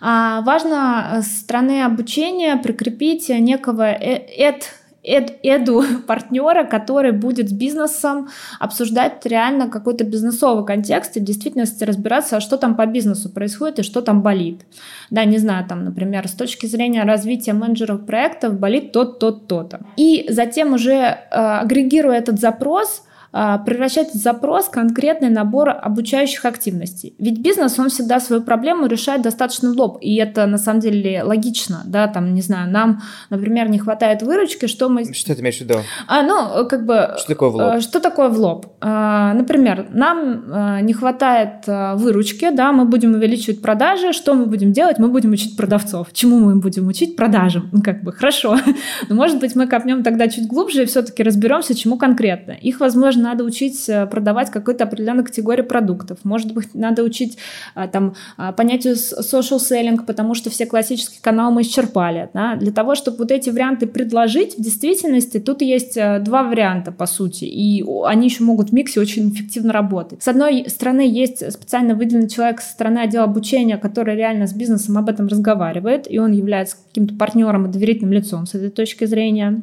А 0.00 0.40
важно 0.42 1.20
с 1.22 1.40
стороны 1.40 1.84
обучения 1.84 2.56
прикрепить 2.56 3.28
некого 3.28 3.92
эд 3.92 4.64
эд, 5.02 5.38
эду 5.42 5.82
партнера, 6.06 6.64
который 6.64 7.12
будет 7.12 7.48
с 7.48 7.52
бизнесом 7.52 8.28
обсуждать 8.60 9.24
реально 9.26 9.68
какой-то 9.68 10.04
бизнесовый 10.04 10.64
контекст 10.64 11.16
и 11.16 11.20
в 11.20 11.24
действительности 11.24 11.84
разбираться, 11.84 12.40
что 12.40 12.56
там 12.56 12.76
по 12.76 12.86
бизнесу 12.86 13.30
происходит 13.30 13.80
и 13.80 13.82
что 13.82 14.02
там 14.02 14.22
болит. 14.22 14.62
Да, 15.10 15.24
не 15.24 15.38
знаю, 15.38 15.66
там, 15.66 15.84
например, 15.84 16.28
с 16.28 16.32
точки 16.32 16.66
зрения 16.66 17.04
развития 17.04 17.52
менеджеров 17.52 18.06
проектов 18.06 18.58
болит 18.58 18.92
тот, 18.92 19.18
тот, 19.18 19.46
то-то. 19.46 19.80
И 19.96 20.26
затем 20.28 20.74
уже 20.74 20.92
э, 20.92 21.16
агрегируя 21.30 22.18
этот 22.18 22.40
запрос, 22.40 23.02
превращать 23.32 24.12
в 24.12 24.16
запрос 24.16 24.68
конкретный 24.68 25.30
набор 25.30 25.70
обучающих 25.70 26.44
активностей. 26.44 27.14
Ведь 27.18 27.40
бизнес, 27.40 27.78
он 27.78 27.88
всегда 27.88 28.20
свою 28.20 28.42
проблему 28.42 28.86
решает 28.86 29.22
достаточно 29.22 29.72
в 29.72 29.76
лоб, 29.76 29.98
и 30.00 30.16
это 30.16 30.46
на 30.46 30.58
самом 30.58 30.80
деле 30.80 31.22
логично, 31.22 31.82
да, 31.86 32.08
там, 32.08 32.34
не 32.34 32.42
знаю, 32.42 32.70
нам, 32.70 33.02
например, 33.30 33.68
не 33.68 33.78
хватает 33.78 34.22
выручки, 34.22 34.66
что 34.66 34.88
мы... 34.88 35.12
Что 35.12 35.34
ты 35.34 35.40
имеешь 35.40 35.58
в 35.58 35.60
виду? 35.62 35.76
А, 36.06 36.22
ну, 36.22 36.66
как 36.68 36.86
бы... 36.86 37.14
Что 37.16 37.28
такое 37.28 37.50
в 37.50 37.54
лоб? 37.54 37.64
А, 37.64 37.80
что 37.80 38.00
такое 38.00 38.28
в 38.28 38.38
лоб? 38.38 38.66
А, 38.80 39.32
например, 39.34 39.86
нам 39.90 40.44
а, 40.50 40.80
не 40.80 40.92
хватает 40.92 41.66
выручки, 41.66 42.50
да, 42.50 42.72
мы 42.72 42.84
будем 42.84 43.14
увеличивать 43.14 43.62
продажи, 43.62 44.12
что 44.12 44.34
мы 44.34 44.46
будем 44.46 44.72
делать? 44.72 44.98
Мы 44.98 45.08
будем 45.08 45.32
учить 45.32 45.56
продавцов. 45.56 46.08
Чему 46.12 46.38
мы 46.38 46.52
им 46.52 46.60
будем 46.60 46.86
учить? 46.88 47.16
Продажам. 47.16 47.68
Ну, 47.72 47.82
как 47.82 48.02
бы, 48.02 48.12
хорошо. 48.12 48.58
Но, 49.08 49.14
может 49.14 49.40
быть, 49.40 49.54
мы 49.54 49.66
копнем 49.66 50.02
тогда 50.02 50.28
чуть 50.28 50.46
глубже 50.46 50.82
и 50.82 50.86
все-таки 50.86 51.22
разберемся, 51.22 51.74
чему 51.74 51.96
конкретно. 51.96 52.52
Их, 52.52 52.80
возможно, 52.80 53.21
надо 53.22 53.44
учить 53.44 53.88
э, 53.88 54.06
продавать 54.06 54.50
какой-то 54.50 54.84
определенной 54.84 55.24
категории 55.24 55.62
продуктов. 55.62 56.18
Может 56.24 56.52
быть, 56.52 56.74
надо 56.74 57.02
учить 57.02 57.38
э, 57.74 57.88
там 57.88 58.14
э, 58.38 58.52
понятию 58.52 58.94
social 58.94 59.58
selling, 59.58 60.04
потому 60.04 60.34
что 60.34 60.50
все 60.50 60.66
классические 60.66 61.20
каналы 61.22 61.54
мы 61.54 61.62
исчерпали. 61.62 62.28
Да? 62.34 62.56
Для 62.56 62.72
того, 62.72 62.94
чтобы 62.94 63.18
вот 63.18 63.30
эти 63.30 63.50
варианты 63.50 63.86
предложить, 63.86 64.58
в 64.58 64.62
действительности 64.62 65.38
тут 65.38 65.62
есть 65.62 65.94
два 65.94 66.42
варианта, 66.42 66.92
по 66.92 67.06
сути, 67.06 67.44
и 67.44 67.84
они 68.04 68.28
еще 68.28 68.44
могут 68.44 68.70
в 68.70 68.72
миксе 68.72 69.00
очень 69.00 69.30
эффективно 69.30 69.72
работать. 69.72 70.22
С 70.22 70.28
одной 70.28 70.66
стороны, 70.68 71.02
есть 71.02 71.52
специально 71.52 71.94
выделенный 71.94 72.28
человек 72.28 72.60
со 72.60 72.72
стороны 72.72 72.98
отдела 72.98 73.24
обучения, 73.24 73.76
который 73.78 74.16
реально 74.16 74.46
с 74.46 74.52
бизнесом 74.52 74.98
об 74.98 75.08
этом 75.08 75.28
разговаривает, 75.28 76.10
и 76.10 76.18
он 76.18 76.32
является 76.32 76.76
каким-то 76.88 77.14
партнером 77.14 77.66
и 77.66 77.72
доверительным 77.72 78.12
лицом 78.12 78.46
с 78.46 78.54
этой 78.54 78.70
точки 78.70 79.04
зрения. 79.04 79.62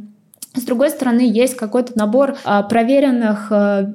С 0.55 0.63
другой 0.63 0.89
стороны, 0.89 1.21
есть 1.21 1.55
какой-то 1.55 1.95
набор 1.95 2.35
а, 2.43 2.63
проверенных 2.63 3.51
а, 3.51 3.93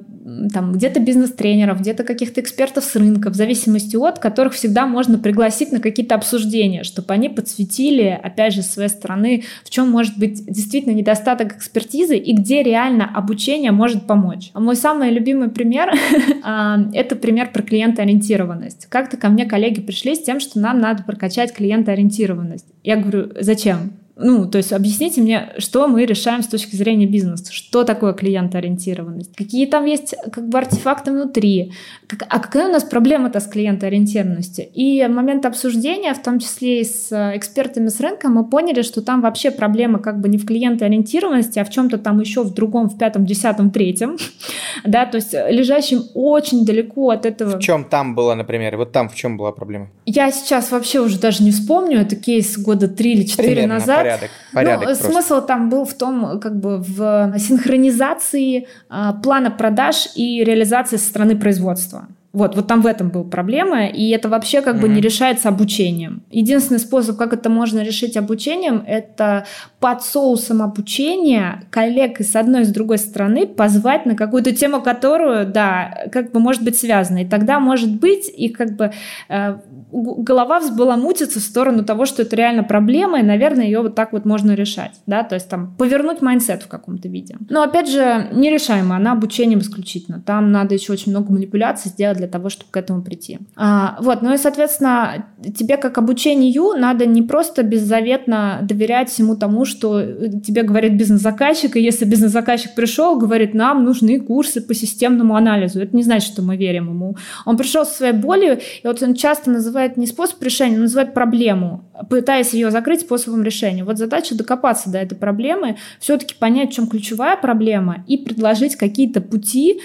там 0.53 0.71
где-то 0.71 1.01
бизнес-тренеров, 1.01 1.81
где-то 1.81 2.03
каких-то 2.03 2.39
экспертов 2.39 2.85
с 2.85 2.95
рынка, 2.95 3.29
в 3.29 3.35
зависимости 3.35 3.97
от 3.97 4.19
которых 4.19 4.53
всегда 4.53 4.87
можно 4.87 5.19
пригласить 5.19 5.73
на 5.73 5.81
какие-то 5.81 6.15
обсуждения, 6.15 6.83
чтобы 6.83 7.13
они 7.13 7.27
подсветили, 7.27 8.19
опять 8.23 8.53
же, 8.53 8.61
с 8.61 8.71
своей 8.71 8.89
стороны, 8.89 9.43
в 9.65 9.69
чем 9.69 9.91
может 9.91 10.17
быть 10.17 10.45
действительно 10.45 10.93
недостаток 10.93 11.57
экспертизы 11.57 12.17
и 12.17 12.33
где 12.33 12.63
реально 12.63 13.11
обучение 13.13 13.71
может 13.71 14.07
помочь. 14.07 14.51
А 14.53 14.61
мой 14.61 14.77
самый 14.77 15.11
любимый 15.11 15.49
пример— 15.49 15.93
это 16.93 17.15
пример 17.17 17.51
про 17.51 17.61
клиентоориентированность. 17.63 18.87
Как-то 18.87 19.17
ко 19.17 19.27
мне 19.27 19.45
коллеги 19.45 19.81
пришли 19.81 20.15
с 20.15 20.23
тем, 20.23 20.39
что 20.39 20.59
нам 20.59 20.79
надо 20.79 21.03
прокачать 21.03 21.53
клиентоориентированность. 21.53 22.65
Я 22.83 22.95
говорю, 22.95 23.31
зачем? 23.41 23.91
Ну, 24.17 24.45
то 24.45 24.57
есть 24.57 24.71
объясните 24.71 25.21
мне, 25.21 25.53
что 25.57 25.87
мы 25.87 26.05
решаем 26.05 26.41
с 26.41 26.47
точки 26.47 26.75
зрения 26.75 27.05
бизнеса, 27.05 27.51
что 27.51 27.83
такое 27.83 28.13
клиентоориентированность, 28.13 29.35
какие 29.35 29.65
там 29.65 29.85
есть 29.85 30.15
как 30.31 30.47
бы 30.47 30.57
артефакты 30.57 31.11
внутри, 31.11 31.73
как, 32.07 32.25
а 32.29 32.39
какая 32.39 32.69
у 32.69 32.71
нас 32.71 32.85
проблема-то 32.85 33.41
с 33.41 33.47
клиентоориентированностью. 33.47 34.65
И 34.73 35.03
в 35.05 35.09
момент 35.09 35.45
обсуждения, 35.45 36.13
в 36.13 36.21
том 36.21 36.39
числе 36.39 36.81
и 36.81 36.85
с 36.85 37.11
экспертами 37.35 37.89
с 37.89 37.99
рынка, 37.99 38.29
мы 38.29 38.47
поняли, 38.49 38.83
что 38.83 39.01
там 39.01 39.21
вообще 39.21 39.51
проблема 39.51 39.99
как 39.99 40.21
бы 40.21 40.29
не 40.29 40.37
в 40.37 40.45
клиентоориентированности, 40.45 41.59
а 41.59 41.65
в 41.65 41.69
чем-то 41.69 41.97
там 41.97 42.21
еще 42.21 42.43
в 42.43 42.53
другом, 42.53 42.87
в 42.87 42.97
пятом, 42.97 43.25
десятом, 43.25 43.69
третьем, 43.69 44.17
да, 44.85 45.05
то 45.05 45.17
есть 45.17 45.33
лежащим 45.33 46.03
очень 46.13 46.65
далеко 46.65 47.09
от 47.09 47.25
этого. 47.25 47.57
В 47.57 47.59
чем 47.59 47.83
там 47.83 48.15
было, 48.15 48.33
например, 48.33 48.77
вот 48.77 48.93
там 48.93 49.09
в 49.09 49.15
чем 49.15 49.35
была 49.35 49.51
проблема? 49.51 49.89
Я 50.05 50.31
сейчас 50.31 50.71
вообще 50.71 51.01
уже 51.01 51.19
даже 51.19 51.43
не 51.43 51.51
вспомню, 51.51 51.99
это 51.99 52.15
кейс 52.15 52.57
года 52.57 52.87
три 52.87 53.11
или 53.11 53.23
четыре 53.23 53.67
назад, 53.67 54.04
порядок. 54.05 54.29
порядок 54.53 54.89
ну, 54.89 54.95
смысл 54.95 55.45
там 55.45 55.69
был 55.69 55.85
в 55.85 55.93
том, 55.93 56.39
как 56.39 56.55
бы 56.55 56.77
в 56.77 57.33
синхронизации 57.39 58.67
э, 58.89 59.13
плана 59.23 59.51
продаж 59.51 60.09
и 60.15 60.43
реализации 60.43 60.97
со 60.97 61.07
стороны 61.07 61.35
производства. 61.35 62.07
Вот, 62.35 62.53
вот 62.55 62.67
там 62.67 62.81
в 62.81 62.85
этом 62.85 63.09
была 63.09 63.23
проблема, 63.23 63.87
и 63.87 64.09
это 64.09 64.27
вообще 64.27 64.61
как 64.61 64.75
mm-hmm. 64.75 64.81
бы 64.81 64.89
не 64.89 64.99
решается 64.99 65.47
обучением. 65.47 66.23
Единственный 66.31 66.79
способ, 66.79 67.15
как 67.15 67.31
это 67.31 67.49
можно 67.49 67.79
решить 67.79 68.17
обучением, 68.17 68.83
это 68.85 69.45
под 69.79 70.03
соусом 70.03 70.61
обучения 70.61 71.63
коллег 71.69 72.19
и 72.19 72.23
с 72.23 72.35
одной 72.35 72.61
и 72.61 72.65
с 72.65 72.69
другой 72.69 72.97
стороны 72.97 73.47
позвать 73.47 74.05
на 74.05 74.15
какую-то 74.15 74.51
тему, 74.51 74.81
которую, 74.81 75.47
да, 75.47 76.07
как 76.11 76.33
бы 76.33 76.41
может 76.41 76.61
быть 76.61 76.77
связана. 76.77 77.19
И 77.19 77.25
тогда, 77.25 77.61
может 77.61 77.89
быть, 77.89 78.29
и 78.35 78.49
как 78.49 78.75
бы 78.75 78.91
э, 79.29 79.55
голова 79.91 80.59
взбаламутится 80.59 81.39
в 81.39 81.43
сторону 81.43 81.85
того, 81.85 82.05
что 82.05 82.23
это 82.23 82.35
реально 82.35 82.63
проблема, 82.63 83.19
и, 83.21 83.23
наверное, 83.23 83.65
ее 83.65 83.81
вот 83.81 83.95
так 83.95 84.11
вот 84.11 84.25
можно 84.25 84.51
решать, 84.51 84.99
да, 85.07 85.23
то 85.23 85.35
есть 85.35 85.47
там 85.47 85.73
повернуть 85.77 86.21
mindset 86.21 86.63
в 86.63 86.67
каком-то 86.67 87.07
виде. 87.07 87.37
Но, 87.49 87.63
опять 87.63 87.89
же, 87.89 88.27
нерешаемо, 88.33 88.97
она 88.97 89.13
обучением 89.13 89.59
исключительно. 89.59 90.19
Там 90.19 90.51
надо 90.51 90.73
еще 90.73 90.91
очень 90.91 91.11
много 91.11 91.31
манипуляций 91.31 91.91
сделать 91.91 92.17
для 92.17 92.24
для 92.25 92.31
того, 92.31 92.49
чтобы 92.49 92.71
к 92.71 92.77
этому 92.77 93.03
прийти. 93.03 93.39
А, 93.55 93.97
вот, 94.01 94.21
ну 94.21 94.33
и, 94.33 94.37
соответственно, 94.37 95.27
тебе 95.55 95.77
как 95.77 95.97
обучению 95.97 96.73
надо 96.77 97.05
не 97.05 97.21
просто 97.21 97.63
беззаветно 97.63 98.59
доверять 98.63 99.09
всему 99.09 99.35
тому, 99.35 99.65
что 99.65 100.01
тебе 100.01 100.63
говорит 100.63 100.97
бизнес-заказчик, 100.97 101.75
и 101.75 101.81
если 101.81 102.05
бизнес-заказчик 102.05 102.73
пришел, 102.75 103.17
говорит, 103.17 103.53
нам 103.53 103.83
нужны 103.83 104.19
курсы 104.19 104.61
по 104.61 104.73
системному 104.73 105.35
анализу. 105.35 105.81
Это 105.81 105.95
не 105.95 106.03
значит, 106.03 106.33
что 106.33 106.41
мы 106.41 106.57
верим 106.57 106.89
ему. 106.89 107.15
Он 107.45 107.57
пришел 107.57 107.85
со 107.85 107.93
своей 107.93 108.13
болью, 108.13 108.57
и 108.57 108.87
вот 108.87 109.01
он 109.03 109.13
часто 109.13 109.51
называет 109.51 109.97
не 109.97 110.07
способ 110.07 110.41
решения, 110.41 110.75
он 110.75 110.83
называет 110.83 111.13
проблему, 111.13 111.85
пытаясь 112.09 112.53
ее 112.53 112.71
закрыть 112.71 113.01
способом 113.01 113.43
решения. 113.43 113.83
Вот 113.83 113.97
задача 113.97 114.35
докопаться 114.35 114.89
до 114.89 114.97
этой 114.97 115.15
проблемы, 115.15 115.77
все-таки 115.99 116.35
понять, 116.35 116.71
в 116.71 116.75
чем 116.75 116.87
ключевая 116.87 117.37
проблема, 117.37 118.03
и 118.07 118.17
предложить 118.17 118.75
какие-то 118.75 119.21
пути, 119.21 119.79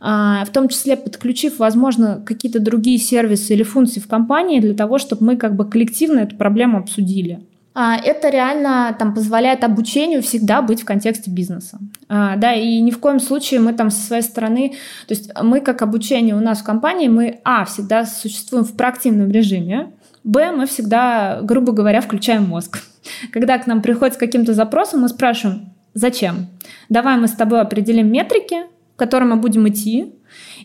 в 0.00 0.48
том 0.52 0.68
числе 0.68 0.96
подключив, 0.96 1.58
возможно, 1.58 2.22
какие-то 2.24 2.60
другие 2.60 2.98
сервисы 2.98 3.54
или 3.54 3.62
функции 3.62 4.00
в 4.00 4.08
компании 4.08 4.60
для 4.60 4.74
того, 4.74 4.98
чтобы 4.98 5.24
мы 5.24 5.36
как 5.36 5.56
бы 5.56 5.68
коллективно 5.68 6.20
эту 6.20 6.36
проблему 6.36 6.78
обсудили. 6.78 7.40
А, 7.78 7.98
это 8.02 8.30
реально 8.30 8.96
там 8.98 9.12
позволяет 9.12 9.62
обучению 9.62 10.22
всегда 10.22 10.62
быть 10.62 10.80
в 10.80 10.86
контексте 10.86 11.30
бизнеса. 11.30 11.78
А, 12.08 12.36
да, 12.36 12.54
и 12.54 12.80
ни 12.80 12.90
в 12.90 12.98
коем 12.98 13.20
случае 13.20 13.60
мы 13.60 13.74
там 13.74 13.90
со 13.90 14.00
своей 14.00 14.22
стороны, 14.22 14.70
то 15.06 15.12
есть 15.12 15.30
мы 15.42 15.60
как 15.60 15.82
обучение 15.82 16.34
у 16.34 16.40
нас 16.40 16.60
в 16.60 16.64
компании, 16.64 17.08
мы, 17.08 17.40
а, 17.44 17.66
всегда 17.66 18.06
существуем 18.06 18.64
в 18.64 18.72
проактивном 18.72 19.30
режиме, 19.30 19.90
б, 20.24 20.52
мы 20.52 20.64
всегда, 20.64 21.40
грубо 21.42 21.72
говоря, 21.72 22.00
включаем 22.00 22.44
мозг. 22.44 22.78
Когда 23.30 23.58
к 23.58 23.66
нам 23.66 23.82
приходит 23.82 24.14
с 24.14 24.18
каким-то 24.18 24.54
запросом, 24.54 25.02
мы 25.02 25.10
спрашиваем, 25.10 25.74
зачем? 25.92 26.46
Давай 26.88 27.18
мы 27.18 27.28
с 27.28 27.32
тобой 27.32 27.60
определим 27.60 28.10
метрики, 28.10 28.62
к 28.96 28.98
которым 28.98 29.30
мы 29.30 29.36
будем 29.36 29.68
идти, 29.68 30.15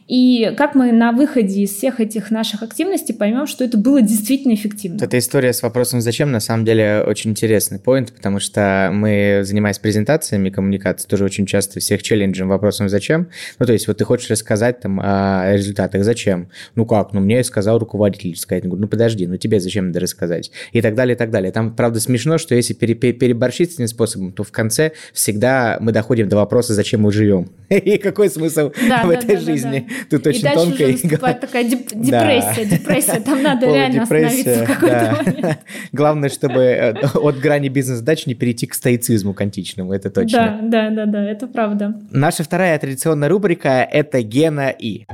И 0.08 0.54
как 0.58 0.76
мы 0.76 0.92
на 0.92 1.12
выходе 1.12 1.62
из 1.62 1.72
всех 1.74 2.00
этих 2.00 2.32
наших 2.32 2.64
активностей 2.64 3.14
поймем, 3.14 3.48
что 3.48 3.64
это 3.64 3.78
было 3.78 4.02
действительно 4.02 4.54
эффективно. 4.54 5.04
Эта 5.04 5.18
история 5.18 5.54
с 5.54 5.64
вопросом 5.64 6.02
«зачем» 6.02 6.32
на 6.32 6.40
самом 6.40 6.66
деле 6.66 7.04
очень 7.06 7.32
интересный 7.32 7.80
поинт, 7.80 8.14
потому 8.14 8.40
что 8.40 8.90
мы, 8.94 9.42
занимаясь 9.44 9.80
презентациями 9.80 10.50
коммуникации, 10.50 11.08
тоже 11.08 11.24
очень 11.24 11.46
часто 11.46 11.80
всех 11.80 12.04
челленджим 12.04 12.50
вопросом 12.50 12.90
«зачем?». 12.90 13.30
Ну, 13.60 13.66
то 13.66 13.74
есть 13.74 13.88
вот 13.88 13.98
ты 13.98 14.06
хочешь 14.06 14.30
рассказать 14.30 14.80
там 14.82 15.00
о 15.02 15.54
результатах 15.54 16.04
«зачем?». 16.04 16.50
Ну 16.76 16.86
как? 16.86 17.14
Ну, 17.14 17.22
мне 17.22 17.44
сказал 17.44 17.80
руководитель 17.80 18.36
сказать. 18.36 18.66
Ну, 18.66 18.88
подожди, 18.88 19.28
ну 19.28 19.38
тебе 19.38 19.60
зачем 19.60 19.88
надо 19.88 20.00
рассказать? 20.00 20.52
И 20.72 20.82
так 20.82 20.96
далее, 20.96 21.16
и 21.16 21.18
так 21.18 21.32
далее. 21.32 21.52
Там, 21.52 21.76
правда, 21.76 22.00
смешно, 22.00 22.38
что 22.38 22.56
если 22.56 22.74
пере 22.74 22.96
переборщить 22.96 23.72
с 23.72 23.76
этим 23.76 23.88
способом, 23.88 24.32
то 24.34 24.44
в 24.44 24.52
конце 24.52 24.92
всегда 25.14 25.78
мы 25.80 25.92
доходим 25.92 26.28
до 26.30 26.38
вопроса 26.38 26.74
«зачем 26.74 27.02
мы 27.02 27.12
живем?» 27.12 27.50
И 27.70 27.98
какой 27.98 28.30
смысл 28.30 28.72
в 28.72 29.10
этой 29.10 29.36
да, 29.36 29.42
жизни? 29.62 29.88
Да, 29.88 30.18
Тут 30.18 30.28
очень 30.28 30.40
и 30.40 30.44
дальше 30.44 30.60
тонко. 30.60 30.74
уже 30.84 30.92
наступает 30.92 31.40
такая 31.40 31.64
депрессия, 31.64 32.66
депрессия. 32.66 33.20
Там 33.20 33.42
надо 33.44 33.66
реально 33.68 34.04
остановиться 34.04 34.66
в 34.66 34.68
какой-то 34.68 35.18
момент. 35.26 35.60
Главное, 35.92 36.30
чтобы 36.30 36.60
э, 36.60 36.94
от 37.14 37.40
грани 37.40 37.70
бизнес-задач 37.70 38.26
не 38.26 38.34
перейти 38.34 38.68
к 38.68 38.74
стоицизму 38.74 39.34
к 39.34 39.42
античному, 39.42 39.94
это 39.94 40.10
точно. 40.10 40.60
Да, 40.64 40.90
да, 40.90 41.06
да, 41.06 41.06
да, 41.06 41.24
это 41.30 41.48
правда. 41.48 41.96
Наша 42.12 42.44
вторая 42.44 42.78
традиционная 42.80 43.30
рубрика– 43.30 43.88
это 43.92 44.22
Гена 44.22 44.70
И. 44.70 45.06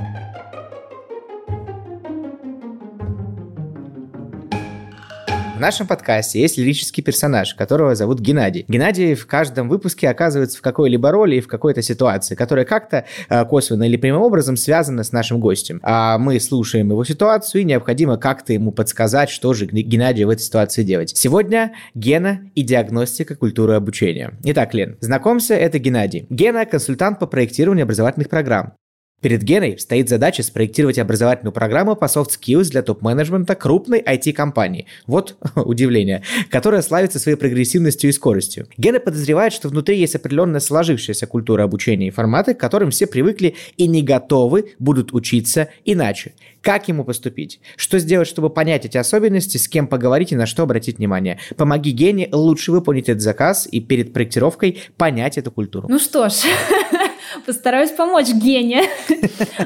В 5.58 5.60
нашем 5.60 5.88
подкасте 5.88 6.40
есть 6.40 6.56
лирический 6.56 7.02
персонаж, 7.02 7.52
которого 7.54 7.96
зовут 7.96 8.20
Геннадий. 8.20 8.64
Геннадий 8.68 9.16
в 9.16 9.26
каждом 9.26 9.68
выпуске 9.68 10.08
оказывается 10.08 10.56
в 10.56 10.62
какой-либо 10.62 11.10
роли 11.10 11.34
и 11.34 11.40
в 11.40 11.48
какой-то 11.48 11.82
ситуации, 11.82 12.36
которая 12.36 12.64
как-то 12.64 13.06
э, 13.28 13.44
косвенно 13.44 13.82
или 13.82 13.96
прямым 13.96 14.22
образом 14.22 14.56
связана 14.56 15.02
с 15.02 15.10
нашим 15.10 15.40
гостем. 15.40 15.80
А 15.82 16.16
мы 16.18 16.38
слушаем 16.38 16.90
его 16.90 17.02
ситуацию 17.02 17.62
и 17.62 17.64
необходимо 17.64 18.18
как-то 18.18 18.52
ему 18.52 18.70
подсказать, 18.70 19.30
что 19.30 19.52
же 19.52 19.66
Геннадию 19.66 20.28
в 20.28 20.30
этой 20.30 20.42
ситуации 20.42 20.84
делать. 20.84 21.16
Сегодня 21.16 21.72
Гена 21.92 22.42
и 22.54 22.62
диагностика 22.62 23.34
культуры 23.34 23.72
обучения. 23.72 24.34
Итак, 24.44 24.74
Лен, 24.74 24.96
знакомься, 25.00 25.54
это 25.54 25.80
Геннадий. 25.80 26.28
Гена– 26.30 26.66
консультант 26.66 27.18
по 27.18 27.26
проектированию 27.26 27.82
образовательных 27.82 28.28
программ. 28.28 28.74
Перед 29.20 29.42
Геной 29.42 29.78
стоит 29.80 30.08
задача 30.08 30.44
спроектировать 30.44 30.98
образовательную 30.98 31.52
программу 31.52 31.96
по 31.96 32.04
soft 32.04 32.30
skills 32.40 32.70
для 32.70 32.82
топ-менеджмента 32.82 33.56
крупной 33.56 34.00
IT-компании. 34.00 34.86
Вот 35.08 35.36
удивление. 35.56 36.22
Которая 36.50 36.82
славится 36.82 37.18
своей 37.18 37.36
прогрессивностью 37.36 38.10
и 38.10 38.12
скоростью. 38.12 38.68
Гена 38.76 39.00
подозревает, 39.00 39.52
что 39.52 39.68
внутри 39.68 39.98
есть 39.98 40.14
определенная 40.14 40.60
сложившаяся 40.60 41.26
культура 41.26 41.64
обучения 41.64 42.08
и 42.08 42.10
форматы, 42.10 42.54
к 42.54 42.60
которым 42.60 42.90
все 42.90 43.08
привыкли 43.08 43.56
и 43.76 43.88
не 43.88 44.02
готовы 44.02 44.74
будут 44.78 45.12
учиться 45.12 45.68
иначе. 45.84 46.34
Как 46.62 46.86
ему 46.86 47.04
поступить? 47.04 47.60
Что 47.76 47.98
сделать, 47.98 48.28
чтобы 48.28 48.50
понять 48.50 48.84
эти 48.84 48.98
особенности, 48.98 49.56
с 49.56 49.68
кем 49.68 49.88
поговорить 49.88 50.30
и 50.32 50.36
на 50.36 50.46
что 50.46 50.62
обратить 50.62 50.98
внимание? 50.98 51.38
Помоги 51.56 51.90
Гене 51.90 52.28
лучше 52.30 52.70
выполнить 52.70 53.08
этот 53.08 53.22
заказ 53.22 53.66
и 53.70 53.80
перед 53.80 54.12
проектировкой 54.12 54.82
понять 54.96 55.38
эту 55.38 55.50
культуру. 55.50 55.88
Ну 55.88 55.98
что 55.98 56.28
ж, 56.28 56.34
Постараюсь 57.46 57.90
помочь 57.90 58.28
Гене 58.32 58.82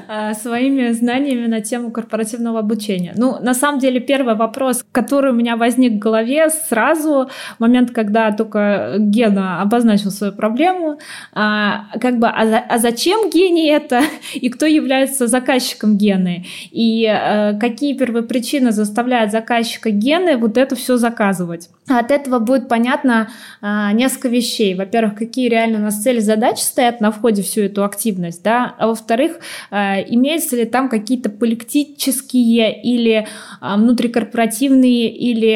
а, 0.08 0.34
своими 0.42 0.90
знаниями 0.92 1.46
на 1.46 1.60
тему 1.60 1.90
корпоративного 1.90 2.60
обучения. 2.60 3.12
Ну, 3.16 3.38
на 3.40 3.54
самом 3.54 3.78
деле, 3.78 4.00
первый 4.00 4.34
вопрос, 4.34 4.84
который 4.92 5.32
у 5.32 5.34
меня 5.34 5.56
возник 5.56 5.94
в 5.94 5.98
голове 5.98 6.50
сразу, 6.50 7.30
момент, 7.58 7.90
когда 7.90 8.32
только 8.32 8.96
Гена 8.98 9.62
обозначил 9.62 10.10
свою 10.10 10.32
проблему, 10.32 10.98
а, 11.32 11.86
как 12.00 12.18
бы, 12.18 12.28
а, 12.28 12.64
а 12.68 12.78
зачем 12.78 13.30
Гене 13.30 13.72
это, 13.72 14.02
и 14.34 14.48
кто 14.48 14.66
является 14.66 15.26
заказчиком 15.26 15.96
Гены, 15.96 16.46
и 16.70 17.06
а, 17.06 17.54
какие 17.54 17.94
первопричины 17.94 18.72
заставляют 18.72 19.32
заказчика 19.32 19.90
Гены 19.90 20.36
вот 20.36 20.56
это 20.56 20.76
все 20.76 20.96
заказывать. 20.96 21.68
От 21.88 22.10
этого 22.10 22.38
будет 22.38 22.68
понятно 22.68 23.30
а, 23.60 23.92
несколько 23.92 24.28
вещей. 24.28 24.74
Во-первых, 24.74 25.14
какие 25.14 25.48
реально 25.48 25.78
у 25.78 25.82
нас 25.82 26.02
цели 26.02 26.20
задачи 26.20 26.60
стоят 26.60 27.00
на 27.00 27.10
входе 27.10 27.42
в 27.42 27.46
всю 27.52 27.62
эту 27.62 27.84
активность, 27.84 28.42
да, 28.42 28.74
а 28.78 28.86
во-вторых, 28.86 29.38
а, 29.70 30.00
имеются 30.00 30.56
ли 30.56 30.64
там 30.64 30.88
какие-то 30.88 31.28
политические 31.28 32.80
или 32.82 33.26
а, 33.60 33.76
внутрикорпоративные 33.76 35.14
или 35.14 35.52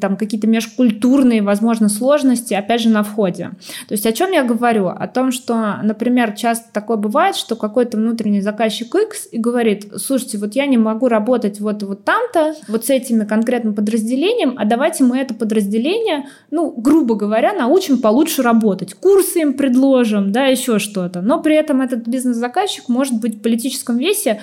там 0.00 0.16
какие-то 0.18 0.46
межкультурные, 0.46 1.42
возможно, 1.42 1.88
сложности, 1.88 2.54
опять 2.54 2.82
же, 2.82 2.90
на 2.90 3.02
входе. 3.02 3.52
То 3.88 3.92
есть 3.92 4.06
о 4.06 4.12
чем 4.12 4.32
я 4.32 4.44
говорю? 4.44 4.88
О 4.88 5.06
том, 5.08 5.32
что, 5.32 5.76
например, 5.82 6.32
часто 6.32 6.70
такое 6.72 6.96
бывает, 6.96 7.36
что 7.36 7.56
какой-то 7.56 7.96
внутренний 7.96 8.42
заказчик 8.42 8.94
X 8.94 9.28
и 9.32 9.38
говорит, 9.38 9.86
слушайте, 9.96 10.38
вот 10.38 10.54
я 10.54 10.66
не 10.66 10.76
могу 10.76 11.08
работать 11.08 11.60
вот, 11.60 11.82
вот 11.82 12.04
там-то, 12.04 12.54
вот 12.68 12.84
с 12.84 12.90
этими 12.90 13.24
конкретным 13.24 13.74
подразделением, 13.74 14.54
а 14.58 14.64
давайте 14.66 15.04
мы 15.04 15.18
это 15.18 15.32
подразделение, 15.34 16.26
ну, 16.50 16.70
грубо 16.76 17.14
говоря, 17.14 17.52
научим 17.54 17.98
получше 17.98 18.42
работать. 18.42 18.94
Курсы 18.94 19.40
им 19.40 19.54
предложим, 19.54 20.32
да, 20.32 20.46
еще 20.46 20.78
что-то. 20.90 21.20
Но 21.20 21.42
при 21.42 21.54
этом 21.54 21.80
этот 21.80 22.06
бизнес-заказчик 22.06 22.88
может 22.88 23.20
быть 23.20 23.36
в 23.36 23.42
политическом 23.42 23.98
весе 23.98 24.40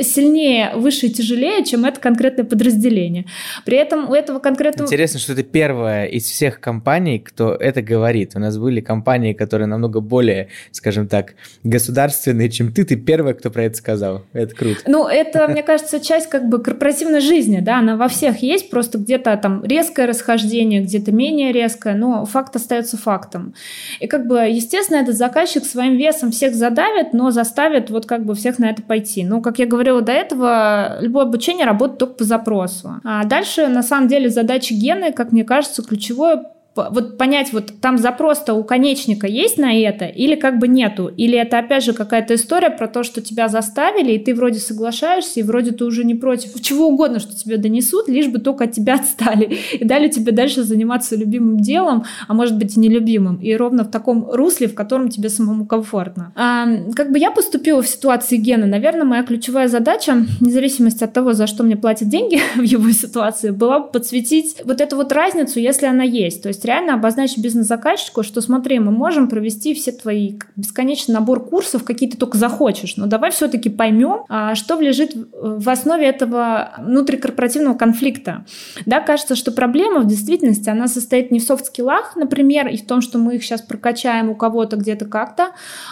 сильнее, 0.00 0.72
выше 0.74 1.06
и 1.06 1.10
тяжелее, 1.10 1.64
чем 1.64 1.84
это 1.84 2.00
конкретное 2.00 2.46
подразделение. 2.46 3.26
При 3.66 3.76
этом 3.76 4.08
у 4.08 4.14
этого 4.14 4.38
конкретного... 4.38 4.86
Интересно, 4.86 5.20
что 5.20 5.34
ты 5.34 5.42
первая 5.42 6.06
из 6.06 6.24
всех 6.24 6.60
компаний, 6.60 7.18
кто 7.18 7.54
это 7.54 7.82
говорит. 7.82 8.32
У 8.34 8.38
нас 8.38 8.56
были 8.56 8.80
компании, 8.80 9.34
которые 9.34 9.68
намного 9.68 10.00
более, 10.00 10.48
скажем 10.70 11.08
так, 11.08 11.34
государственные, 11.62 12.48
чем 12.48 12.72
ты. 12.72 12.84
Ты 12.84 12.96
первая, 12.96 13.34
кто 13.34 13.50
про 13.50 13.64
это 13.64 13.76
сказал. 13.76 14.24
Это 14.32 14.54
круто. 14.54 14.80
Ну, 14.86 15.06
это, 15.06 15.46
мне 15.50 15.62
кажется, 15.62 16.00
часть 16.00 16.28
как 16.30 16.48
бы 16.48 16.62
корпоративной 16.62 17.20
жизни, 17.20 17.60
да, 17.60 17.78
она 17.80 17.96
во 17.96 18.08
всех 18.08 18.38
есть, 18.42 18.70
просто 18.70 18.96
где-то 18.96 19.36
там 19.36 19.62
резкое 19.62 20.06
расхождение, 20.06 20.80
где-то 20.80 21.12
менее 21.12 21.52
резкое, 21.52 21.94
но 21.94 22.24
факт 22.24 22.56
остается 22.56 22.96
фактом. 22.96 23.54
И 24.00 24.06
как 24.06 24.26
бы, 24.26 24.38
естественно, 24.38 24.98
этот 24.98 25.16
заказчик 25.16 25.66
своим 25.66 25.98
весом 25.98 26.30
всех 26.30 26.54
задавит, 26.54 27.12
но 27.12 27.30
заставит 27.30 27.90
вот 27.90 28.06
как 28.06 28.24
бы 28.24 28.34
всех 28.34 28.58
на 28.58 28.70
это 28.70 28.80
пойти. 28.80 29.22
Ну, 29.22 29.42
как 29.42 29.58
я 29.58 29.66
говорю, 29.66 29.81
говорила 29.82 30.02
до 30.02 30.12
этого, 30.12 30.98
любое 31.00 31.24
обучение 31.24 31.66
работает 31.66 31.98
только 31.98 32.14
по 32.14 32.24
запросу. 32.24 33.00
А 33.04 33.24
дальше, 33.24 33.66
на 33.68 33.82
самом 33.82 34.08
деле, 34.08 34.30
задача 34.30 34.74
гены, 34.74 35.12
как 35.12 35.32
мне 35.32 35.44
кажется, 35.44 35.82
ключевое 35.82 36.44
вот 36.74 37.18
понять, 37.18 37.52
вот 37.52 37.80
там 37.80 37.98
запрос-то 37.98 38.54
у 38.54 38.64
конечника 38.64 39.26
есть 39.26 39.58
на 39.58 39.74
это 39.74 40.06
или 40.06 40.34
как 40.36 40.58
бы 40.58 40.68
нету? 40.68 41.08
Или 41.08 41.38
это 41.38 41.58
опять 41.58 41.84
же 41.84 41.92
какая-то 41.92 42.34
история 42.34 42.70
про 42.70 42.88
то, 42.88 43.02
что 43.02 43.20
тебя 43.20 43.48
заставили, 43.48 44.12
и 44.12 44.18
ты 44.18 44.34
вроде 44.34 44.58
соглашаешься, 44.58 45.40
и 45.40 45.42
вроде 45.42 45.72
ты 45.72 45.84
уже 45.84 46.04
не 46.04 46.14
против 46.14 46.60
чего 46.62 46.88
угодно, 46.88 47.20
что 47.20 47.36
тебе 47.36 47.58
донесут, 47.58 48.08
лишь 48.08 48.28
бы 48.28 48.38
только 48.38 48.64
от 48.64 48.72
тебя 48.72 48.94
отстали. 49.00 49.58
И 49.72 49.84
дали 49.84 50.08
тебе 50.08 50.32
дальше 50.32 50.62
заниматься 50.62 51.16
любимым 51.16 51.60
делом, 51.60 52.04
а 52.26 52.34
может 52.34 52.56
быть 52.56 52.76
и 52.76 52.80
нелюбимым. 52.80 53.36
И 53.36 53.54
ровно 53.54 53.84
в 53.84 53.90
таком 53.90 54.30
русле, 54.30 54.68
в 54.68 54.74
котором 54.74 55.10
тебе 55.10 55.28
самому 55.28 55.66
комфортно. 55.66 56.32
А, 56.36 56.66
как 56.94 57.12
бы 57.12 57.18
я 57.18 57.30
поступила 57.30 57.82
в 57.82 57.88
ситуации 57.88 58.36
Гена, 58.36 58.66
наверное, 58.66 59.04
моя 59.04 59.22
ключевая 59.22 59.68
задача, 59.68 60.24
вне 60.40 60.50
зависимости 60.52 61.04
от 61.04 61.12
того, 61.12 61.34
за 61.34 61.46
что 61.46 61.64
мне 61.64 61.76
платят 61.76 62.08
деньги 62.08 62.40
в 62.56 62.62
его 62.62 62.90
ситуации, 62.90 63.50
была 63.50 63.80
подсветить 63.80 64.56
вот 64.64 64.80
эту 64.80 64.96
вот 64.96 65.12
разницу, 65.12 65.60
если 65.60 65.86
она 65.86 66.04
есть. 66.04 66.42
То 66.42 66.48
есть 66.48 66.61
есть 66.62 66.64
реально 66.64 66.94
обозначить 66.94 67.38
бизнес-заказчику, 67.38 68.22
что 68.22 68.40
смотри, 68.40 68.78
мы 68.78 68.92
можем 68.92 69.28
провести 69.28 69.74
все 69.74 69.92
твои 69.92 70.38
бесконечный 70.56 71.14
набор 71.14 71.44
курсов, 71.44 71.84
какие 71.84 72.08
ты 72.08 72.16
только 72.16 72.38
захочешь, 72.38 72.96
но 72.96 73.06
давай 73.06 73.30
все-таки 73.30 73.68
поймем, 73.68 74.24
а, 74.28 74.54
что 74.54 74.80
лежит 74.80 75.12
в 75.14 75.68
основе 75.68 76.06
этого 76.06 76.72
внутрикорпоративного 76.78 77.76
конфликта. 77.76 78.44
Да, 78.86 79.00
кажется, 79.00 79.34
что 79.34 79.52
проблема 79.52 80.00
в 80.00 80.06
действительности, 80.06 80.70
она 80.70 80.86
состоит 80.88 81.30
не 81.30 81.40
в 81.40 81.42
софт-скиллах, 81.42 82.16
например, 82.16 82.68
и 82.68 82.76
в 82.76 82.86
том, 82.86 83.00
что 83.00 83.18
мы 83.18 83.36
их 83.36 83.44
сейчас 83.44 83.62
прокачаем 83.62 84.30
у 84.30 84.34
кого-то 84.34 84.76
где-то 84.76 85.06
как-то, 85.06 85.48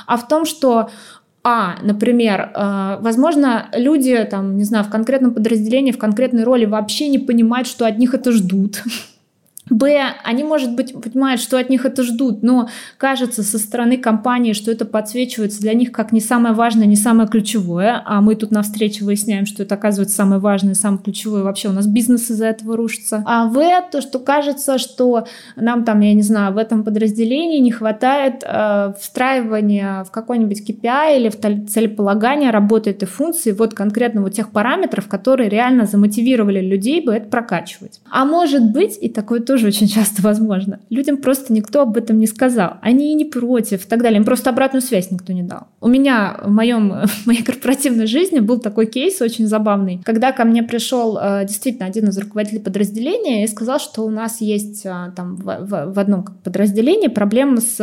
а 0.07 0.17
в 0.17 0.29
том, 0.29 0.45
что 0.45 0.91
а, 1.43 1.77
например, 1.83 2.53
э, 2.55 2.99
возможно, 3.01 3.71
люди, 3.73 4.23
там, 4.31 4.59
не 4.59 4.65
знаю, 4.65 4.85
в 4.85 4.91
конкретном 4.91 5.33
подразделении, 5.33 5.91
в 5.91 5.97
конкретной 5.97 6.45
роли 6.45 6.67
вообще 6.67 7.09
не 7.09 7.19
понимают, 7.19 7.67
что 7.67 7.87
от 7.87 7.97
них 7.97 8.13
это 8.13 8.31
ждут. 8.31 8.83
Б, 9.71 10.15
они, 10.25 10.45
может 10.45 10.75
быть, 10.75 10.93
понимают, 10.93 11.41
что 11.41 11.57
от 11.57 11.71
них 11.71 11.85
это 11.87 12.03
ждут, 12.03 12.43
но 12.43 12.69
кажется 12.99 13.43
со 13.43 13.59
стороны 13.59 13.97
компании, 13.97 14.53
что 14.53 14.71
это 14.71 14.85
подсвечивается 14.85 15.61
для 15.61 15.75
них 15.75 15.93
как 15.93 16.13
не 16.13 16.21
самое 16.21 16.55
важное, 16.55 16.87
не 16.87 16.97
самое 16.97 17.29
ключевое, 17.29 18.03
а 18.05 18.21
мы 18.21 18.35
тут 18.35 18.51
на 18.51 18.63
встрече 18.63 19.05
выясняем, 19.05 19.47
что 19.47 19.63
это 19.63 19.77
оказывается 19.77 20.17
самое 20.17 20.41
важное, 20.41 20.75
самое 20.75 21.03
ключевое, 21.03 21.43
вообще 21.43 21.69
у 21.69 21.73
нас 21.73 21.87
бизнес 21.87 22.31
из-за 22.31 22.47
этого 22.47 22.77
рушится. 22.77 23.23
А 23.27 23.47
В, 23.47 23.61
то, 23.91 24.01
что 24.01 24.19
кажется, 24.19 24.79
что 24.79 25.27
нам 25.57 25.85
там, 25.85 26.01
я 26.01 26.15
не 26.15 26.23
знаю, 26.23 26.53
в 26.53 26.59
этом 26.59 26.85
подразделении 26.85 27.59
не 27.59 27.71
хватает 27.71 28.43
э, 28.45 28.93
встраивания 29.01 30.05
в 30.05 30.11
какой-нибудь 30.11 30.69
KPI 30.69 31.17
или 31.17 31.29
в 31.29 31.69
целеполагание 31.69 32.51
работы 32.51 32.91
этой 32.91 33.07
функции, 33.07 33.53
вот 33.53 33.75
конкретно 33.75 34.23
вот 34.23 34.35
тех 34.35 34.51
параметров, 34.51 35.09
которые 35.09 35.49
реально 35.49 35.87
замотивировали 35.87 36.61
людей 36.61 37.05
бы 37.05 37.13
это 37.13 37.29
прокачивать. 37.29 38.01
А 38.11 38.25
может 38.25 38.73
быть, 38.73 38.99
и 39.01 39.09
такое 39.09 39.41
тоже 39.41 39.60
тоже 39.61 39.69
очень 39.69 39.89
часто 39.89 40.23
возможно. 40.23 40.81
Людям 40.91 41.19
просто 41.19 41.53
никто 41.53 41.83
об 41.83 41.97
этом 41.97 42.19
не 42.19 42.27
сказал. 42.27 42.75
Они 42.83 43.13
и 43.13 43.15
не 43.15 43.25
против 43.25 43.85
и 43.85 43.89
так 43.89 44.03
далее. 44.03 44.19
Им 44.19 44.25
просто 44.25 44.51
обратную 44.51 44.83
связь 44.83 45.11
никто 45.11 45.33
не 45.33 45.43
дал. 45.43 45.67
У 45.81 45.89
меня 45.89 46.39
в, 46.43 46.51
моем, 46.51 46.93
в 47.07 47.27
моей 47.27 47.43
корпоративной 47.43 48.07
жизни 48.07 48.41
был 48.41 48.59
такой 48.59 48.87
кейс 48.87 49.21
очень 49.21 49.47
забавный, 49.47 50.01
когда 50.05 50.33
ко 50.33 50.45
мне 50.45 50.63
пришел 50.63 51.19
э, 51.19 51.45
действительно 51.47 51.87
один 51.87 52.09
из 52.09 52.19
руководителей 52.19 52.61
подразделения 52.61 53.45
и 53.45 53.49
сказал, 53.49 53.79
что 53.79 54.03
у 54.03 54.11
нас 54.11 54.41
есть 54.41 54.87
э, 54.87 55.13
там 55.15 55.37
в, 55.37 55.45
в, 55.45 55.93
в 55.93 55.99
одном 55.99 56.25
подразделении 56.43 57.09
проблемы 57.09 57.61
с 57.61 57.77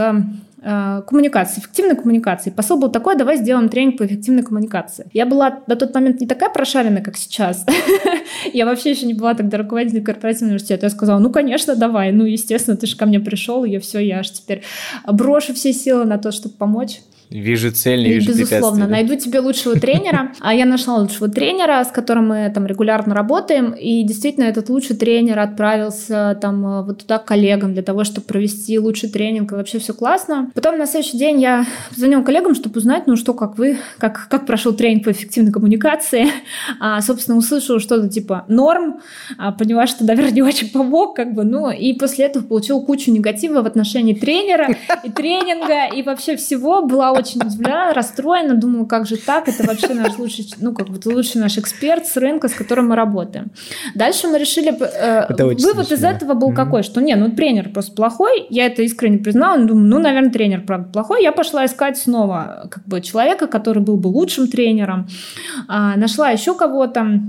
коммуникации, 0.62 1.60
эффективной 1.60 1.96
коммуникации. 1.96 2.50
Посыл 2.50 2.78
был 2.78 2.90
такой, 2.90 3.16
давай 3.16 3.38
сделаем 3.38 3.70
тренинг 3.70 3.98
по 3.98 4.06
эффективной 4.06 4.44
коммуникации. 4.44 5.08
Я 5.14 5.26
была 5.26 5.62
до 5.68 5.76
тот 5.76 5.94
момент 5.94 6.20
не 6.20 6.28
такая 6.28 6.50
прошаренная, 6.50 7.04
как 7.04 7.16
сейчас. 7.16 7.66
Я 8.54 8.66
вообще 8.66 8.92
еще 8.92 9.06
не 9.06 9.14
была 9.14 9.36
тогда 9.36 9.58
руководителем 9.58 10.04
корпоративного 10.04 10.54
университета. 10.54 10.88
Я 10.88 10.90
сказала, 10.90 11.20
ну, 11.20 11.30
конечно, 11.30 11.76
давай. 11.76 12.12
Ну, 12.12 12.26
естественно, 12.26 12.76
ты 12.76 12.88
же 12.88 12.96
ко 12.96 13.06
мне 13.06 13.20
пришел, 13.20 13.66
и 13.66 13.78
все, 13.78 14.00
я 14.00 14.20
аж 14.20 14.32
теперь 14.32 14.64
брошу 15.06 15.54
все 15.54 15.74
силы 15.74 16.06
на 16.06 16.18
то, 16.18 16.32
чтобы 16.32 16.56
помочь. 16.56 17.02
Вижу 17.30 17.72
цель, 17.72 18.04
не 18.04 18.14
вижу 18.14 18.30
Безусловно, 18.30 18.88
найду 18.88 19.16
тебе 19.16 19.40
лучшего 19.40 19.80
тренера. 19.80 20.32
А 20.40 20.54
я 20.54 20.66
нашла 20.66 20.98
лучшего 20.98 21.28
тренера, 21.28 21.84
с 21.84 21.92
которым 21.92 22.30
мы 22.30 22.50
там 22.54 22.66
регулярно 22.68 23.14
работаем. 23.14 23.72
И 23.72 24.04
действительно, 24.04 24.46
этот 24.46 24.70
лучший 24.70 24.96
тренер 24.96 25.40
отправился 25.40 26.38
там 26.42 26.66
э, 26.66 26.84
вот 26.84 27.00
туда 27.00 27.18
к 27.18 27.26
коллегам 27.26 27.74
для 27.74 27.84
того, 27.84 28.06
чтобы 28.06 28.28
провести 28.28 28.80
лучший 28.80 29.10
тренинг. 29.10 29.52
И 29.52 29.56
вообще 29.56 29.80
все 29.80 29.94
классно. 29.94 30.50
Потом 30.54 30.78
на 30.78 30.86
следующий 30.86 31.18
день 31.18 31.42
я 31.42 31.66
позвонила 31.90 32.22
коллегам, 32.22 32.56
чтобы 32.56 32.78
узнать, 32.78 33.08
ну 33.08 33.18
что, 33.18 33.34
как 33.34 33.58
вы, 33.58 33.78
как, 33.98 34.28
как 34.30 34.46
прошел 34.46 34.74
тренинг 34.74 35.04
по 35.04 35.12
эффективной 35.12 35.52
коммуникации. 35.52 36.28
А, 36.80 37.02
собственно, 37.02 37.38
услышала 37.38 37.80
что-то 37.80 38.08
типа 38.08 38.46
норм, 38.48 39.00
а, 39.38 39.52
поняла, 39.52 39.88
что, 39.88 40.06
наверное, 40.06 40.32
не 40.32 40.42
очень 40.42 40.70
помог, 40.70 41.16
как 41.16 41.34
бы, 41.34 41.44
ну, 41.44 41.72
и 41.72 41.94
после 41.94 42.26
этого 42.26 42.44
получила 42.44 42.82
кучу 42.82 43.12
негатива 43.12 43.62
в 43.62 43.66
отношении 43.66 44.14
тренера 44.14 44.76
и 45.04 45.10
тренинга, 45.10 45.88
и 45.88 46.04
вообще 46.04 46.36
всего. 46.36 46.84
Была 46.84 47.17
очень 47.18 47.42
удивлена, 47.42 47.94
расстроена, 47.94 48.56
думала, 48.56 48.86
как 48.86 49.08
же 49.08 49.18
так, 49.18 49.48
это 49.48 49.64
вообще 49.64 49.94
наш 49.94 50.18
лучший, 50.18 50.48
ну, 50.60 50.74
как 50.74 50.90
бы 50.90 51.00
лучший 51.06 51.42
наш 51.42 51.58
эксперт 51.58 52.06
с 52.06 52.18
рынка, 52.18 52.48
с 52.48 52.54
которым 52.54 52.90
мы 52.90 52.96
работаем. 52.96 53.52
Дальше 53.96 54.28
мы 54.28 54.38
решили, 54.38 54.70
э, 54.70 55.28
вывод 55.30 55.88
смешно. 55.88 55.96
из 55.96 56.04
этого 56.04 56.34
был 56.34 56.52
mm-hmm. 56.52 56.56
какой, 56.56 56.84
что 56.84 57.02
не, 57.02 57.16
ну, 57.16 57.32
тренер 57.32 57.70
просто 57.70 57.96
плохой, 57.96 58.48
я 58.50 58.66
это 58.66 58.82
искренне 58.82 59.18
признала, 59.18 59.58
думаю, 59.60 59.88
ну, 59.88 60.00
наверное, 60.00 60.32
тренер, 60.32 60.64
правда, 60.66 60.90
плохой, 60.92 61.24
я 61.24 61.32
пошла 61.32 61.66
искать 61.66 61.98
снова, 61.98 62.68
как 62.72 62.86
бы, 62.86 63.02
человека, 63.02 63.48
который 63.48 63.84
был 63.84 63.98
бы 63.98 64.08
лучшим 64.08 64.48
тренером, 64.48 65.08
а, 65.68 65.96
нашла 65.96 66.30
еще 66.30 66.56
кого-то, 66.56 67.22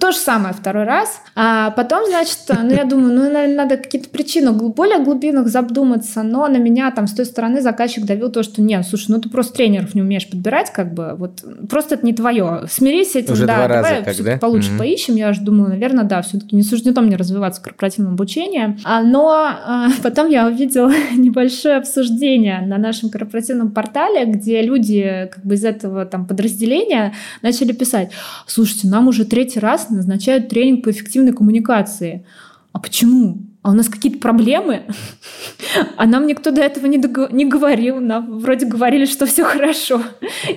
то 0.00 0.12
же 0.12 0.18
самое 0.18 0.52
второй 0.54 0.84
раз. 0.84 1.22
А 1.36 1.70
потом, 1.70 2.06
значит, 2.06 2.38
ну 2.48 2.70
я 2.70 2.84
думаю, 2.84 3.14
ну, 3.14 3.22
наверное, 3.30 3.54
надо 3.54 3.76
какие-то 3.76 4.08
причины 4.08 4.52
более 4.52 4.98
глубинных 4.98 5.48
задуматься, 5.48 6.22
но 6.22 6.46
на 6.48 6.56
меня 6.56 6.90
там 6.90 7.06
с 7.06 7.12
той 7.12 7.24
стороны 7.24 7.60
заказчик 7.60 8.04
давил 8.04 8.30
то, 8.30 8.42
что 8.42 8.60
нет, 8.60 8.84
слушай, 8.86 9.06
ну 9.10 9.20
ты 9.20 9.28
просто 9.28 9.54
тренеров 9.54 9.94
не 9.94 10.02
умеешь 10.02 10.28
подбирать, 10.28 10.72
как 10.72 10.92
бы, 10.92 11.14
вот 11.16 11.44
просто 11.68 11.94
это 11.94 12.04
не 12.04 12.12
твое. 12.12 12.64
Смирись 12.68 13.12
с 13.12 13.16
этим, 13.16 13.34
Уже 13.34 13.46
да, 13.46 13.56
два 13.56 13.68
давай 13.68 14.02
раза, 14.04 14.22
да? 14.24 14.36
получше 14.38 14.72
mm-hmm. 14.72 14.78
поищем. 14.78 15.16
Я 15.16 15.32
же 15.32 15.42
думаю, 15.42 15.70
наверное, 15.70 16.04
да, 16.04 16.22
все-таки 16.22 16.56
не 16.56 16.62
суждено 16.62 17.00
мне 17.00 17.16
развиваться 17.16 17.60
в 17.60 17.64
корпоративном 17.64 18.14
обучении. 18.14 18.76
А, 18.84 19.02
но 19.02 19.30
а, 19.30 19.88
потом 20.02 20.28
я 20.28 20.46
увидела 20.46 20.92
небольшое 21.16 21.76
обсуждение 21.76 22.60
на 22.62 22.78
нашем 22.78 23.10
корпоративном 23.10 23.70
портале, 23.70 24.24
где 24.24 24.60
люди 24.62 25.30
как 25.32 25.44
бы 25.44 25.54
из 25.54 25.64
этого 25.64 26.04
там 26.04 26.26
подразделения 26.26 27.14
начали 27.42 27.72
писать, 27.72 28.10
слушайте, 28.46 28.88
нам 28.88 29.08
уже 29.08 29.24
третий 29.24 29.60
раз 29.60 29.67
раз 29.68 29.90
назначают 29.90 30.48
тренинг 30.48 30.84
по 30.84 30.90
эффективной 30.90 31.32
коммуникации. 31.32 32.24
А 32.72 32.78
почему? 32.78 33.38
А 33.62 33.70
у 33.70 33.74
нас 33.74 33.88
какие-то 33.88 34.18
проблемы? 34.18 34.82
А 35.96 36.06
нам 36.06 36.26
никто 36.26 36.50
до 36.50 36.62
этого 36.62 36.86
не, 36.86 36.96
дог... 36.96 37.30
не 37.30 37.44
говорил. 37.44 38.00
Нам 38.00 38.38
вроде 38.38 38.64
говорили, 38.64 39.04
что 39.04 39.26
все 39.26 39.44
хорошо. 39.44 40.02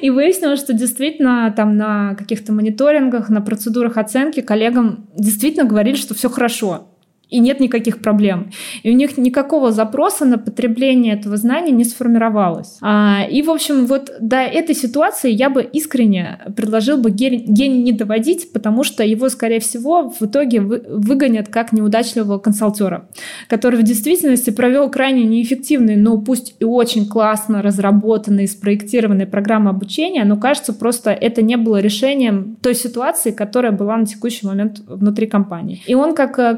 И 0.01 0.09
выяснилось, 0.09 0.59
что 0.59 0.74
действительно 0.74 1.53
там 1.55 1.76
на 1.76 2.16
каких-то 2.16 2.53
мониторингах, 2.53 3.30
на 3.30 3.41
процедурах 3.41 3.97
оценки 3.97 4.39
коллегам 4.39 5.09
действительно 5.18 5.66
говорили, 5.66 5.95
что 5.95 6.14
все 6.14 6.30
хорошо 6.30 6.90
и 7.32 7.39
нет 7.39 7.59
никаких 7.59 8.01
проблем. 8.01 8.51
И 8.84 8.91
у 8.91 8.93
них 8.93 9.17
никакого 9.17 9.71
запроса 9.71 10.25
на 10.25 10.38
потребление 10.38 11.13
этого 11.13 11.38
знания 11.38 11.71
не 11.71 11.86
сформировалось. 11.86 12.77
А, 12.82 13.25
и, 13.29 13.41
в 13.41 13.49
общем, 13.49 13.86
вот 13.86 14.11
до 14.19 14.38
этой 14.38 14.75
ситуации 14.75 15.32
я 15.32 15.49
бы 15.49 15.63
искренне 15.63 16.39
предложил 16.55 16.97
бы 16.97 17.09
гений 17.09 17.84
не 17.84 17.93
доводить, 17.93 18.51
потому 18.51 18.84
что 18.84 19.03
его, 19.03 19.29
скорее 19.29 19.61
всего, 19.61 20.09
в 20.09 20.21
итоге 20.21 20.59
вы, 20.59 20.84
выгонят 20.89 21.47
как 21.47 21.71
неудачливого 21.71 22.38
консалтера, 22.38 23.07
который 23.47 23.79
в 23.79 23.84
действительности 23.84 24.49
провел 24.49 24.89
крайне 24.89 25.23
неэффективный, 25.23 25.95
но 25.95 26.17
пусть 26.17 26.55
и 26.59 26.65
очень 26.65 27.07
классно 27.07 27.61
разработанный, 27.61 28.47
спроектированный 28.47 29.25
программы 29.25 29.69
обучения, 29.69 30.25
но 30.25 30.36
кажется, 30.36 30.73
просто 30.73 31.11
это 31.11 31.41
не 31.41 31.55
было 31.55 31.77
решением 31.77 32.57
той 32.61 32.75
ситуации, 32.75 33.32
которая 33.32 33.71
была 33.71 33.95
на 33.95 34.05
текущий 34.05 34.45
момент 34.45 34.82
внутри 34.86 35.27
компании. 35.27 35.82
И 35.86 35.95
он 35.95 36.13
как 36.13 36.38
э, 36.38 36.57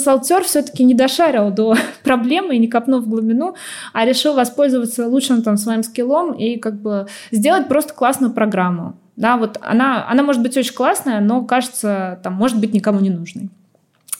консалтер 0.00 0.44
все-таки 0.44 0.84
не 0.84 0.94
дошарил 0.94 1.50
до 1.50 1.76
проблемы 2.02 2.56
и 2.56 2.58
не 2.58 2.68
копнул 2.68 3.00
в 3.00 3.08
глубину, 3.08 3.54
а 3.92 4.04
решил 4.06 4.34
воспользоваться 4.34 5.06
лучшим 5.06 5.42
там 5.42 5.56
своим 5.56 5.82
скиллом 5.82 6.32
и 6.32 6.56
как 6.56 6.80
бы 6.80 7.06
сделать 7.30 7.68
просто 7.68 7.92
классную 7.92 8.32
программу. 8.32 8.96
Да, 9.16 9.36
вот 9.36 9.58
она, 9.60 10.08
она 10.08 10.22
может 10.22 10.42
быть 10.42 10.56
очень 10.56 10.74
классная, 10.74 11.20
но 11.20 11.44
кажется, 11.44 12.18
там, 12.22 12.32
может 12.32 12.58
быть 12.58 12.72
никому 12.72 13.00
не 13.00 13.10
нужной. 13.10 13.50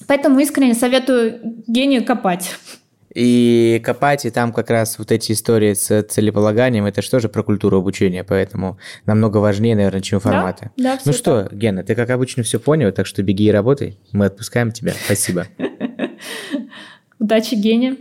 Поэтому 0.07 0.39
искренне 0.41 0.75
советую 0.75 1.41
гению 1.67 2.05
копать. 2.05 2.57
И 3.15 3.81
копать, 3.85 4.25
и 4.25 4.31
там 4.31 4.53
как 4.53 4.71
раз 4.71 4.99
вот 4.99 5.11
эти 5.11 5.33
истории 5.33 5.73
с 5.73 6.03
целеполаганием, 6.03 6.85
это 6.85 7.03
же 7.03 7.11
тоже 7.11 7.29
про 7.29 7.43
культуру 7.43 7.79
обучения, 7.79 8.23
поэтому 8.23 8.79
намного 9.07 9.39
важнее, 9.39 9.75
наверное, 9.75 10.01
чем 10.01 10.21
форматы. 10.21 10.71
Да, 10.77 10.97
да, 10.97 11.01
ну 11.05 11.13
что, 11.13 11.45
так. 11.45 11.57
Гена, 11.57 11.83
ты 11.83 11.95
как 11.95 12.11
обычно 12.11 12.43
все 12.43 12.61
понял, 12.61 12.93
так 12.93 13.07
что 13.07 13.23
беги 13.23 13.47
и 13.47 13.51
работай. 13.51 13.99
Мы 14.13 14.27
отпускаем 14.27 14.71
тебя. 14.71 14.93
Спасибо. 15.07 15.47
Удачи, 17.21 17.55
Гене. 17.55 17.97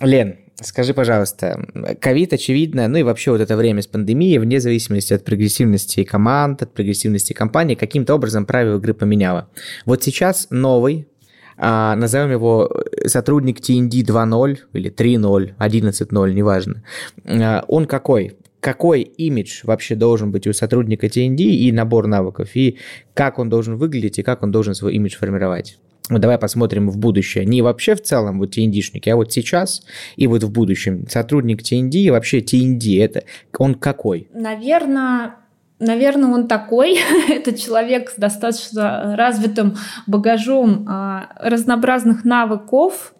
Лен, 0.00 0.36
Скажи, 0.60 0.94
пожалуйста, 0.94 1.66
ковид, 2.00 2.32
очевидно, 2.32 2.86
ну 2.86 2.98
и 2.98 3.02
вообще 3.02 3.32
вот 3.32 3.40
это 3.40 3.56
время 3.56 3.82
с 3.82 3.88
пандемией, 3.88 4.38
вне 4.38 4.60
зависимости 4.60 5.12
от 5.12 5.24
прогрессивности 5.24 6.04
команд, 6.04 6.62
от 6.62 6.72
прогрессивности 6.72 7.32
компании, 7.32 7.74
каким-то 7.74 8.14
образом 8.14 8.46
правила 8.46 8.78
игры 8.78 8.94
поменяло. 8.94 9.48
Вот 9.86 10.04
сейчас 10.04 10.46
новый, 10.50 11.08
а, 11.56 11.96
назовем 11.96 12.30
его 12.30 12.70
сотрудник 13.06 13.58
TND 13.58 14.04
2.0 14.04 14.58
или 14.72 14.90
3.0, 14.90 15.54
11.0, 15.58 16.32
неважно. 16.32 16.84
А, 17.24 17.64
он 17.66 17.86
какой? 17.86 18.36
Какой 18.62 19.02
имидж 19.02 19.62
вообще 19.64 19.96
должен 19.96 20.30
быть 20.30 20.46
у 20.46 20.52
сотрудника 20.52 21.08
TND 21.08 21.42
и 21.42 21.72
набор 21.72 22.06
навыков, 22.06 22.50
и 22.54 22.78
как 23.12 23.40
он 23.40 23.48
должен 23.48 23.76
выглядеть, 23.76 24.20
и 24.20 24.22
как 24.22 24.44
он 24.44 24.52
должен 24.52 24.74
свой 24.74 24.94
имидж 24.94 25.16
формировать? 25.16 25.80
Ну, 26.08 26.18
давай 26.18 26.38
посмотрим 26.38 26.88
в 26.88 26.96
будущее. 26.96 27.44
Не 27.44 27.60
вообще 27.60 27.96
в 27.96 28.02
целом 28.02 28.38
вот 28.38 28.56
TND-шники, 28.56 29.10
а 29.10 29.16
вот 29.16 29.32
сейчас 29.32 29.82
и 30.14 30.28
вот 30.28 30.44
в 30.44 30.52
будущем. 30.52 31.08
Сотрудник 31.08 31.60
TND 31.60 31.90
и 31.90 32.10
вообще 32.10 32.38
TND, 32.38 33.02
это 33.02 33.24
он 33.58 33.74
какой? 33.74 34.28
Наверное, 34.32 35.34
Наверное, 35.80 36.30
он 36.30 36.46
такой. 36.46 37.00
Это 37.28 37.58
человек 37.58 38.10
с 38.10 38.14
достаточно 38.14 39.16
развитым 39.16 39.76
багажом 40.06 40.86
а, 40.88 41.30
разнообразных 41.40 42.24
навыков, 42.24 43.14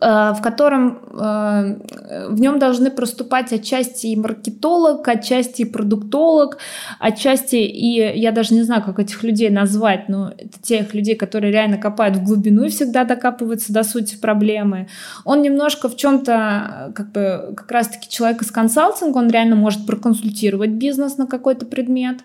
в 0.00 0.40
котором 0.42 0.98
э, 1.12 2.28
в 2.28 2.40
нем 2.40 2.58
должны 2.58 2.90
проступать 2.90 3.52
отчасти 3.52 4.08
и 4.08 4.16
маркетолог, 4.16 5.06
отчасти 5.06 5.62
и 5.62 5.64
продуктолог, 5.64 6.58
отчасти 6.98 7.56
и 7.56 8.18
я 8.18 8.32
даже 8.32 8.54
не 8.54 8.62
знаю, 8.62 8.82
как 8.82 8.98
этих 8.98 9.22
людей 9.22 9.50
назвать, 9.50 10.08
но 10.08 10.32
это 10.36 10.60
тех 10.62 10.94
людей, 10.94 11.16
которые 11.16 11.52
реально 11.52 11.76
копают 11.76 12.16
в 12.16 12.24
глубину 12.24 12.64
и 12.64 12.70
всегда 12.70 13.04
докапываются 13.04 13.72
до 13.72 13.82
сути 13.82 14.16
проблемы. 14.16 14.88
Он 15.24 15.42
немножко 15.42 15.88
в 15.88 15.96
чем-то 15.96 16.92
как 16.94 17.12
бы 17.12 17.54
как 17.56 17.70
раз-таки 17.70 18.08
человек 18.08 18.42
из 18.42 18.50
консалтинга, 18.50 19.18
он 19.18 19.28
реально 19.28 19.56
может 19.56 19.86
проконсультировать 19.86 20.70
бизнес 20.70 21.18
на 21.18 21.26
какой-то 21.26 21.66
предмет. 21.66 22.20
А, 22.20 22.24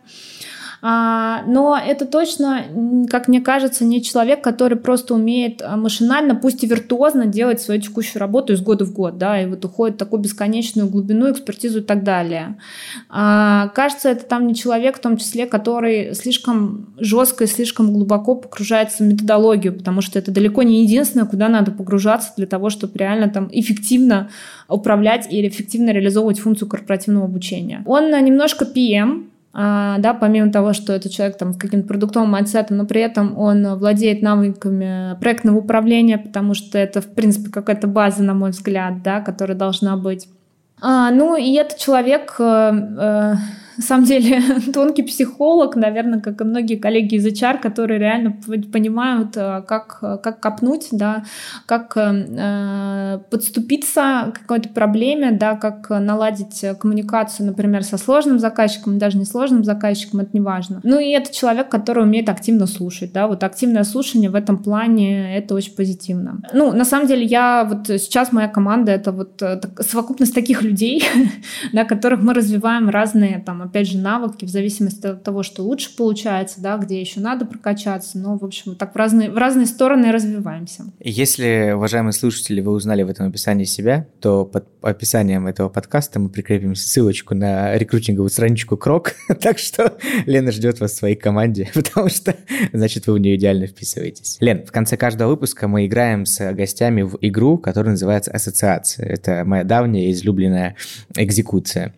но 0.87 1.79
это 1.83 2.05
точно, 2.05 2.63
как 3.09 3.27
мне 3.27 3.41
кажется, 3.41 3.83
не 3.85 4.03
человек, 4.03 4.43
который 4.43 4.77
просто 4.77 5.15
умеет 5.15 5.63
а, 5.63 5.77
машинально, 5.77 6.35
пусть 6.35 6.63
и 6.63 6.67
виртуозно 6.67 7.25
делать 7.25 7.59
свою 7.59 7.81
текущую 7.81 8.19
работу 8.19 8.53
из 8.53 8.61
года 8.61 8.85
в 8.85 8.93
год, 8.93 9.17
да, 9.17 9.41
и 9.41 9.47
вот 9.47 9.65
уходит 9.65 9.95
в 9.95 9.97
такую 9.97 10.19
бесконечную 10.19 10.87
глубину, 10.87 11.31
экспертизу 11.31 11.79
и 11.79 11.81
так 11.81 12.03
далее. 12.03 12.57
А, 13.09 13.69
кажется, 13.69 14.09
это 14.09 14.25
там 14.25 14.45
не 14.45 14.53
человек, 14.53 14.97
в 14.97 15.01
том 15.01 15.17
числе, 15.17 15.47
который 15.47 16.13
слишком 16.13 16.93
жестко 16.99 17.45
и 17.45 17.47
слишком 17.47 17.91
глубоко 17.91 18.35
погружается 18.35 19.03
в 19.03 19.07
методологию, 19.07 19.73
потому 19.73 20.01
что 20.01 20.19
это 20.19 20.29
далеко 20.29 20.61
не 20.61 20.83
единственное, 20.83 21.25
куда 21.25 21.49
надо 21.49 21.71
погружаться 21.71 22.31
для 22.37 22.45
того, 22.45 22.69
чтобы 22.69 22.99
реально 22.99 23.29
там 23.29 23.49
эффективно 23.51 24.29
управлять 24.67 25.25
или 25.31 25.47
эффективно 25.47 25.89
реализовывать 25.89 26.37
функцию 26.37 26.69
корпоративного 26.69 27.25
обучения. 27.25 27.81
Он 27.87 28.11
немножко 28.23 28.65
PM, 28.65 29.29
а, 29.57 29.97
да, 29.99 30.13
помимо 30.13 30.51
того, 30.51 30.73
что 30.73 30.91
это 30.91 31.09
человек 31.09 31.37
там 31.37 31.53
с 31.53 31.57
каким-то 31.57 31.87
продуктовым 31.87 32.29
mindset 32.29 32.61
ом, 32.61 32.75
но 32.75 32.85
при 32.85 32.99
этом 32.99 33.37
он 33.37 33.65
владеет 33.75 34.21
навыками 34.21 35.17
проектного 35.21 35.59
управления, 35.59 36.17
потому 36.17 36.53
что 36.53 36.77
это, 36.77 36.99
в 36.99 37.07
принципе, 37.15 37.49
какая-то 37.49 37.87
база, 37.87 38.21
на 38.21 38.33
мой 38.33 38.51
взгляд, 38.51 39.01
да, 39.01 39.21
которая 39.21 39.57
должна 39.57 39.95
быть. 39.95 40.27
А, 40.81 41.09
ну, 41.11 41.37
и 41.37 41.53
этот 41.53 41.77
человек... 41.77 42.35
Э, 43.75 43.81
э, 43.81 43.81
на 43.81 43.83
самом 43.83 44.05
деле 44.05 44.41
тонкий 44.73 45.03
психолог, 45.03 45.75
наверное, 45.75 46.19
как 46.19 46.41
и 46.41 46.43
многие 46.43 46.75
коллеги 46.75 47.15
из 47.15 47.25
HR, 47.25 47.59
которые 47.59 47.99
реально 47.99 48.37
понимают, 48.71 49.35
э, 49.35 49.63
как, 49.67 49.99
как 49.99 50.39
копнуть, 50.39 50.87
да, 50.91 51.23
как 51.65 51.95
э, 51.97 53.19
подступиться 53.29 54.31
к 54.33 54.39
какой-то 54.41 54.69
проблеме, 54.69 55.31
да, 55.31 55.55
как 55.55 55.89
наладить 55.89 56.63
коммуникацию, 56.79 57.47
например, 57.47 57.83
со 57.83 57.97
сложным 57.97 58.39
заказчиком, 58.39 58.97
даже 58.97 59.17
не 59.17 59.25
сложным 59.25 59.63
заказчиком, 59.63 60.21
это 60.21 60.29
не 60.33 60.41
важно. 60.41 60.79
Ну 60.83 60.99
и 60.99 61.09
это 61.09 61.33
человек, 61.33 61.69
который 61.69 62.03
умеет 62.03 62.29
активно 62.29 62.67
слушать, 62.67 63.13
да, 63.13 63.27
вот 63.27 63.43
активное 63.43 63.83
слушание 63.83 64.29
в 64.29 64.35
этом 64.35 64.57
плане, 64.57 65.37
это 65.37 65.55
очень 65.55 65.75
позитивно. 65.75 66.41
Ну, 66.53 66.71
на 66.71 66.85
самом 66.85 67.07
деле, 67.07 67.23
я 67.23 67.63
вот 67.69 67.87
сейчас 67.87 68.31
моя 68.31 68.47
команда, 68.47 68.91
это 68.91 69.11
вот 69.11 69.41
э, 69.41 69.59
совокупность 69.79 70.33
таких 70.33 70.61
людей, 70.61 71.03
да, 71.73 71.85
которых 71.85 72.21
мы 72.21 72.33
развиваем 72.33 72.89
разные 72.89 73.41
там 73.45 73.64
опять 73.65 73.87
же, 73.87 73.97
навыки 73.97 74.45
в 74.45 74.49
зависимости 74.49 75.05
от 75.07 75.23
того, 75.23 75.43
что 75.43 75.63
лучше 75.63 75.95
получается, 75.95 76.61
да, 76.61 76.77
где 76.77 76.99
еще 76.99 77.19
надо 77.19 77.45
прокачаться. 77.45 78.17
Но, 78.17 78.37
в 78.37 78.43
общем, 78.43 78.75
так 78.75 78.93
в 78.93 78.97
разные, 78.97 79.29
в 79.29 79.37
разные 79.37 79.65
стороны 79.65 80.11
развиваемся. 80.11 80.85
Если, 80.99 81.73
уважаемые 81.75 82.13
слушатели, 82.13 82.61
вы 82.61 82.71
узнали 82.71 83.03
в 83.03 83.09
этом 83.09 83.27
описании 83.27 83.65
себя, 83.65 84.07
то 84.19 84.45
под 84.45 84.67
описанием 84.81 85.47
этого 85.47 85.69
подкаста 85.69 86.19
мы 86.19 86.29
прикрепим 86.29 86.75
ссылочку 86.75 87.35
на 87.35 87.75
рекрутинговую 87.77 88.29
страничку 88.29 88.77
Крок, 88.77 89.13
так 89.41 89.57
что 89.57 89.97
Лена 90.25 90.51
ждет 90.51 90.79
вас 90.79 90.91
в 90.91 90.95
своей 90.95 91.15
команде, 91.15 91.69
потому 91.73 92.09
что, 92.09 92.35
значит, 92.73 93.07
вы 93.07 93.13
в 93.13 93.19
нее 93.19 93.35
идеально 93.35 93.67
вписываетесь. 93.67 94.37
Лен, 94.39 94.65
в 94.65 94.71
конце 94.71 94.97
каждого 94.97 95.29
выпуска 95.29 95.67
мы 95.67 95.85
играем 95.85 96.25
с 96.25 96.53
гостями 96.53 97.01
в 97.01 97.17
игру, 97.21 97.57
которая 97.57 97.91
называется 97.91 98.31
«Ассоциация». 98.31 99.05
Это 99.05 99.43
моя 99.45 99.63
давняя 99.63 100.11
излюбленная 100.11 100.75
экзекуция. 101.15 101.93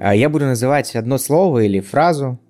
Я 0.00 0.28
буду 0.28 0.46
называть 0.46 0.96
одно 0.96 1.18
слово 1.18 1.64
или 1.64 1.80
фразу, 1.80 2.40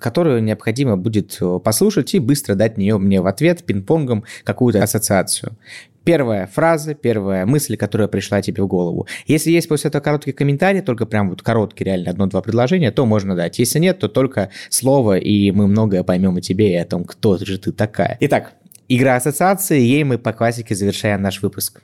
которую 0.00 0.42
необходимо 0.42 0.96
будет 0.96 1.38
э, 1.40 1.58
послушать 1.62 2.14
и 2.14 2.18
быстро 2.18 2.54
дать 2.54 2.78
нее 2.78 2.98
мне 2.98 3.20
в 3.20 3.26
ответ 3.26 3.64
пинг-понгом 3.64 4.24
какую-то 4.44 4.82
ассоциацию. 4.82 5.56
Первая 6.04 6.48
фраза, 6.48 6.94
первая 6.94 7.46
мысль, 7.46 7.76
которая 7.76 8.08
пришла 8.08 8.42
тебе 8.42 8.62
в 8.64 8.66
голову. 8.66 9.06
Если 9.26 9.52
есть 9.52 9.68
после 9.68 9.88
этого 9.88 10.02
короткий 10.02 10.32
комментарий, 10.32 10.80
только 10.80 11.06
прям 11.06 11.30
вот 11.30 11.42
короткий, 11.42 11.84
реально 11.84 12.10
одно-два 12.10 12.42
предложения, 12.42 12.90
то 12.90 13.06
можно 13.06 13.36
дать. 13.36 13.60
Если 13.60 13.78
нет, 13.78 14.00
то 14.00 14.08
только 14.08 14.50
слово, 14.68 15.18
и 15.18 15.52
мы 15.52 15.68
многое 15.68 16.02
поймем 16.02 16.36
о 16.36 16.40
тебе 16.40 16.72
и 16.72 16.76
о 16.76 16.84
том, 16.84 17.04
кто 17.04 17.38
же 17.38 17.58
ты 17.58 17.70
такая. 17.70 18.16
Итак, 18.18 18.54
игра 18.88 19.14
ассоциации, 19.14 19.80
ей 19.80 20.02
мы 20.02 20.18
по 20.18 20.32
классике 20.32 20.74
завершаем 20.74 21.22
наш 21.22 21.40
выпуск. 21.40 21.82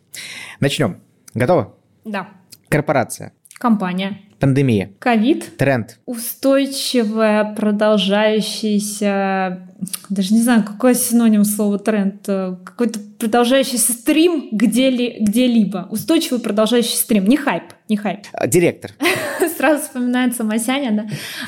Начнем. 0.59 0.99
Готово? 1.35 1.77
Да. 2.05 2.29
Корпорация. 2.69 3.33
Компания. 3.55 4.19
Пандемия. 4.39 4.91
Ковид. 4.99 5.57
Тренд. 5.57 5.99
Устойчивая, 6.07 7.55
продолжающийся, 7.55 9.69
даже 10.09 10.35
не 10.35 10.43
знаю, 10.43 10.65
какой 10.65 10.95
синоним 10.95 11.45
слова 11.45 11.79
тренд, 11.79 12.25
какой-то 12.25 13.01
продолжающийся 13.19 13.93
стрим 13.93 14.49
где-ли, 14.53 15.17
где-либо. 15.21 15.89
Устойчивый 15.91 16.41
продолжающий 16.41 16.97
стрим. 16.97 17.27
Не 17.27 17.37
хайп, 17.37 17.65
не 17.89 17.97
хайп. 17.97 18.21
А, 18.33 18.47
директор. 18.47 18.93
Сразу 19.57 19.83
вспоминается 19.83 20.45
Масяня, 20.45 20.93
да? 20.93 21.07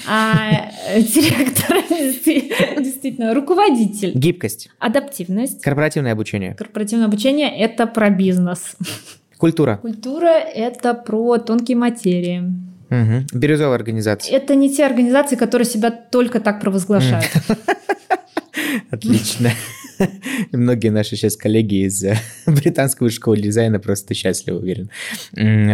А, 0.09 0.71
директор, 0.97 1.77
действительно, 2.83 3.35
руководитель. 3.35 4.13
Гибкость. 4.15 4.69
Адаптивность. 4.81 5.63
Корпоративное 5.63 6.13
обучение. 6.13 6.55
Корпоративное 6.55 7.07
обучение— 7.07 7.57
это 7.59 7.87
про 7.87 8.11
бизнес. 8.11 8.75
Культура. 9.39 9.77
Культура— 9.77 10.27
это 10.55 10.95
про 10.95 11.39
тонкие 11.39 11.77
материи. 11.77 12.70
Угу. 12.91 13.39
Бирюзовая 13.39 13.77
организация. 13.77 14.37
Это 14.37 14.55
не 14.55 14.75
те 14.75 14.85
организации, 14.85 15.37
которые 15.37 15.67
себя 15.67 15.91
только 15.91 16.41
так 16.41 16.61
провозглашают. 16.61 17.31
Отлично. 18.91 19.51
Многие 20.53 20.89
наши 20.89 21.17
сейчас 21.17 21.37
коллеги 21.37 21.87
из 21.87 22.03
э, 22.03 22.17
британского 22.47 23.11
школы 23.11 23.37
дизайна 23.39 23.79
просто 23.79 24.15
счастливы, 24.15 24.59
уверен, 24.59 24.91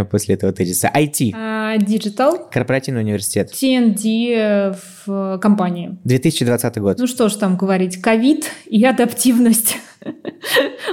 после 0.07 0.35
этого 0.35 0.53
тезиса. 0.53 0.91
IT. 0.95 1.33
А, 1.35 1.77
digital. 1.77 2.51
Корпоративный 2.51 3.03
университет. 3.03 3.53
TND 3.53 4.77
в 5.07 5.39
компании. 5.39 5.97
2020 6.05 6.79
год. 6.79 6.99
Ну 6.99 7.07
что 7.07 7.29
ж 7.29 7.35
там 7.35 7.57
говорить, 7.57 8.01
ковид 8.01 8.51
и 8.67 8.85
адаптивность. 8.85 9.77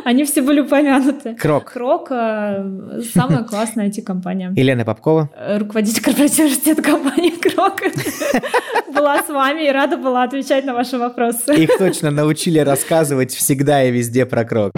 Они 0.05 0.23
все 0.25 0.41
были 0.41 0.61
упомянуты. 0.61 1.35
Крок. 1.35 1.71
Крок 1.71 2.07
э,– 2.11 3.01
самая 3.13 3.43
классная 3.43 3.89
IT-компания. 3.89 4.53
Елена 4.55 4.85
Попкова. 4.85 5.29
Э, 5.35 5.57
руководитель 5.57 6.01
корпоративного 6.03 6.49
университета 6.49 6.81
компании 6.81 7.31
Крок. 7.31 7.81
Была 8.93 9.23
с 9.23 9.29
вами 9.29 9.67
и 9.67 9.71
рада 9.71 9.97
была 9.97 10.23
отвечать 10.23 10.65
на 10.65 10.73
ваши 10.73 10.97
вопросы. 10.97 11.53
Их 11.55 11.77
точно 11.77 12.11
научили 12.11 12.59
рассказывать 12.59 13.31
всегда 13.33 13.83
и 13.83 13.91
везде 13.91 14.25
про 14.25 14.45
Крок. 14.45 14.73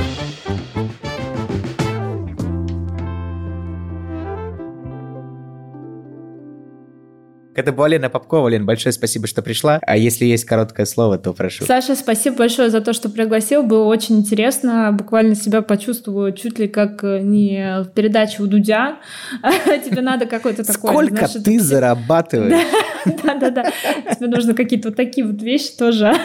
Это 7.56 7.72
была 7.72 7.88
Лена 7.88 8.10
Попкова. 8.10 8.50
Лен, 8.50 8.66
большое 8.66 8.92
спасибо, 8.92 9.28
что 9.28 9.42
пришла. 9.42 9.80
А 9.82 9.96
если 9.96 10.26
есть 10.26 10.44
короткое 10.44 10.86
слово, 10.86 11.18
то 11.18 11.34
прошу. 11.34 11.66
Саша, 11.66 11.96
спасибо 11.96 12.36
большое 12.36 12.70
за 12.70 12.82
то, 12.82 12.92
что 12.92 13.10
пригласил. 13.10 13.64
Было 13.64 13.86
очень 13.86 14.18
интересно. 14.18 14.92
Буквально 14.92 15.36
себя 15.36 15.62
почувствую 15.62 16.34
чуть 16.34 16.60
ли 16.60 16.68
как 16.68 17.02
э, 17.04 17.22
не 17.22 17.84
в 17.84 17.94
передаче 17.94 18.44
у 18.44 18.48
Дудя. 18.48 18.98
Тебе 19.86 20.02
надо 20.02 20.26
какой-то 20.26 20.66
такой... 20.66 20.90
Сколько 20.90 21.28
ты 21.28 21.60
зарабатываешь? 21.62 22.62
Да-да-да. 23.24 23.72
Тебе 24.14 24.28
нужно 24.28 24.54
какие-то 24.54 24.90
вот 24.90 24.98
такие 24.98 25.26
вот 25.26 25.42
вещи 25.42 25.72
тоже. 25.78 26.14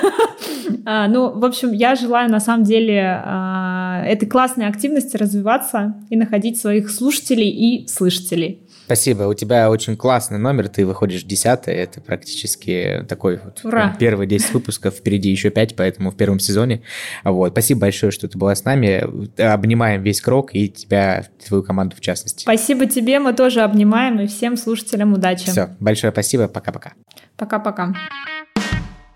А, 0.86 1.08
ну, 1.08 1.38
в 1.38 1.44
общем, 1.44 1.72
я 1.72 1.94
желаю 1.94 2.30
на 2.30 2.40
самом 2.40 2.64
деле 2.64 3.20
а, 3.24 4.02
этой 4.06 4.26
классной 4.26 4.66
активности 4.66 5.16
развиваться 5.16 5.94
и 6.08 6.16
находить 6.16 6.58
своих 6.58 6.90
слушателей 6.90 7.50
и 7.50 7.86
слышателей. 7.86 8.62
Спасибо. 8.90 9.22
У 9.22 9.34
тебя 9.34 9.70
очень 9.70 9.96
классный 9.96 10.38
номер. 10.38 10.68
Ты 10.68 10.84
выходишь 10.84 11.22
десятый. 11.22 11.74
Это 11.74 12.00
практически 12.00 13.06
такой 13.08 13.38
вот 13.40 13.60
Ура. 13.62 13.94
первые 14.00 14.26
10 14.26 14.52
выпусков. 14.52 14.96
Впереди 14.96 15.30
еще 15.30 15.50
5, 15.50 15.76
поэтому 15.76 16.10
в 16.10 16.16
первом 16.16 16.40
сезоне. 16.40 16.82
Вот. 17.22 17.52
Спасибо 17.52 17.82
большое, 17.82 18.10
что 18.10 18.26
ты 18.26 18.36
была 18.36 18.52
с 18.52 18.64
нами. 18.64 19.04
Обнимаем 19.40 20.02
весь 20.02 20.20
крок 20.20 20.56
и 20.56 20.68
тебя, 20.68 21.24
твою 21.46 21.62
команду 21.62 21.94
в 21.94 22.00
частности. 22.00 22.42
Спасибо 22.42 22.86
тебе. 22.86 23.20
Мы 23.20 23.32
тоже 23.32 23.60
обнимаем. 23.60 24.18
И 24.18 24.26
всем 24.26 24.56
слушателям 24.56 25.12
удачи. 25.12 25.48
Все. 25.48 25.68
Большое 25.78 26.12
спасибо. 26.12 26.48
Пока-пока. 26.48 26.94
Пока-пока. 27.36 27.94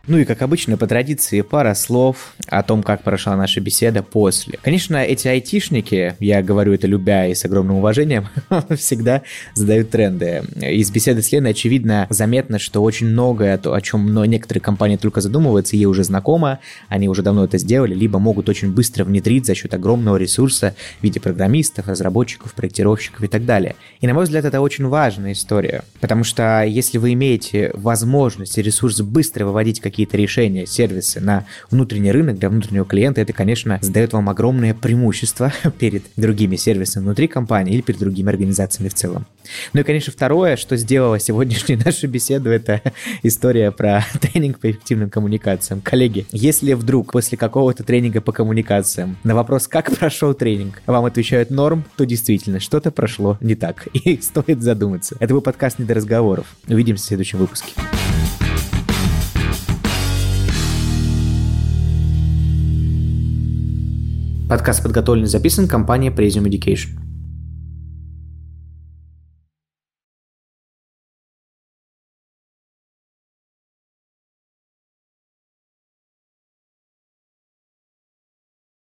Ну 0.06 0.18
и, 0.18 0.26
как 0.26 0.42
обычно, 0.42 0.76
по 0.76 0.86
традиции, 0.86 1.40
пара 1.40 1.72
слов 1.74 2.34
о 2.48 2.62
том, 2.62 2.82
как 2.82 3.02
прошла 3.02 3.36
наша 3.36 3.60
беседа 3.60 4.02
после. 4.02 4.58
Конечно, 4.60 4.96
эти 4.96 5.28
айтишники, 5.28 6.14
я 6.20 6.42
говорю 6.42 6.74
это 6.74 6.86
любя 6.86 7.26
и 7.26 7.34
с 7.34 7.46
огромным 7.46 7.76
уважением, 7.76 8.28
всегда 8.76 9.22
задают 9.54 9.88
тренды. 9.88 10.42
Из 10.60 10.90
беседы 10.90 11.22
с 11.22 11.32
Леной, 11.32 11.52
очевидно, 11.52 12.06
заметно, 12.10 12.58
что 12.58 12.82
очень 12.82 13.06
многое, 13.06 13.56
о 13.56 13.80
чем 13.80 14.14
некоторые 14.24 14.60
компании 14.60 14.96
только 14.96 15.22
задумываются, 15.22 15.74
ей 15.74 15.86
уже 15.86 16.04
знакомо, 16.04 16.58
они 16.88 17.08
уже 17.08 17.22
давно 17.22 17.44
это 17.44 17.56
сделали, 17.56 17.94
либо 17.94 18.18
могут 18.18 18.50
очень 18.50 18.72
быстро 18.72 19.04
внедрить 19.04 19.46
за 19.46 19.54
счет 19.54 19.72
огромного 19.72 20.16
ресурса 20.16 20.74
в 21.00 21.02
виде 21.02 21.18
программистов, 21.18 21.88
разработчиков, 21.88 22.52
проектировщиков 22.52 23.22
и 23.22 23.28
так 23.28 23.46
далее. 23.46 23.74
И, 24.02 24.06
на 24.06 24.12
мой 24.12 24.24
взгляд, 24.24 24.44
это 24.44 24.60
очень 24.60 24.86
важная 24.86 25.32
история, 25.32 25.82
потому 26.00 26.24
что 26.24 26.62
если 26.62 26.98
вы 26.98 27.14
имеете 27.14 27.70
возможность 27.72 28.58
и 28.58 28.62
ресурс 28.62 29.00
быстро 29.00 29.46
выводить 29.46 29.80
какие 29.80 29.93
какие-то 29.94 30.16
решения, 30.16 30.66
сервисы 30.66 31.20
на 31.20 31.46
внутренний 31.70 32.10
рынок 32.10 32.36
для 32.36 32.50
внутреннего 32.50 32.84
клиента, 32.84 33.20
это, 33.20 33.32
конечно, 33.32 33.78
задает 33.80 34.12
вам 34.12 34.28
огромное 34.28 34.74
преимущество 34.74 35.52
перед 35.78 36.02
другими 36.16 36.56
сервисами 36.56 37.04
внутри 37.04 37.28
компании 37.28 37.74
или 37.74 37.80
перед 37.80 38.00
другими 38.00 38.28
организациями 38.28 38.88
в 38.88 38.94
целом. 38.94 39.26
Ну 39.72 39.80
и, 39.80 39.84
конечно, 39.84 40.12
второе, 40.12 40.56
что 40.56 40.76
сделала 40.76 41.20
сегодняшнюю 41.20 41.80
нашу 41.84 42.08
беседу, 42.08 42.50
это 42.50 42.82
история 43.22 43.70
про 43.70 44.04
тренинг 44.20 44.58
по 44.58 44.68
эффективным 44.68 45.10
коммуникациям. 45.10 45.80
Коллеги, 45.80 46.26
если 46.32 46.72
вдруг 46.72 47.12
после 47.12 47.38
какого-то 47.38 47.84
тренинга 47.84 48.20
по 48.20 48.32
коммуникациям 48.32 49.16
на 49.22 49.36
вопрос, 49.36 49.68
как 49.68 49.96
прошел 49.96 50.34
тренинг, 50.34 50.82
вам 50.86 51.04
отвечают 51.04 51.50
норм, 51.50 51.84
то 51.96 52.04
действительно 52.04 52.58
что-то 52.58 52.90
прошло 52.90 53.38
не 53.40 53.54
так, 53.54 53.86
и 53.92 54.20
стоит 54.20 54.60
задуматься. 54.60 55.16
Это 55.20 55.34
был 55.34 55.40
подкаст 55.40 55.78
«Не 55.78 55.84
до 55.84 55.94
разговоров». 55.94 56.56
Увидимся 56.66 57.04
в 57.04 57.06
следующем 57.06 57.38
выпуске. 57.38 57.70
Подкаст 64.54 64.82
подготовлен 64.82 65.24
и 65.24 65.26
записан 65.26 65.66
компанией 65.68 66.12
Presium 66.12 66.46
Education. 66.48 66.88